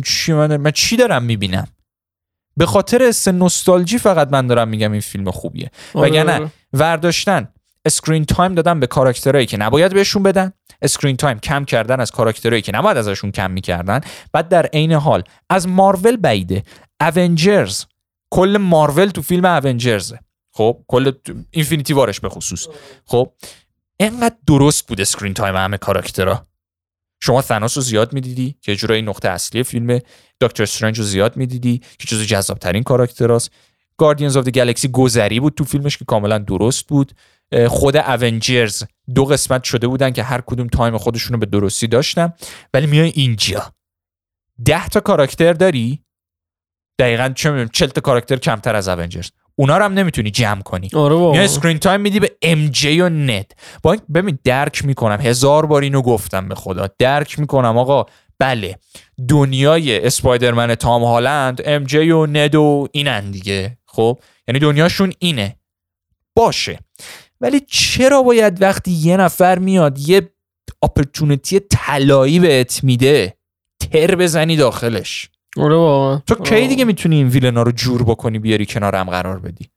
چی 0.05 0.33
من, 0.33 0.57
من 0.57 0.71
چی 0.71 0.97
دارم 0.97 1.23
می‌بینم؟ 1.23 1.67
به 2.57 2.65
خاطر 2.65 3.01
حس 3.01 3.27
نوستالژی 3.27 3.97
فقط 3.97 4.31
من 4.31 4.47
دارم 4.47 4.67
میگم 4.67 4.91
این 4.91 5.01
فیلم 5.01 5.31
خوبیه. 5.31 5.71
آره، 5.93 6.09
وگرنه. 6.09 6.51
ورداشتن 6.73 7.47
screen 7.85 8.25
time 8.25 8.55
دادن 8.55 8.79
به 8.79 8.87
کاراکترهایی 8.87 9.45
که 9.45 9.57
نباید 9.57 9.93
بهشون 9.93 10.23
بدن. 10.23 10.51
screen 10.81 11.17
time 11.17 11.39
کم 11.39 11.65
کردن 11.65 11.99
از 11.99 12.11
کاراکترهایی 12.11 12.61
که 12.61 12.71
نباید 12.75 12.97
ازشون 12.97 13.31
کم 13.31 13.51
می‌کردن. 13.51 14.01
بعد 14.33 14.49
در 14.49 14.65
عین 14.65 14.93
حال 14.93 15.23
از 15.49 15.67
مارول 15.67 16.17
بعیده. 16.17 16.63
اونجرز 17.01 17.85
کل 18.29 18.57
مارول 18.57 19.09
تو 19.09 19.21
فیلم 19.21 19.45
اونجرزه 19.45 20.19
خب 20.51 20.83
کل 20.87 21.11
اینفینیتی 21.51 21.93
وارش 21.93 22.19
به 22.19 22.29
خصوص. 22.29 22.67
خب 23.05 23.33
انقدر 23.99 24.35
درست 24.47 24.87
بود 24.87 25.01
screen 25.01 25.33
time 25.33 25.55
همه 25.55 25.77
کاراکترها. 25.77 26.47
شما 27.19 27.41
ثانوس 27.41 27.77
رو 27.77 27.83
زیاد 27.83 28.13
می‌دیدی 28.13 28.55
که 28.61 28.75
جورایی 28.75 29.01
نقطه 29.01 29.29
اصلی 29.29 29.63
فیلمه 29.63 30.01
دکتر 30.41 30.63
استرنج 30.63 30.97
رو 30.97 31.03
زیاد 31.03 31.37
می‌دیدی 31.37 31.81
که 31.99 32.07
جزو 32.07 32.25
جذابترین 32.25 32.83
کاراکتراست 32.83 33.51
گاردینز 33.97 34.37
آف 34.37 34.43
دی 34.43 34.51
گلکسی 34.51 34.87
گذری 34.87 35.39
بود 35.39 35.53
تو 35.53 35.63
فیلمش 35.63 35.97
که 35.97 36.05
کاملا 36.05 36.37
درست 36.37 36.87
بود. 36.87 37.13
خود 37.67 37.97
اونجرز 37.97 38.83
دو 39.15 39.25
قسمت 39.25 39.63
شده 39.63 39.87
بودن 39.87 40.11
که 40.11 40.23
هر 40.23 40.41
کدوم 40.41 40.67
time 40.67 40.97
خودشون 40.97 41.33
رو 41.33 41.39
به 41.39 41.45
درستی 41.45 41.87
داشتن. 41.87 42.33
ولی 42.73 42.87
میای 42.87 43.11
اینجا. 43.15 43.73
ده 44.65 44.87
تا 44.87 44.99
کاراکتر 44.99 45.53
داری؟ 45.53 46.03
دقیقا 46.99 47.29
چه 47.35 47.49
می‌دونم 47.49 47.69
40 47.73 47.89
تا 47.89 48.01
کاراکتر 48.01 48.35
کمتر 48.35 48.75
از 48.75 48.87
اونجرز 48.87 49.31
اونا 49.55 49.77
رو 49.77 49.83
هم 49.83 49.93
نمی‌تونی 49.93 50.31
جمع 50.31 50.61
کنی. 50.61 50.89
آره 50.93 51.15
یا 51.15 51.43
screen 51.43 51.77
time 51.77 52.01
میدی 52.01 52.19
به 52.19 52.31
ام 52.41 52.67
جی 52.67 53.01
و 53.01 53.09
ند 53.09 53.53
با 53.83 53.91
این 53.91 54.01
ببین 54.13 54.39
درک 54.43 54.85
می‌کنم. 54.85 55.21
هزار 55.21 55.65
بار 55.65 55.81
اینو 55.81 56.01
گفتم 56.01 56.47
به 56.47 56.55
خدا. 56.55 56.89
درک 56.99 57.39
می‌کنم 57.39 57.77
آقا. 57.77 58.05
بله. 58.39 58.79
دنیای 59.27 60.05
اسپایدرمن 60.05 60.75
تام 60.75 61.03
هالند 61.03 61.61
ام 61.65 61.83
جی 61.83 62.11
و 62.11 62.25
ند 62.25 62.55
و 62.55 62.87
اینن 62.91 63.31
دیگه. 63.31 63.77
خب؟ 63.85 64.19
یعنی 64.47 64.59
دنیاشون 64.59 65.13
اینه. 65.19 65.55
باشه. 66.35 66.79
ولی 67.41 67.59
چرا 67.59 68.23
باید 68.23 68.61
وقتی 68.61 68.91
یه 68.91 69.17
نفر 69.17 69.59
میاد 69.59 69.99
یه 69.99 70.29
opportunity 70.81 71.59
طلایی 71.59 72.39
بهت 72.39 72.83
میده؟ 72.83 73.37
تر 73.79 74.15
بزنی 74.15 74.55
داخلش. 74.55 75.29
آره 75.59 75.75
واقعا. 75.75 76.21
تو 76.27 76.35
کی 76.35 76.67
دیگه 76.67 76.85
می‌تونی 76.85 77.15
این 77.15 77.27
villain 77.27 77.59
ا 77.59 77.63
رو 77.63 77.71
جور 77.71 78.03
بکنی 78.03 78.39
بیاری 78.39 78.65
کنارم 78.65 79.09
قرار 79.09 79.39
بدی؟ 79.39 79.69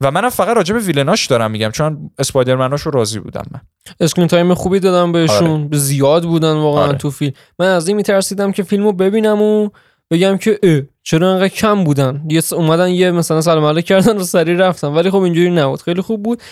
و 0.00 0.10
منم 0.10 0.28
فقط 0.28 0.56
راجع 0.56 0.74
به 0.74 0.80
villain 0.80 1.16
اش 1.16 1.26
دارم 1.26 1.50
میگم 1.50 1.70
چون 1.70 2.10
اسپایدرمناش 2.18 2.80
رو 2.82 2.90
راضی 2.90 3.18
بودم 3.18 3.44
من. 3.50 3.60
screen 4.00 4.28
time 4.28 4.54
خوبی 4.54 4.80
دادن 4.80 5.12
بهشون. 5.12 5.68
زیاد 5.72 6.24
بودن 6.24 6.52
واقعا 6.52 6.84
آره. 6.84 6.98
تو 6.98 7.10
فیلم. 7.10 7.32
من 7.58 7.66
از 7.66 7.88
این 7.88 7.96
میترسیدم 7.96 8.52
که 8.52 8.62
فیلمو 8.62 8.92
ببینم 8.92 9.42
و 9.42 9.68
بگم 10.10 10.36
که 10.36 10.58
اه 10.62 10.80
چرا 11.02 11.32
انقدر 11.32 11.48
کم 11.48 11.84
بودن؟ 11.84 12.22
یه 12.28 12.42
اومدن 12.52 12.88
یه 12.88 13.10
مثلا 13.10 13.40
سلام 13.40 13.64
علیک 13.64 13.84
کردن 13.84 14.16
و 14.16 14.22
سریع 14.22 14.56
رفتن 14.56 14.88
ولی 14.88 15.10
خب 15.10 15.18
اینجوری 15.18 15.50
نبود. 15.50 15.82
خیلی 15.82 16.00
خوب 16.00 16.22
بود. 16.22 16.42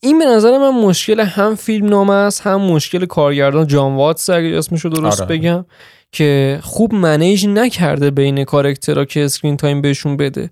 این 0.00 0.18
به 0.18 0.24
نظر 0.26 0.58
من 0.58 0.70
مشکل 0.70 1.20
هم 1.20 1.54
فیلم 1.54 1.86
نامه 1.86 2.12
است 2.14 2.40
هم 2.40 2.60
مشکل 2.60 3.06
کارگردان. 3.06 3.66
جان 3.66 3.94
واتس 3.96 4.30
اگه 4.30 4.58
اسمشو 4.58 4.88
درست 4.88 5.20
آره. 5.20 5.36
بگم 5.36 5.64
که 6.12 6.58
خوب 6.62 6.94
manage 6.94 7.46
نکرده 7.46 8.10
بین 8.10 8.44
کارکترها 8.44 9.04
که 9.04 9.24
screen 9.24 9.56
time 9.56 9.82
بهشون 9.82 10.16
بده. 10.16 10.50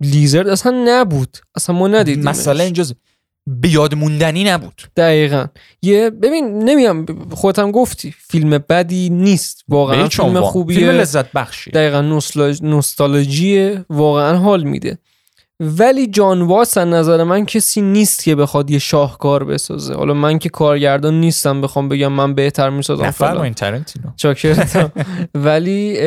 لیزرد 0.00 0.48
اصلا 0.48 0.84
نبود. 0.86 1.36
اصلا 1.56 1.76
ما 1.76 1.88
ندیدیم 1.88 2.24
مسئله 2.24 2.64
اینجاست. 2.64 2.94
به 3.60 3.68
یاد 3.68 3.94
موندنی 3.94 4.44
نبود. 4.44 4.82
دقیقا. 4.96 5.46
یه 5.82 6.10
ببین 6.10 6.58
نمیام 6.58 7.06
خودت 7.30 7.58
هم 7.58 7.70
گفتی 7.70 8.14
فیلم 8.28 8.50
بدی 8.50 9.10
نیست. 9.10 9.64
واقعا 9.68 10.08
فیلم. 10.08 10.40
خوبیه. 10.40 10.78
فیلم 10.78 10.90
لذت 10.90 11.32
بخشی 11.32 11.70
دقیقا 11.70 12.00
نوستالژ... 12.00 12.62
نوستالژیه. 12.62 13.84
واقعا 13.90 14.38
حال 14.38 14.62
میده. 14.62 14.98
ولی 15.60 16.06
جان 16.06 16.42
واتس 16.42 16.78
از 16.78 16.88
نظر 16.88 17.24
من 17.24 17.46
کسی 17.46 17.80
نیست 17.80 18.24
که 18.24 18.34
بخواد 18.34 18.70
یه 18.70 18.78
شاهکار 18.78 19.44
بسازه. 19.44 19.94
حالا 19.94 20.14
من 20.14 20.38
که 20.38 20.48
کارگردان 20.48 21.20
نیستم 21.20 21.60
بخوام 21.60 21.88
بگم 21.88 22.12
من 22.12 22.34
بهتر 22.34 22.70
می‌سازم 22.70 23.04
نفرمایین 23.04 23.54
تارانتینو. 23.54 24.06
ولی 25.34 25.98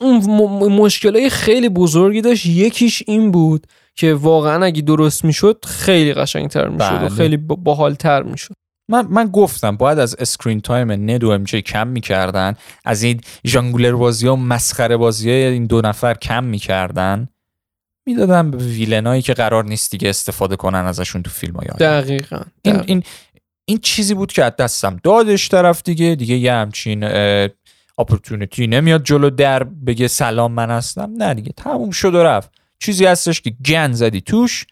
اون 0.00 0.16
م- 0.26 0.72
مشکلای 0.72 1.30
خیلی 1.30 1.68
بزرگی 1.68 2.20
داشت. 2.20 2.46
یکیش 2.46 3.02
این 3.06 3.30
بود 3.30 3.66
که 3.96 4.14
واقعا 4.14 4.64
اگه 4.64 4.82
درست 4.82 5.24
می‌شد 5.24 5.64
خیلی 5.66 6.14
قشنگتر 6.14 6.68
می‌شد 6.68 6.92
و 6.92 6.98
بله. 6.98 7.08
خیلی 7.08 7.36
با- 7.36 7.56
باحالتر 7.56 8.22
می‌شد. 8.22 8.54
من 8.90 9.06
من 9.10 9.26
گفتم 9.26 9.76
باید 9.76 9.98
از 9.98 10.16
screen 10.18 10.60
time 10.60 10.92
ند 10.92 11.24
و 11.24 11.30
ام 11.30 11.44
کم 11.44 11.86
می‌کردن 11.86 12.54
از 12.84 13.02
این 13.02 13.20
ژانگولر 13.46 13.92
بازی 13.92 14.26
ها 14.26 14.34
و 14.34 14.36
مسخره 14.36 14.96
بازی 14.96 15.30
های 15.30 15.44
این 15.44 15.66
دو 15.66 15.80
نفر 15.80 16.14
کم 16.14 16.44
می‌کردن. 16.44 17.28
می‌دادن 18.06 18.50
به 18.50 18.56
villain 18.56 19.07
ایی 19.07 19.22
که 19.22 19.34
قرار 19.34 19.64
نیست 19.64 19.90
دیگه 19.90 20.08
استفاده 20.08 20.56
کنن 20.56 20.84
ازشون 20.84 21.22
تو 21.22 21.30
فیلم 21.30 21.54
های 21.54 21.66
دقیقا 21.78 22.40
این. 22.62 22.82
این 22.86 23.02
این 23.64 23.78
چیزی 23.78 24.14
بود 24.14 24.32
که 24.32 24.44
از 24.44 24.52
دستم 24.58 25.00
دادش 25.02 25.48
طرف 25.48 25.82
دیگه. 25.82 26.14
دیگه 26.14 26.34
یه 26.36 26.52
همچین 26.52 27.04
opportunity 27.98 28.66
نمیاد 28.66 29.02
جلو 29.02 29.30
در 29.30 29.64
بگه 29.64 30.08
سلام 30.08 30.52
من 30.52 30.70
هستم. 30.70 31.10
نه 31.18 31.34
دیگه 31.34 31.52
تموم 31.56 31.90
شد 31.90 32.14
و 32.14 32.22
رفت. 32.22 32.50
چیزی 32.78 33.06
هستش 33.06 33.40
که 33.40 33.52
گند 33.64 33.92
زدی 33.92 34.20
توش 34.20 34.66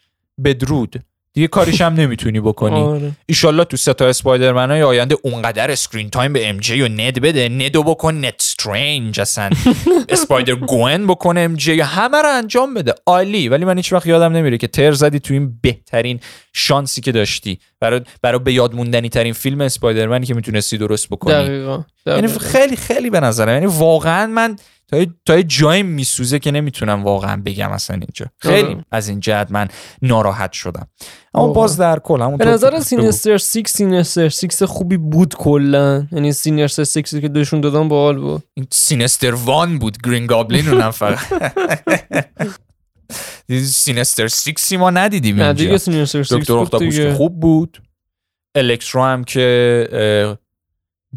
بدرود. 0.45 0.95
دیگه 1.33 1.47
کاریش 1.47 1.81
هم 1.81 1.93
نمی‌تونی 1.93 2.39
بکنی. 2.39 2.81
آره. 2.81 3.11
ایشالله 3.25 3.63
تو 3.63 3.77
سه 3.77 3.96
تا 3.96 4.05
اسپایدرمن 4.05 4.71
های 4.71 4.83
آینده 4.83 5.15
اونقدر 5.23 5.71
screen 5.71 6.09
time 6.09 6.33
به 6.33 6.49
ام 6.49 6.57
جی 6.57 6.81
و 6.81 6.87
ند 6.87 7.21
بده. 7.21 7.49
ندو 7.49 7.83
بکن 7.83 8.13
ند 8.13 8.35
استرنج 8.39 9.19
اصلا. 9.19 9.49
اسپایدر 10.09 10.55
گوین 10.55 11.07
بکنه 11.07 11.39
ام 11.39 11.55
جی 11.55 11.79
همه 11.79 12.21
رو 12.21 12.29
انجام 12.29 12.73
بده. 12.73 12.93
عالی. 13.05 13.49
ولی 13.49 13.65
من 13.65 13.77
هیچ 13.77 13.93
وقت 13.93 14.05
یادم 14.05 14.35
نمیره 14.35 14.57
که 14.57 14.67
تر 14.67 14.91
زدی 14.91 15.19
تو 15.19 15.33
این 15.33 15.57
بهترین 15.61 16.19
شانسی 16.53 17.01
که 17.01 17.11
داشتی. 17.11 17.59
برای 17.79 18.01
برای 18.21 18.39
به 18.39 18.53
یاد 18.53 18.75
موندنی 18.75 19.09
ترین 19.09 19.33
فیلم 19.33 19.61
اسپایدرمنی 19.61 20.25
که 20.25 20.33
می‌تونستی 20.33 20.77
درست 20.77 21.09
بکنی. 21.09 21.33
دقیقا, 21.33 21.83
یعنی 22.05 22.21
دقیقاً. 22.21 22.39
خیلی 22.39 22.75
خیلی 22.75 23.09
به 23.09 23.19
نظرم. 23.19 23.53
یعنی 23.53 23.65
واقعا 23.65 24.27
من 24.27 24.55
تا 24.87 25.05
تا 25.25 25.41
جایی 25.41 25.83
میسوزه 25.83 26.39
که 26.39 26.51
نمی‌تونم 26.51 27.03
واقعا 27.03 27.41
بگم 27.45 27.71
اصلا 27.71 27.95
اینجا. 27.95 28.25
خیلی 28.37 28.67
آره. 28.67 28.85
از 28.91 29.07
این 29.07 29.19
جهت 29.19 29.51
من 29.51 29.67
ناراحت 30.01 30.51
شدم. 30.51 30.87
اما. 31.33 31.47
باز 31.47 31.77
در 31.77 31.99
کل 31.99 32.21
همون 32.21 32.37
به 32.37 32.45
نظر 32.45 32.79
سینستر 32.79 33.37
سیکس 33.37 33.73
سینستر 33.77 34.29
سیکس 34.29 34.63
خوبی 34.63 34.97
بود 34.97 35.35
کلا. 35.35 36.07
یعنی 36.11 36.33
سینستر 36.33 36.83
سیکس 36.83 37.15
که 37.15 37.29
نشون 37.29 37.61
دادن 37.61 37.87
باحال 37.87 38.17
بود. 38.19 38.43
این 38.53 38.67
سینستر 38.71 39.33
وان 39.33 39.79
بود 39.79 39.97
گرین 40.03 40.25
گابلین 40.25 40.69
اونم 40.69 40.91
فقط. 41.01 41.19
سینستر 43.63 44.27
سیکسی 44.27 44.77
ما 44.77 44.89
ندیدیم 44.89 45.39
اینجا. 45.39 45.75
دکتر 46.37 46.53
اختاپوس 46.57 46.99
خوب 46.99 47.39
بود. 47.39 47.81
الکترو 48.55 49.03
هم 49.03 49.23
که 49.23 50.37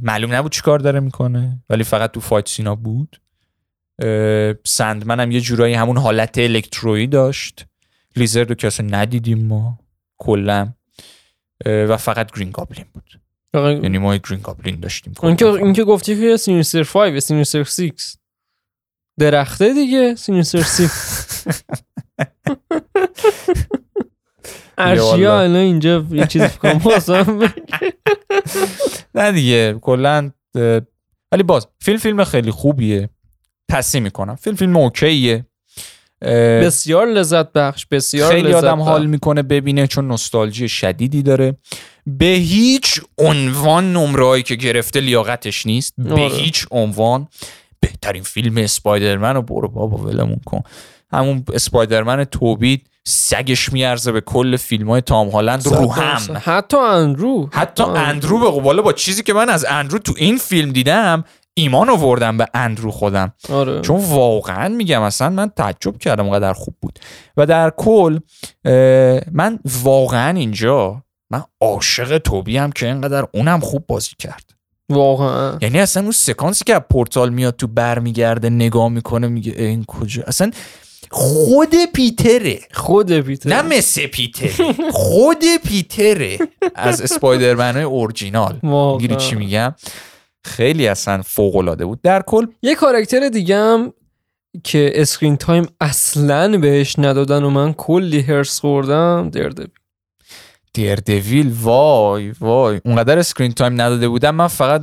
معلوم 0.02 0.34
نبود 0.34 0.52
چی 0.52 0.60
کار 0.62 0.78
داره 0.78 1.00
می‌کنه 1.00 1.62
ولی 1.70 1.84
فقط 1.84 2.12
تو 2.12 2.20
fight 2.20 2.48
scene 2.48 2.70
ا 2.70 2.74
بود. 2.74 3.20
سندمن 4.64 5.20
هم 5.20 5.30
یه 5.30 5.40
جورایی 5.40 5.74
همون 5.74 5.98
حالت 5.98 6.38
الکترویی 6.38 7.06
داشت. 7.06 7.66
لیزرد 8.16 8.48
رو 8.48 8.54
که 8.54 8.66
اصلا 8.66 8.86
ندیدیم 8.90 9.46
ما 9.46 9.78
کلا. 10.18 10.72
و 11.66 11.96
فقط 11.96 12.32
گرین 12.32 12.50
گابلین 12.50 12.84
بود. 12.94 13.20
یعنی 13.54 13.98
ما 13.98 14.16
گرین 14.16 14.40
گابلین 14.42 14.80
داشتیم. 14.80 15.12
اون 15.22 15.36
که. 15.36 15.46
این 15.46 15.72
که 15.72 15.84
گفتی 15.84 16.20
که 16.20 16.36
سینستر 16.36 16.82
5 16.82 17.18
سینستر 17.18 17.64
6 17.64 17.90
درخته 19.18 19.74
دیگه 19.74 20.14
سینستر 20.14 20.62
6 20.62 20.88
ارشیا. 24.78 25.40
الان 25.40 25.56
اینجا 25.56 26.06
یه 26.10 26.26
چیز 26.26 26.56
کنم 26.56 26.76
واسم 26.76 27.38
نه 29.14 29.32
دیگه 29.32 29.78
کلا 29.80 30.30
ولی 31.32 31.42
باز 31.42 31.66
فیلم 31.80 31.98
فیلم 31.98 32.24
خیلی 32.24 32.50
خوبیه. 32.50 33.10
تصحیح 33.70 34.02
می‌کنم. 34.02 34.36
فیلم 34.36 34.56
فیلم 34.56 34.76
اوکیه. 34.76 35.46
بسیار 36.62 37.06
لذت 37.06 37.52
بخش 37.52 37.86
بسیار 37.86 38.32
خیلی 38.32 38.48
لذت 38.48 38.64
آدم 38.64 38.78
بخش. 38.78 38.88
حال 38.88 39.06
می‌کنه 39.06 39.42
ببینه 39.42 39.86
چون 39.86 40.08
نوستالژی 40.08 40.68
شدیدی 40.68 41.22
داره. 41.22 41.56
به 42.06 42.26
هیچ 42.26 43.00
عنوان 43.18 43.92
نمرهایی 43.92 44.42
که 44.42 44.54
گرفته 44.54 45.00
لیاقتش 45.00 45.66
نیست. 45.66 45.94
به 45.98 46.12
آره. 46.12 46.28
هیچ 46.28 46.66
عنوان. 46.70 47.28
بهترین 47.80 48.22
فیلم 48.22 48.56
اسپایدرمن 48.56 49.34
رو 49.34 49.42
برو 49.42 49.68
بابا 49.68 49.96
ولمون 49.96 50.40
کن. 50.44 50.62
همون 51.12 51.44
اسپایدرمن 51.54 52.24
توبید 52.24 52.86
سگش 53.06 53.72
میارزه 53.72 54.12
به 54.12 54.20
کل 54.20 54.56
فیلم 54.56 54.90
های 54.90 55.00
تام 55.00 55.28
هالند 55.28 55.66
رو 55.66 55.92
هم. 55.92 56.40
حتی 56.44 56.76
اندرو. 56.76 57.48
حتی 57.52 57.82
اندرو. 57.82 58.38
به 58.38 58.60
قباله 58.60 58.82
با 58.82 58.92
چیزی 58.92 59.22
که 59.22 59.32
من 59.32 59.48
از 59.48 59.64
اندرو 59.64 59.98
تو 59.98 60.14
این 60.16 60.36
فیلم 60.36 60.72
دیدم 60.72 61.24
ایمان 61.58 61.90
آوردم 61.90 62.36
به 62.36 62.46
اندرو 62.54 62.90
خودم. 62.90 63.32
آره. 63.52 63.80
چون 63.80 64.04
واقعا 64.04 64.68
میگم 64.68 65.02
اصلا 65.02 65.30
من 65.30 65.48
تعجب 65.48 65.98
کردم 65.98 66.24
اونقدر 66.24 66.52
خوب 66.52 66.74
بود. 66.80 66.98
و 67.36 67.46
در 67.46 67.70
کل 67.76 68.18
من 69.32 69.58
واقعا 69.82 70.38
اینجا 70.38 71.02
من 71.30 71.42
عاشق 71.60 72.18
توبی 72.18 72.56
هم 72.56 72.72
که 72.72 72.86
اینقدر 72.86 73.26
اونم 73.34 73.60
خوب 73.60 73.84
بازی 73.86 74.12
کرد. 74.18 74.50
واقعا. 74.90 75.58
یعنی 75.62 75.80
اصلا 75.80 76.02
اون 76.02 76.12
سکانسی 76.12 76.64
که 76.64 76.74
از 76.74 76.82
پورتال 76.90 77.30
میاد 77.30 77.56
تو 77.56 77.66
برمیگرده 77.66 78.50
نگاه 78.50 78.88
می‌کنه 78.88 79.28
میگه 79.28 79.52
این 79.52 79.84
کجا؟ 79.84 80.22
اصلا 80.26 80.50
خود 81.10 81.74
پیتره. 81.94 82.58
خود 82.72 83.20
پیتر 83.20 83.50
نه 83.50 83.62
مثل 83.62 84.06
پیتره. 84.06 84.72
خود 84.92 85.44
پیتره 85.64 86.38
از 86.74 87.02
اسپایدرمن 87.02 87.74
های 87.74 87.82
اورجینال. 87.82 88.58
می‌گیری 88.62 89.16
چی 89.16 89.34
میگم؟ 89.34 89.74
خیلی 90.44 90.88
اصلا 90.88 91.22
فوق 91.22 91.56
العاده 91.56 91.84
بود. 91.84 92.02
در 92.02 92.22
کل 92.22 92.46
یه 92.62 92.74
کاراکتر 92.74 93.28
دیگه 93.28 93.56
هم 93.56 93.92
که 94.64 94.92
screen 94.94 95.36
time 95.36 95.66
اصلا 95.80 96.58
بهش 96.58 96.98
ندادن 96.98 97.42
و 97.42 97.50
من 97.50 97.72
کلی 97.72 98.20
حرص 98.20 98.60
خوردم 98.60 99.30
دردویل 99.32 99.68
دیردویل 100.72 101.52
وای 101.62 102.30
وای. 102.30 102.80
اونقدر 102.84 103.18
screen 103.18 103.52
time 103.52 103.72
نداده 103.72 104.08
بودم 104.08 104.34
من 104.34 104.46
فقط 104.46 104.82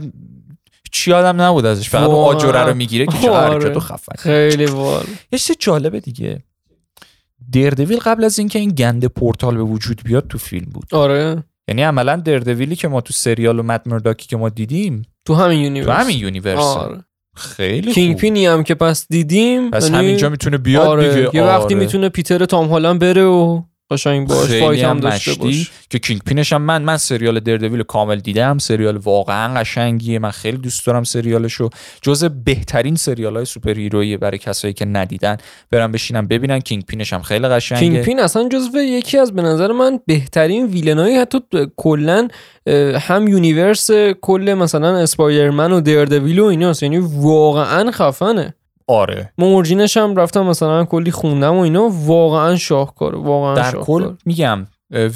چی 0.91 1.11
یادم 1.11 1.41
نبود 1.41 1.65
ازش؟ 1.65 1.89
فقط 1.89 2.09
اون. 2.09 2.35
آجوره 2.35 2.63
رو 2.63 2.73
می‌گیره 2.73 3.05
که 3.05 3.17
چه. 3.17 3.33
حرکت 3.33 3.77
و 3.77 3.79
خفن. 3.79 4.15
خیلی 4.17 4.65
وال 4.65 5.05
یه 5.31 5.39
چیز 5.39 5.55
جالبه 5.59 5.99
دیگه. 5.99 6.43
دیردویل 7.49 7.99
قبل 7.99 8.23
از 8.23 8.39
اینکه 8.39 8.59
این 8.59 8.69
گند 8.69 9.05
پورتال 9.05 9.57
به 9.57 9.63
وجود 9.63 10.01
بیاد 10.03 10.27
تو 10.27 10.37
فیلم 10.37 10.69
بود. 10.73 10.85
آره. 10.91 11.43
یعنی 11.67 11.83
عملا 11.83 12.15
دیردویلی 12.15 12.75
که 12.75 12.87
ما 12.87 13.01
تو 13.01 13.13
سریال 13.13 13.59
و 13.59 13.63
مت 13.63 13.81
مرداکی 13.85 14.27
که 14.27 14.37
ما 14.37 14.49
دیدیم 14.49 15.01
تو 15.25 15.33
همین 15.33 15.59
universe 15.59 15.87
تو 15.87 15.93
همین 16.03 16.17
universe 16.17 16.59
آره. 16.59 17.03
خیلی 17.35 17.93
کینگ 17.93 18.17
پینی 18.17 18.45
هم 18.45 18.63
که 18.63 18.75
پس 18.75 19.07
دیدیم 19.09 19.71
پس 19.71 19.83
یعنی 19.83 19.97
همینجا 19.97 20.29
می‌تونه 20.29 20.57
بیاد 20.57 20.87
آره. 20.87 21.09
دیگه 21.09 21.35
یه 21.35 21.43
وقتی 21.43 21.73
آره. 21.73 21.75
می‌تونه 21.75 22.09
پیتر 22.09 22.45
تام 22.45 22.67
هالند 22.67 22.99
بره 22.99 23.23
و 23.23 23.61
قشنگ 23.95 24.27
باش 24.27 24.49
fight 24.51 24.83
هم 24.83 24.99
داشته 24.99 25.33
باش. 25.33 25.71
که 25.89 25.99
کینگ 25.99 26.21
پینش 26.25 26.53
هم 26.53 26.61
من 26.61 26.81
من 26.81 26.97
سریال 26.97 27.39
دردویل 27.39 27.83
کامل 27.83 28.19
دیدم. 28.19 28.57
سریال 28.57 28.97
واقعا 28.97 29.53
قشنگیه. 29.53 30.19
من 30.19 30.31
خیلی 30.31 30.57
دوست 30.57 30.85
دارم 30.85 31.03
سریالشو. 31.03 31.69
جز 32.01 32.23
بهترین 32.23 32.95
سریال 32.95 33.35
های 33.35 33.45
superhero 33.45 33.73
یی 33.73 34.17
برای 34.17 34.37
کسایی 34.37 34.73
که 34.73 34.85
ندیدن 34.85 35.37
برم 35.71 35.91
بشینم 35.91 36.27
ببینن. 36.27 36.59
کینگ 36.59 36.85
پینش 36.85 37.13
هم 37.13 37.21
خیلی 37.21 37.47
قشنگه. 37.47 37.79
کینگ 37.79 38.01
پین 38.01 38.19
اصلا 38.19 38.49
جزو 38.49 38.77
یکی 38.77 39.17
از 39.17 39.33
به 39.33 39.41
نظر 39.41 39.71
من 39.71 39.99
بهترین 40.07 40.65
villain 40.65 41.04
ایی 41.04 41.15
حتی 41.15 41.39
کلا 41.75 42.27
هم 42.99 43.27
universe 43.27 43.89
کل 44.21 44.53
مثلا 44.53 44.97
اسپایدرمن 44.97 45.71
و 45.71 45.81
دیردویل 45.81 46.39
و 46.39 46.45
ایناست. 46.45 46.83
یعنی 46.83 46.97
واقعا 46.97 47.91
خفنه. 47.91 48.53
آره. 48.87 49.31
من 49.37 49.47
origin 49.47 49.85
ش 49.85 49.97
هم 49.97 50.15
رفتم 50.15 50.45
مثلا 50.45 50.85
کلی 50.85 51.11
خوندم 51.11 51.55
و 51.55 51.59
اینا. 51.59 51.89
واقعا 51.91 52.55
شاهکاره 52.55 53.17
واقعا 53.17 53.55
در 53.55 53.71
شاهکار. 53.71 53.85
کل 53.85 54.15
میگم 54.25 54.67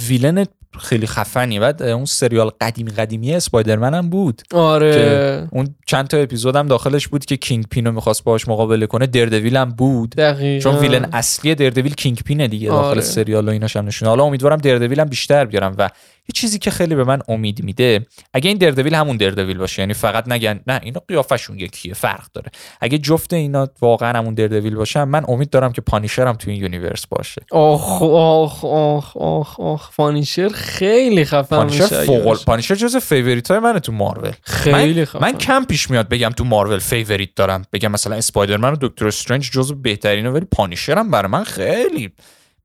villain 0.08 0.46
خیلی 0.80 1.08
خفنی 1.08 1.60
بعد 1.60 1.84
اون 1.84 2.06
سریال 2.06 2.52
قدیمی 2.62 2.92
قدیمی 2.92 3.34
اسپایدرمن 3.34 3.94
هم 3.94 4.10
بود. 4.10 4.42
آره. 4.54 4.94
که 4.94 5.48
اون 5.52 5.76
چند 5.86 6.08
تا 6.08 6.18
اپیزود 6.18 6.56
هم 6.56 6.68
داخلش 6.68 7.08
بود 7.08 7.26
که 7.26 7.38
کینگ 7.38 7.66
پینو 7.72 7.92
می‌خواست 7.92 8.24
باهاش 8.24 8.48
مقابله 8.48 8.86
کنه. 8.86 9.08
دردویل 9.08 9.58
هم 9.58 9.70
بود. 9.70 10.10
دقیقا. 10.10 10.64
چون 10.64 10.76
villain 10.76 11.10
اصلی 11.14 11.56
دردویل 11.56 11.94
کینگ 11.94 12.22
پینه 12.26 12.48
دیگه 12.48 12.68
داخل 12.70 12.88
آره. 12.88 13.02
سریال 13.02 13.48
و 13.48 13.52
ایناش 13.52 13.76
هم 13.76 13.86
نشونه. 13.86 14.10
حالا 14.10 14.24
امیدوارم 14.24 14.58
دردویل 14.58 15.00
هم 15.00 15.08
بیشتر 15.08 15.46
بیارن. 15.46 15.76
و 15.78 15.90
یه 16.30 16.34
چیزی 16.34 16.60
که 16.60 16.72
خیلی 16.72 16.96
به 16.96 17.04
من 17.04 17.20
امید 17.28 17.64
میده 17.64 18.06
اگه 18.34 18.48
این 18.48 18.58
دردویل 18.58 18.96
همون 18.96 19.18
دردویل 19.18 19.58
باشه 19.58 19.82
یعنی 19.82 19.94
فقط 19.94 20.28
نگن 20.28 20.60
نه 20.68 20.80
اینا 20.84 21.02
قیافشون 21.08 21.60
یکیه 21.60 21.94
فرق 21.94 22.28
داره. 22.34 22.52
اگه 22.82 22.98
جفت 22.98 23.34
اینا 23.34 23.68
واقعا 23.82 24.18
همون 24.20 24.34
دردویل 24.34 24.76
باشن 24.76 25.04
من 25.04 25.26
امید 25.28 25.50
دارم 25.50 25.72
که 25.72 25.82
پانیشر 25.82 26.28
هم 26.28 26.34
تو 26.34 26.50
این 26.50 26.62
universe 26.62 27.08
باشه. 27.08 27.42
آخ 27.52 28.02
آخ 28.02 28.66
آخ 28.66 29.18
آخ 29.18 29.60
آخ. 29.60 29.92
پانیشر 29.92 30.50
خیلی 30.50 31.26
خفن 31.26 31.56
پانیشر 31.56 32.00
میشه. 32.00 32.46
پانیشر 32.46 32.76
جز 32.76 32.98
favorite 32.98 33.52
های 33.52 33.60
منه 33.60 33.80
تو 33.80 33.92
مارول. 33.92 34.32
خیلی 34.42 35.00
من, 35.00 35.06
خفن 35.06 35.20
من 35.20 35.38
کم 35.38 35.66
پیش 35.66 35.90
میاد 35.90 36.10
بگم 36.10 36.30
تو 36.30 36.44
مارول 36.44 36.80
favorite 36.80 37.36
دارم. 37.36 37.66
بگم 37.74 37.92
مثلا 37.92 38.16
اسپایدرمن 38.16 38.74
و 38.74 38.76
دکتر 38.82 39.08
استرنج 39.08 39.52
جزو 39.52 39.76
بهترینه 39.76 40.30
ولی 40.30 40.46
پانیشر 40.52 40.98
هم 40.98 41.12
برای 41.12 41.32
من 41.32 41.44
خیلی 41.44 42.12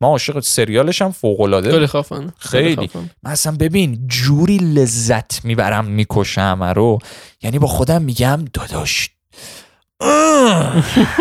من 0.00 0.08
عاشق 0.08 0.40
سریالش 0.40 1.02
هم 1.02 1.12
فوق 1.12 1.40
العاده 1.40 1.70
خیلی 1.70 1.86
خفن 1.86 2.32
خیلی. 2.38 2.90
من 3.22 3.30
اصلا 3.30 3.56
ببین 3.60 4.06
جوری 4.06 4.56
لذت 4.56 5.44
می‌برم 5.44 5.84
می‌کشم 5.84 6.40
همه 6.40 6.72
رو. 6.72 6.98
یعنی 7.42 7.58
با 7.58 7.66
خودم 7.66 8.02
میگم 8.02 8.44
داداش 8.52 9.10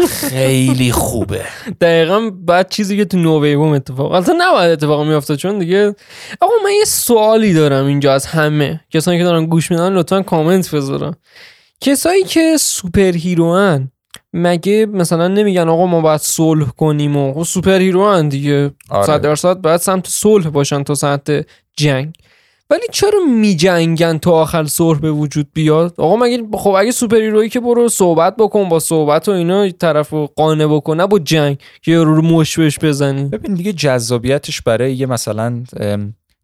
خیلی 0.09 0.91
خوبه. 0.91 1.45
دقیقا 1.81 2.29
بعد 2.29 2.69
چیزی 2.69 2.97
که 2.97 3.05
تو 3.05 3.17
نوویبوم 3.17 3.73
اتفاق 3.73 4.11
البته 4.11 4.33
نباید 4.37 4.71
اتفاق 4.71 5.07
میافته 5.07 5.35
چون 5.35 5.59
دیگه 5.59 5.95
آقا 6.41 6.53
من 6.63 6.71
یه 6.71 6.85
سوالی 6.85 7.53
دارم 7.53 7.85
اینجا 7.85 8.13
از 8.13 8.25
همه. 8.25 8.81
کسانی 8.91 9.17
که 9.17 9.23
دارن 9.23 9.45
گوش 9.45 9.71
میدن 9.71 9.93
لطفا 9.93 10.21
کامنت 10.21 10.75
بذارن. 10.75 11.13
کسایی 11.81 12.23
که 12.23 12.57
سوپر 12.59 13.11
هیروان 13.11 13.91
مگه 14.33 14.85
مثلا 14.85 15.27
نمیگن 15.27 15.69
آقا 15.69 15.85
ما 15.85 16.01
باید 16.01 16.21
صلح 16.21 16.65
کنیم 16.65 17.17
و 17.17 17.33
خب 17.33 17.43
superhero 17.43 17.79
ان 17.79 18.29
دیگه. 18.29 18.71
آره. 18.89 19.05
صد 19.05 19.21
درصد 19.21 19.61
باید 19.61 19.79
سمت 19.79 20.07
صلح 20.07 20.49
باشن 20.49 20.83
تا 20.83 20.95
سمت 20.95 21.45
جنگ. 21.77 22.13
ولی 22.69 22.81
چرا 22.91 23.19
میجنگن 23.29 24.17
تا 24.17 24.31
آخر 24.31 24.65
صلح 24.65 24.99
به 24.99 25.11
وجود 25.11 25.47
بیاد؟ 25.53 25.93
آقا 25.97 26.15
مگه 26.15 26.43
خب 26.53 26.69
اگه 26.69 26.91
superhero 26.91 27.17
یی 27.17 27.49
که 27.49 27.59
برو 27.59 27.89
صحبت 27.89 28.35
بکن 28.35 28.69
با 28.69 28.79
صحبت 28.79 29.29
و 29.29 29.31
اینا 29.31 29.69
طرف 29.69 30.09
رو 30.09 30.29
قانع 30.35 30.67
بکن 30.67 30.97
نه 30.97 31.07
با 31.07 31.19
جنگ 31.19 31.57
که 31.81 31.97
رو 31.97 32.21
مشت 32.21 32.59
بهش 32.59 32.79
بزنی. 32.79 33.23
ببین 33.23 33.53
دیگه 33.53 33.73
جذابیتش 33.73 34.61
برای 34.61 34.93
یه 34.93 35.05
مثلا 35.05 35.63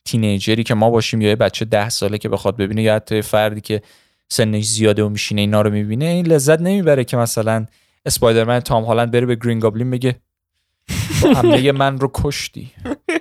teenager 0.06 0.57
ی 0.57 0.64
که 0.64 0.74
ما 0.74 0.90
باشیم 0.90 1.22
یا 1.22 1.30
یه 1.30 1.36
بچه 1.36 1.66
ده 1.66 1.90
ساله 1.90 2.18
که 2.18 2.30
بخواد 2.30 2.58
ببینه 2.58 2.82
یا 2.82 2.96
حتی 2.96 3.22
فردی 3.22 3.62
که 3.62 3.82
سنش 4.30 4.66
زیاده 4.66 5.04
و 5.04 5.10
میشینه 5.10 5.42
اینا 5.42 5.62
رو 5.62 5.70
می‌بینه. 5.70 6.06
این 6.06 6.28
لذت 6.28 6.62
نمی‌بره 6.62 7.04
که 7.04 7.18
مثلا 7.18 7.66
اسپایدرمن 8.06 8.60
تام 8.60 8.84
هالند 8.84 9.12
بره 9.12 9.26
به 9.26 9.36
گرین 9.36 9.60
گابلین 9.60 9.92
بگه 9.92 10.16
عمه 11.36 11.72
من 11.72 12.00
رو 12.00 12.12
کشتی. 12.14 12.72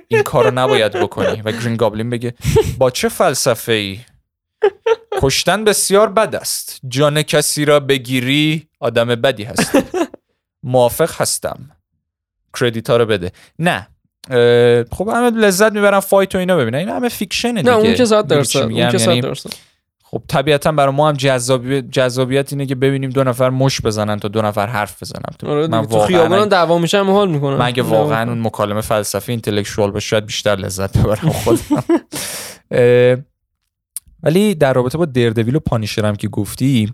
این 0.08 0.22
کار 0.22 0.44
رو 0.44 0.50
نباید 0.54 0.92
بکنی. 0.92 1.42
و 1.42 1.52
گرین 1.52 1.76
گابلین 1.76 2.10
بگه 2.10 2.34
با 2.78 2.90
چه 2.90 3.08
فلسفه 3.08 3.72
ای 3.72 3.98
کشتن 5.20 5.64
بسیار 5.64 6.08
بد 6.08 6.34
است. 6.34 6.80
جان 6.88 7.22
کسی 7.22 7.64
را 7.64 7.80
بگیری 7.80 8.68
آدم 8.80 9.06
بدی 9.06 9.44
هستی. 9.44 9.78
موافق 10.62 11.20
هستم. 11.20 11.70
credit 12.60 12.90
ها 12.90 12.96
رو 12.96 13.06
بده. 13.06 13.32
نه. 13.58 13.88
خب 14.90 15.08
همه 15.08 15.30
لذت 15.30 15.72
می‌برن 15.72 16.00
fight 16.00 16.34
و 16.34 16.38
اینا 16.38 16.56
ببینن. 16.56 16.78
این 16.78 16.88
همه 16.88 17.08
fiction 17.08 17.55
ه 17.55 17.62
دیگه 17.62 17.70
نه 17.70 17.76
اون 17.76 17.94
که 17.94 18.04
صد 18.04 18.26
درصد 18.26 18.64
میگم؟ 18.64 18.82
اون 18.82 18.92
که 18.92 18.98
صد 18.98 19.08
یعنی 19.08 19.20
درصد. 19.20 19.50
خب 20.10 20.22
طبیعتا 20.28 20.72
برای 20.72 20.94
ما 20.94 21.08
هم 21.08 21.14
جذابیت 21.14 21.84
جذابیت 21.90 22.52
اینه 22.52 22.66
که 22.66 22.74
ببینیم 22.74 23.10
دو 23.10 23.24
نفر 23.24 23.50
مش 23.50 23.80
بزنن 23.80 24.18
تا 24.18 24.28
دو 24.28 24.42
نفر 24.42 24.66
حرف 24.66 25.02
بزنن. 25.02 25.50
آره 25.52 25.66
من. 25.66 25.86
تو 25.86 25.98
خیابان 25.98 26.38
هم 26.38 26.48
دعوا 26.48 26.78
میشه 26.78 26.98
هم 26.98 27.10
حال 27.10 27.30
می‌کنم 27.30 27.56
من 27.56 27.66
اگه 27.66 27.82
واقعا 27.82 28.28
اون 28.28 28.40
مکالمه 28.40 28.80
فلسفی 28.80 29.32
اینتלקچوال 29.32 29.90
باشه 29.90 30.06
شاید 30.06 30.26
بیشتر 30.26 30.56
لذت 30.56 30.98
ببرم 30.98 31.30
خودم. 31.44 31.84
ولی 34.22 34.54
در 34.54 34.72
رابطه 34.72 34.98
با 34.98 35.04
دردویل 35.04 35.56
و 35.56 35.60
پانیشر 35.60 36.06
هم 36.06 36.16
که 36.16 36.28
گفتی 36.28 36.92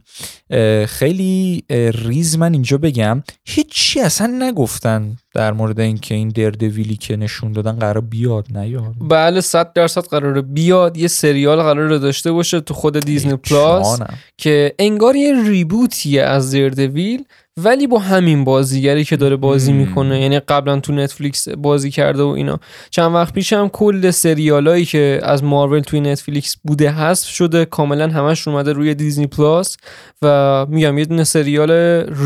خیلی 0.86 1.64
ریز 1.94 2.38
من 2.38 2.52
اینجا 2.52 2.78
بگم 2.78 3.22
هیچی 3.44 4.00
اصلا 4.00 4.26
نگفتن. 4.26 5.16
در 5.34 5.52
مورد 5.52 5.80
اینکه 5.80 6.14
این 6.14 6.28
دردویلی 6.28 6.96
که 6.96 7.16
نشون 7.16 7.52
دادن 7.52 7.72
قرار 7.72 8.00
بیاد 8.00 8.46
نیاد 8.54 8.94
بله 9.00 9.40
100 9.40 9.72
درصد 9.72 10.06
قراره 10.06 10.42
بیاد. 10.42 10.96
یه 10.96 11.08
سریال 11.08 11.62
قراره 11.62 11.98
داشته 11.98 12.32
باشه 12.32 12.60
تو 12.60 12.74
خود 12.74 13.00
دیزنی 13.00 13.36
پلاس. 13.36 14.00
که 14.38 14.74
انگار 14.78 15.16
یه 15.16 15.48
reboot 15.48 16.04
یه 16.04 16.22
از 16.22 16.50
دیردویل 16.50 17.24
ولی 17.56 17.86
با 17.86 17.98
همین 17.98 18.44
بازیگری 18.44 19.04
که 19.04 19.16
داره 19.16 19.36
بازی 19.36 19.72
مم. 19.72 19.78
می‌کنه. 19.78 20.20
یعنی 20.20 20.40
قبلا 20.40 20.80
تو 20.80 20.92
نتفلیکس 20.92 21.48
بازی 21.48 21.90
کرده 21.90 22.22
و 22.22 22.26
اینا. 22.26 22.60
چند 22.90 23.14
وقت 23.14 23.34
پیش 23.34 23.52
هم 23.52 23.68
کل 23.68 24.10
سریالایی 24.10 24.84
که 24.84 25.20
از 25.22 25.44
مارول 25.44 25.80
توی 25.80 26.00
نتفلیکس 26.00 26.56
بوده 26.64 26.90
حذف 26.90 27.28
شده. 27.28 27.64
کاملا 27.64 28.08
همش 28.08 28.48
اومده 28.48 28.72
روی 28.72 28.94
دیزنی 28.94 29.26
پلاس 29.26 29.76
و 30.22 30.66
میگم 30.68 30.98
یه 30.98 31.04
دونه 31.04 31.24
سریال 31.24 31.70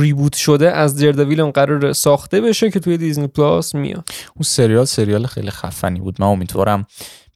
reboot 0.01 0.36
شده 0.36 0.70
از 0.72 0.96
دیردویل 0.96 1.40
هم 1.40 1.50
قرار 1.50 1.92
ساخته 1.92 2.40
بشه 2.40 2.70
که 2.70 2.80
توی 2.80 2.96
دیزنی 2.99 3.26
پلاس 3.26 3.74
میاد. 3.74 4.09
اون 4.36 4.42
سریال 4.42 4.84
سریال 4.84 5.26
خیلی 5.26 5.51
خفنی 5.51 6.01
بود. 6.01 6.16
من 6.20 6.26
امیدوارم 6.26 6.86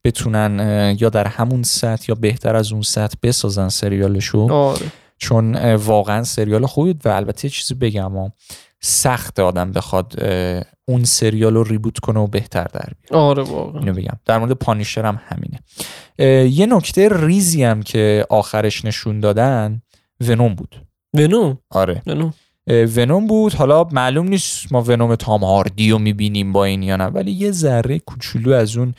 بتونن 0.04 0.96
یا 1.00 1.08
در 1.08 1.26
همون 1.26 1.62
سطح 1.62 2.04
یا 2.08 2.14
بهتر 2.14 2.56
از 2.56 2.72
اون 2.72 2.82
سطح 2.82 3.16
بسازن 3.22 3.68
سریالشو. 3.68 4.52
آره. 4.52 4.86
چون 5.18 5.74
واقعا 5.74 6.24
سریال 6.24 6.66
خوبی 6.66 6.92
بود 6.92 7.06
و 7.06 7.08
البته 7.08 7.48
چیزی 7.48 7.74
بگم 7.74 8.12
ها. 8.16 8.32
سخت 8.80 9.40
آدم 9.40 9.72
بخواد 9.72 10.22
اون 10.84 11.04
سریال 11.04 11.54
رو 11.54 11.64
ریبوت 11.64 11.98
کنه 11.98 12.20
و 12.20 12.26
بهتر 12.26 12.64
در 12.64 12.88
بیاره 13.00 13.24
آره 13.24 13.42
واقعا. 13.42 13.80
اینو 13.80 13.94
بگم. 13.94 14.18
در 14.24 14.38
مورد 14.38 14.52
پانیشر 14.52 15.04
هم 15.04 15.20
همینه. 15.24 15.60
یه 16.48 16.66
نکته 16.66 17.08
ریزی 17.12 17.64
هم 17.64 17.82
که 17.82 18.26
آخرش 18.30 18.84
نشون 18.84 19.20
دادن 19.20 19.82
ونوم 20.20 20.54
بود. 20.54 20.86
ونوم؟ 21.14 21.58
آره. 21.70 22.02
ونوم. 22.06 22.34
ونوم 22.66 23.26
بود. 23.26 23.54
حالا 23.54 23.84
معلوم 23.84 24.28
نیست 24.28 24.72
ما 24.72 24.82
ونوم 24.82 25.14
تام 25.14 25.44
هاردی 25.44 25.90
رو 25.90 25.98
می‌بینیم 25.98 26.52
با 26.52 26.64
این 26.64 26.82
یا 26.82 26.96
نه 26.96 27.04
ولی 27.04 27.32
یه 27.32 27.50
ذره 27.50 27.98
کوچولو 27.98 28.52
از 28.52 28.76
اون 28.76 28.94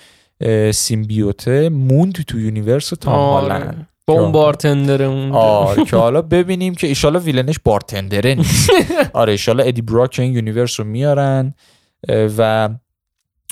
symbiote 0.71 1.58
ه 1.58 1.69
موند 1.69 2.13
تو 2.13 2.39
universe 2.39 2.89
تام 2.89 3.15
هالند 3.15 3.61
آره. 3.61 3.87
با 4.07 4.13
اون 4.13 4.31
bartender 4.31 5.03
آره 5.03 5.85
که 5.85 5.95
حالا 5.95 6.21
ببینیم 6.35 6.75
که 6.75 6.87
ایشالا 6.87 7.19
villain 7.19 7.47
ش 7.47 7.55
bartender 7.63 8.28
ه 8.28 8.35
نیست. 8.35 8.69
آره 9.13 9.31
ایشالا 9.31 9.63
ادی 9.63 9.81
براک 9.81 10.19
این 10.19 10.33
universe 10.33 10.79
رو 10.79 10.85
میارن 10.85 11.53
و 12.09 12.69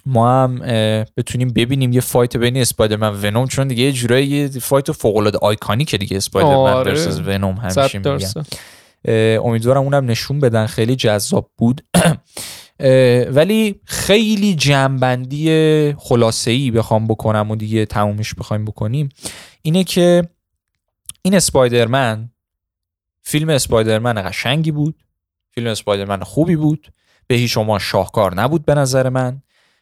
ما 0.06 0.44
هم 0.44 0.60
بتونیم 1.18 1.54
ببینیم 1.54 1.94
یه 1.94 2.02
fight 2.02 2.38
بین 2.38 2.58
اسپایدرمن 2.58 3.14
ونوم 3.24 3.48
چون 3.48 3.68
دیگه 3.68 3.84
یه 3.84 3.92
جورایی 3.92 4.28
یه 4.28 4.48
فایت 4.48 4.92
فوق 4.92 5.18
العاده 5.18 5.38
iconic 5.38 5.89
ه 5.89 5.98
دیگه 5.98 6.18
اسپایدرمن 6.18 6.56
آره. 6.56 6.92
versus 6.92 7.20
ونوم 7.20 7.56
همیشه 7.56 7.98
میگن. 7.98 8.28
امیدوارم 9.06 9.82
اونم 9.82 10.06
نشون 10.06 10.40
بدن. 10.40 10.66
خیلی 10.66 10.96
جذاب 10.96 11.52
بود. 11.58 11.84
ولی 13.36 13.82
خیلی 13.86 14.56
جنبندی 14.56 15.94
خلاصه 15.98 16.52
ای 16.52 16.72
بخوام 16.72 17.08
بکنم 17.08 17.52
و 17.52 17.56
دیگه 17.56 17.86
تمومش 17.86 18.34
بخوایم 18.34 18.66
بکنیم 18.66 19.10
اینه 19.62 19.84
که 19.84 20.30
این 21.22 21.36
اسپایدرمن 21.36 22.30
فیلم 23.22 23.50
اسپایدرمن 23.50 24.30
قشنگی 24.30 24.72
بود. 24.72 25.04
فیلم 25.52 25.68
اسپایدرمن 25.68 26.24
خوبی 26.24 26.56
بود. 26.56 26.92
به 27.28 27.36
هیچ 27.36 27.52
شما 27.52 27.80
شاهکار 27.80 28.36
نبود 28.36 28.66
به 28.66 28.76
نظر 28.76 29.10
من. 29.10 29.42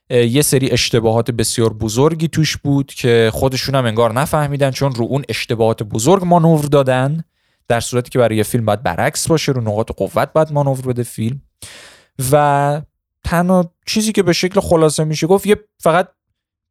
یه 0.09 0.41
سری 0.41 0.72
اشتباهات 0.72 1.32
بسیار 1.32 1.74
بزرگی 1.74 2.28
توش 2.28 2.57
بود 2.57 2.93
که 2.93 3.30
خودشون 3.34 3.76
هم 3.76 3.86
انگار 3.86 4.13
نفهمیدن 4.13 4.72
چون 4.72 4.95
رو 4.95 5.05
اون 5.05 5.24
اشتباهات 5.30 5.84
بزرگ 5.84 6.24
مانور 6.24 6.65
دادن. 6.65 7.24
در 7.70 7.80
صورتی 7.80 8.09
که 8.09 8.20
برای 8.20 8.38
یه 8.38 8.43
فیلم 8.43 8.65
باید 8.65 8.84
برعکس 8.84 9.28
باشه 9.28 9.51
رو 9.51 9.61
نقاط 9.61 9.91
قوت 9.91 10.34
باید 10.34 10.51
مانور 10.51 10.82
بده 10.82 11.03
فیلم 11.03 11.41
و 12.32 12.82
تنها 13.24 13.74
چیزی 13.86 14.11
که 14.11 14.24
به 14.24 14.34
شکل 14.34 14.59
خلاصه 14.59 15.03
میشه 15.03 15.28
گفت 15.28 15.47
یه 15.47 15.57
فقط 15.80 16.07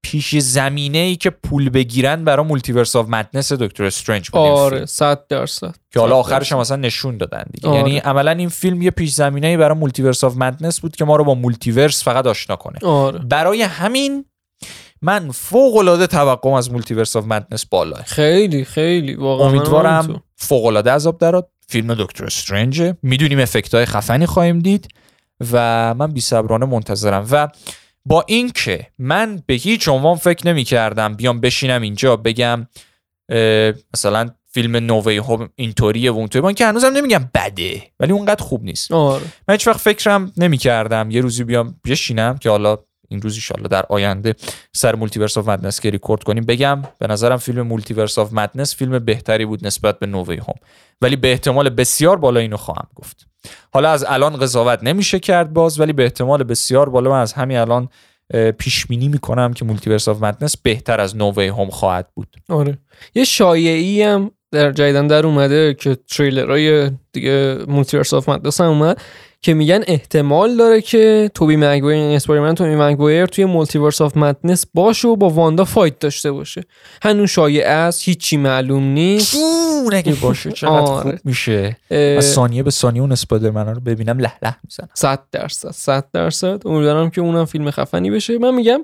پیش 0.02 0.36
زمینه 0.36 0.98
ای 0.98 1.16
که 1.16 1.30
پول 1.30 1.70
بگیرن 1.70 2.24
برای 2.24 2.46
Multiverse 2.46 2.96
of 2.96 3.08
Madness 3.08 3.52
دکتر 3.52 3.84
استرنج 3.84 4.30
بود. 4.30 4.40
آره 4.40 4.86
صد 4.86 5.26
درصد 5.28 5.74
که 5.92 6.00
حالا 6.00 6.16
آخرش 6.16 6.52
هم. 6.52 6.58
اصلا 6.58 6.76
نشون 6.76 7.16
دادن 7.16 7.44
دیگه 7.52 7.68
آره. 7.68 7.78
یعنی 7.78 7.98
عملا 7.98 8.30
این 8.30 8.48
فیلم 8.48 8.82
یه 8.82 8.90
پیش 8.90 9.14
زمینه 9.14 9.46
ای 9.46 9.56
برای 9.56 9.78
Multiverse 9.78 10.24
of 10.24 10.36
Madness 10.36 10.80
بود 10.80 10.96
که 10.96 11.04
ما 11.04 11.16
رو 11.16 11.24
با 11.24 11.34
multiverse 11.34 12.04
فقط 12.04 12.26
آشنا 12.26 12.56
کنه 12.56 12.78
آره 12.82 13.18
برای 13.18 13.62
همین 13.62 14.24
من 15.02 15.30
فوق 15.30 15.76
العاده 15.76 16.06
توقعم 16.06 16.52
از 16.52 16.72
Multiverse 16.72 17.16
of 17.16 17.24
Madness 17.24 17.66
بالاست 17.66 18.02
خیلی 18.02 18.64
خیلی. 18.64 19.14
واقعا. 19.14 19.48
امیدوارم 19.48 20.22
فوق 20.36 20.64
العاده 20.64 20.90
عذاب 20.90 21.18
درات 21.18 21.48
فیلم 21.68 21.94
دکتر 21.94 22.24
استرنج 22.24 22.82
می‌دونیم 23.02 23.40
افکت 23.40 23.74
های 23.74 23.86
خفنی 23.86 24.26
خواهیم 24.26 24.58
دید 24.58 24.88
و 25.52 25.94
من 25.94 26.12
بی 26.12 26.20
صبرانه 26.20 26.66
منتظرم. 26.66 27.26
و 27.30 27.48
با 28.04 28.24
اینکه 28.26 28.86
من 28.98 29.42
به 29.46 29.54
هیچ 29.54 29.88
عنوان 29.88 30.16
فکر 30.16 30.46
نمی 30.46 30.64
کردم 30.64 31.14
بیام 31.14 31.40
بشینم 31.40 31.82
اینجا 31.82 32.16
بگم 32.16 32.66
مثلا 33.94 34.30
فیلم 34.50 34.76
No 34.76 35.16
Way 35.16 35.30
Home 35.30 35.48
اینطوریه 35.54 36.10
و 36.10 36.14
اونطوری 36.14 36.44
من 36.44 36.52
که 36.52 36.66
هنوزم 36.66 36.92
نمیگم 36.96 37.30
بده 37.34 37.82
ولی 38.00 38.12
اونقدر 38.12 38.44
خوب 38.44 38.64
نیست. 38.64 38.92
آره. 38.92 39.24
من 39.48 39.54
هیچ 39.54 39.66
وقت 39.66 39.80
فکرم 39.80 40.32
نمی 40.36 40.58
کردم 40.58 41.10
یه 41.10 41.20
روزی 41.20 41.44
بیام 41.44 41.80
بشینم 41.86 42.38
که 42.38 42.50
حالا 42.50 42.78
این 43.08 43.22
روز 43.22 43.34
ایشالله 43.34 43.68
در 43.68 43.86
آینده 43.88 44.34
سر 44.72 44.94
Multiverse 44.94 45.38
of 45.38 45.48
Madness 45.48 45.80
که 45.80 45.90
ریکورد 45.90 46.22
کنیم. 46.22 46.44
بگم 46.44 46.82
به 46.98 47.06
نظرم 47.06 47.36
فیلم 47.36 47.62
Multiverse 47.62 48.18
of 48.18 48.32
Madness 48.32 48.76
فیلم 48.76 48.98
بهتری 48.98 49.44
بود 49.44 49.66
نسبت 49.66 49.98
به 49.98 50.06
No 50.06 50.36
Way 50.36 50.43
Home. 50.43 50.54
ولی 51.00 51.16
به 51.16 51.30
احتمال 51.30 51.68
بسیار 51.68 52.16
بالا 52.16 52.40
اینو 52.40 52.56
خواهم 52.56 52.88
گفت. 52.94 53.26
حالا 53.72 53.90
از 53.90 54.04
الان 54.08 54.36
قضاوت 54.36 54.82
نمیشه 54.82 55.18
کرد 55.18 55.52
باز 55.52 55.80
ولی 55.80 55.92
به 55.92 56.02
احتمال 56.02 56.42
بسیار 56.42 56.88
بالا 56.88 57.10
من 57.10 57.20
از 57.20 57.32
همین 57.32 57.56
الان 57.56 57.88
پیش 58.58 58.86
بینی 58.86 59.08
می‌کنم 59.08 59.52
که 59.52 59.64
Multiverse 59.64 60.08
of 60.08 60.22
Madness 60.22 60.56
بهتر 60.56 61.00
از 61.00 61.16
No 61.16 61.46
Way 61.46 61.57
Home 61.57 61.70
خواهد 61.70 62.08
بود. 62.14 62.36
آره. 62.48 62.78
یه 63.14 63.24
شایعی 63.24 64.02
هم 64.02 64.30
در 64.52 64.72
جدیدن 64.72 65.06
در 65.06 65.26
اومده 65.26 65.74
که 65.74 65.94
تریلرهای 65.94 66.90
دیگه 67.12 67.58
Multiverse 67.68 68.14
of 68.14 68.28
Madness 68.28 68.60
هم 68.60 68.66
اومد. 68.66 69.00
که 69.42 69.54
میگن 69.54 69.80
احتمال 69.86 70.56
داره 70.56 70.80
که 70.80 71.30
توبی 71.34 71.56
مگوایر 71.56 71.98
یعنی 71.98 72.16
اسپایدرمن 72.16 72.54
توبی 72.54 72.74
مگوایر 72.74 73.26
توی 73.26 73.44
Multiverse 73.44 74.00
of 74.00 74.16
Madness 74.16 74.66
باشه 74.74 75.08
و 75.08 75.16
با 75.16 75.30
واندا 75.30 75.64
fight 75.64 75.98
داشته 75.98 76.32
باشه. 76.32 76.64
هنوز 77.02 77.30
شایعه 77.30 77.70
است 77.70 78.02
هیچی 78.04 78.36
معلوم 78.36 78.82
نیست. 78.82 79.36
اگه 79.92 80.14
باشه 80.22 80.52
چقدر 80.52 80.72
آره. 80.72 81.10
خوب 81.10 81.20
میشه 81.24 81.76
از 81.90 82.32
ثانیه 82.32 82.62
به 82.62 82.70
ثانیه 82.70 83.02
اون 83.02 83.12
اسپایدرمن 83.12 83.66
رو 83.66 83.80
ببینم 83.80 84.18
له 84.18 84.32
له 84.42 84.56
می‌زنم. 84.64 84.88
صد 84.94 85.20
درصد 85.32 85.70
صد 85.70 86.04
درصد. 86.12 86.66
امیدوارم 86.66 87.10
که 87.10 87.20
اونم 87.20 87.44
فیلم 87.44 87.70
خفنی 87.70 88.10
بشه. 88.10 88.38
من 88.38 88.54
میگم 88.54 88.80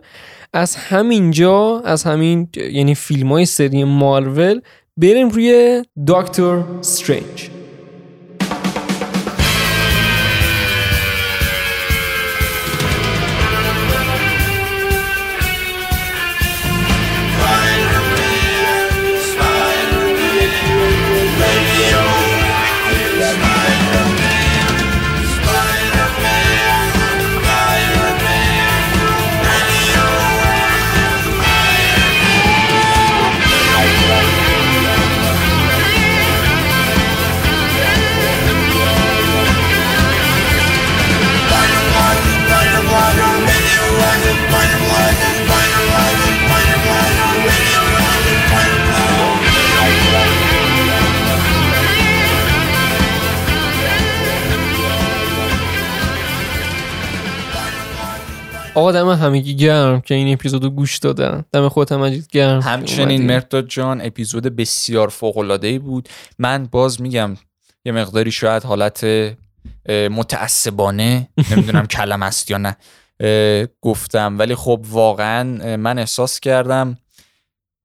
از 0.52 0.76
همینجا 0.76 1.82
از 1.84 2.04
همین 2.04 2.48
یعنی 2.56 2.94
فیلم 2.94 3.32
های 3.32 3.46
سری 3.46 3.84
مارول 3.84 4.60
بریم 4.96 5.28
روی 5.28 5.82
دکتر 6.06 6.64
استرنج. 6.80 7.53
آقا 58.84 58.92
دم 58.92 59.08
همگی 59.08 59.56
گرم 59.56 60.00
که 60.00 60.14
این 60.14 60.32
اپیزودو 60.32 60.70
گوش 60.70 60.98
دادن. 60.98 61.44
دم 61.52 61.68
خودت 61.68 61.92
هم 61.92 62.00
مجید 62.00 62.28
گرم. 62.32 62.60
همچنین. 62.60 63.26
مرداد 63.26 63.68
جان 63.68 64.00
اپیزود 64.00 64.42
بسیار 64.56 65.08
فوق 65.08 65.38
العاده 65.38 65.68
ای 65.68 65.78
بود. 65.78 66.08
من 66.38 66.68
باز 66.70 67.00
میگم 67.00 67.36
یه 67.84 67.92
مقداری 67.92 68.32
شاید 68.32 68.62
حالت 68.62 69.06
متعصبانه 69.88 71.28
نمی‌دونم 71.50 71.86
کلم 71.86 72.22
است 72.22 72.50
یا 72.50 72.58
نه 72.58 72.76
گفتم. 73.80 74.38
ولی 74.38 74.54
خب 74.54 74.84
واقعا 74.88 75.76
من 75.76 75.98
احساس 75.98 76.40
کردم 76.40 76.98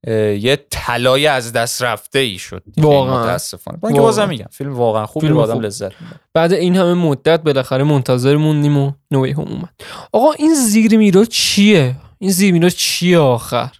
یه 0.07 0.65
طلای 0.69 1.27
از 1.27 1.53
دست 1.53 1.81
رفته 1.81 2.19
ای 2.19 2.37
شد. 2.37 2.63
این 2.75 2.85
واقعا. 2.85 3.23
متاسفانه. 3.23 3.79
اینکه 3.83 4.01
واقعا. 4.01 4.05
بازم 4.05 4.29
میگم 4.29 4.47
فیلم 4.51 4.73
واقعا 4.73 5.05
خوب 5.05 5.21
فیلم 5.21 5.37
آدم. 5.37 5.59
لذت 5.59 5.91
بعد 6.33 6.53
این 6.53 6.75
همه 6.75 6.93
مدت 6.93 7.43
بالاخره 7.43 7.83
منتظر 7.83 8.35
موندیم 8.35 8.77
و 8.77 8.91
نوی 9.11 9.31
هم 9.31 9.39
اومد. 9.39 9.73
آقا 10.13 10.31
این 10.31 10.53
زیر 10.53 10.97
میرا 10.97 11.25
چیه؟ 11.25 11.95
این 12.19 12.31
زیر 12.31 12.53
میرا 12.53 12.69
چیه 12.69 13.17
آخر؟ 13.17 13.71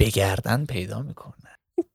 بگردن 0.00 0.64
پیدا 0.64 1.02
می‌کنه. 1.02 1.34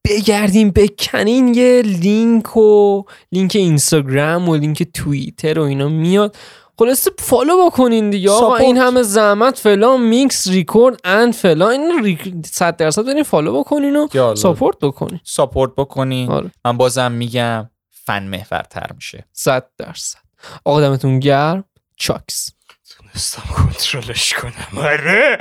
بگردیم 0.07 0.71
بکنین 0.71 1.53
یه 1.53 1.81
لینک 1.81 2.57
و 2.57 3.03
لینک 3.31 3.55
اینستاگرام 3.55 4.49
و 4.49 4.55
لینک 4.55 4.83
توییتر 4.83 5.59
و 5.59 5.61
اینا 5.63 5.89
میاد. 5.89 6.35
خلاصه 6.79 7.11
فالو 7.19 7.65
بکنین 7.65 8.09
دیگه 8.09 8.31
آقا. 8.31 8.55
این 8.55 8.77
همه 8.77 9.01
زحمت 9.03 9.59
فلان 9.59 10.01
میکس 10.01 10.47
ریکورد 10.47 10.99
اند 11.03 11.33
فلان 11.33 11.71
این 11.71 12.03
ریک- 12.03 12.47
صد 12.47 12.77
درصد 12.77 13.05
برین 13.05 13.23
فالو 13.23 13.59
بکنین 13.59 13.95
و. 13.95 14.07
ساپورت 14.35 14.79
بکنین. 14.79 15.19
ساپورت 15.23 15.71
بکنین. 15.77 16.31
آره. 16.31 16.51
من 16.65 16.77
بازم 16.77 17.11
میگم 17.11 17.69
فن 18.05 18.23
محورتر 18.23 18.87
میشه. 18.95 19.25
صد 19.33 19.67
درصد. 19.77 20.19
آقا 20.65 20.81
دمتون 20.81 21.19
گرم. 21.19 21.63
چاکس. 21.97 22.49
تونستم 22.97 23.41
کنترلش 23.55 24.33
کنم. 24.33 24.77
آره. 24.77 25.37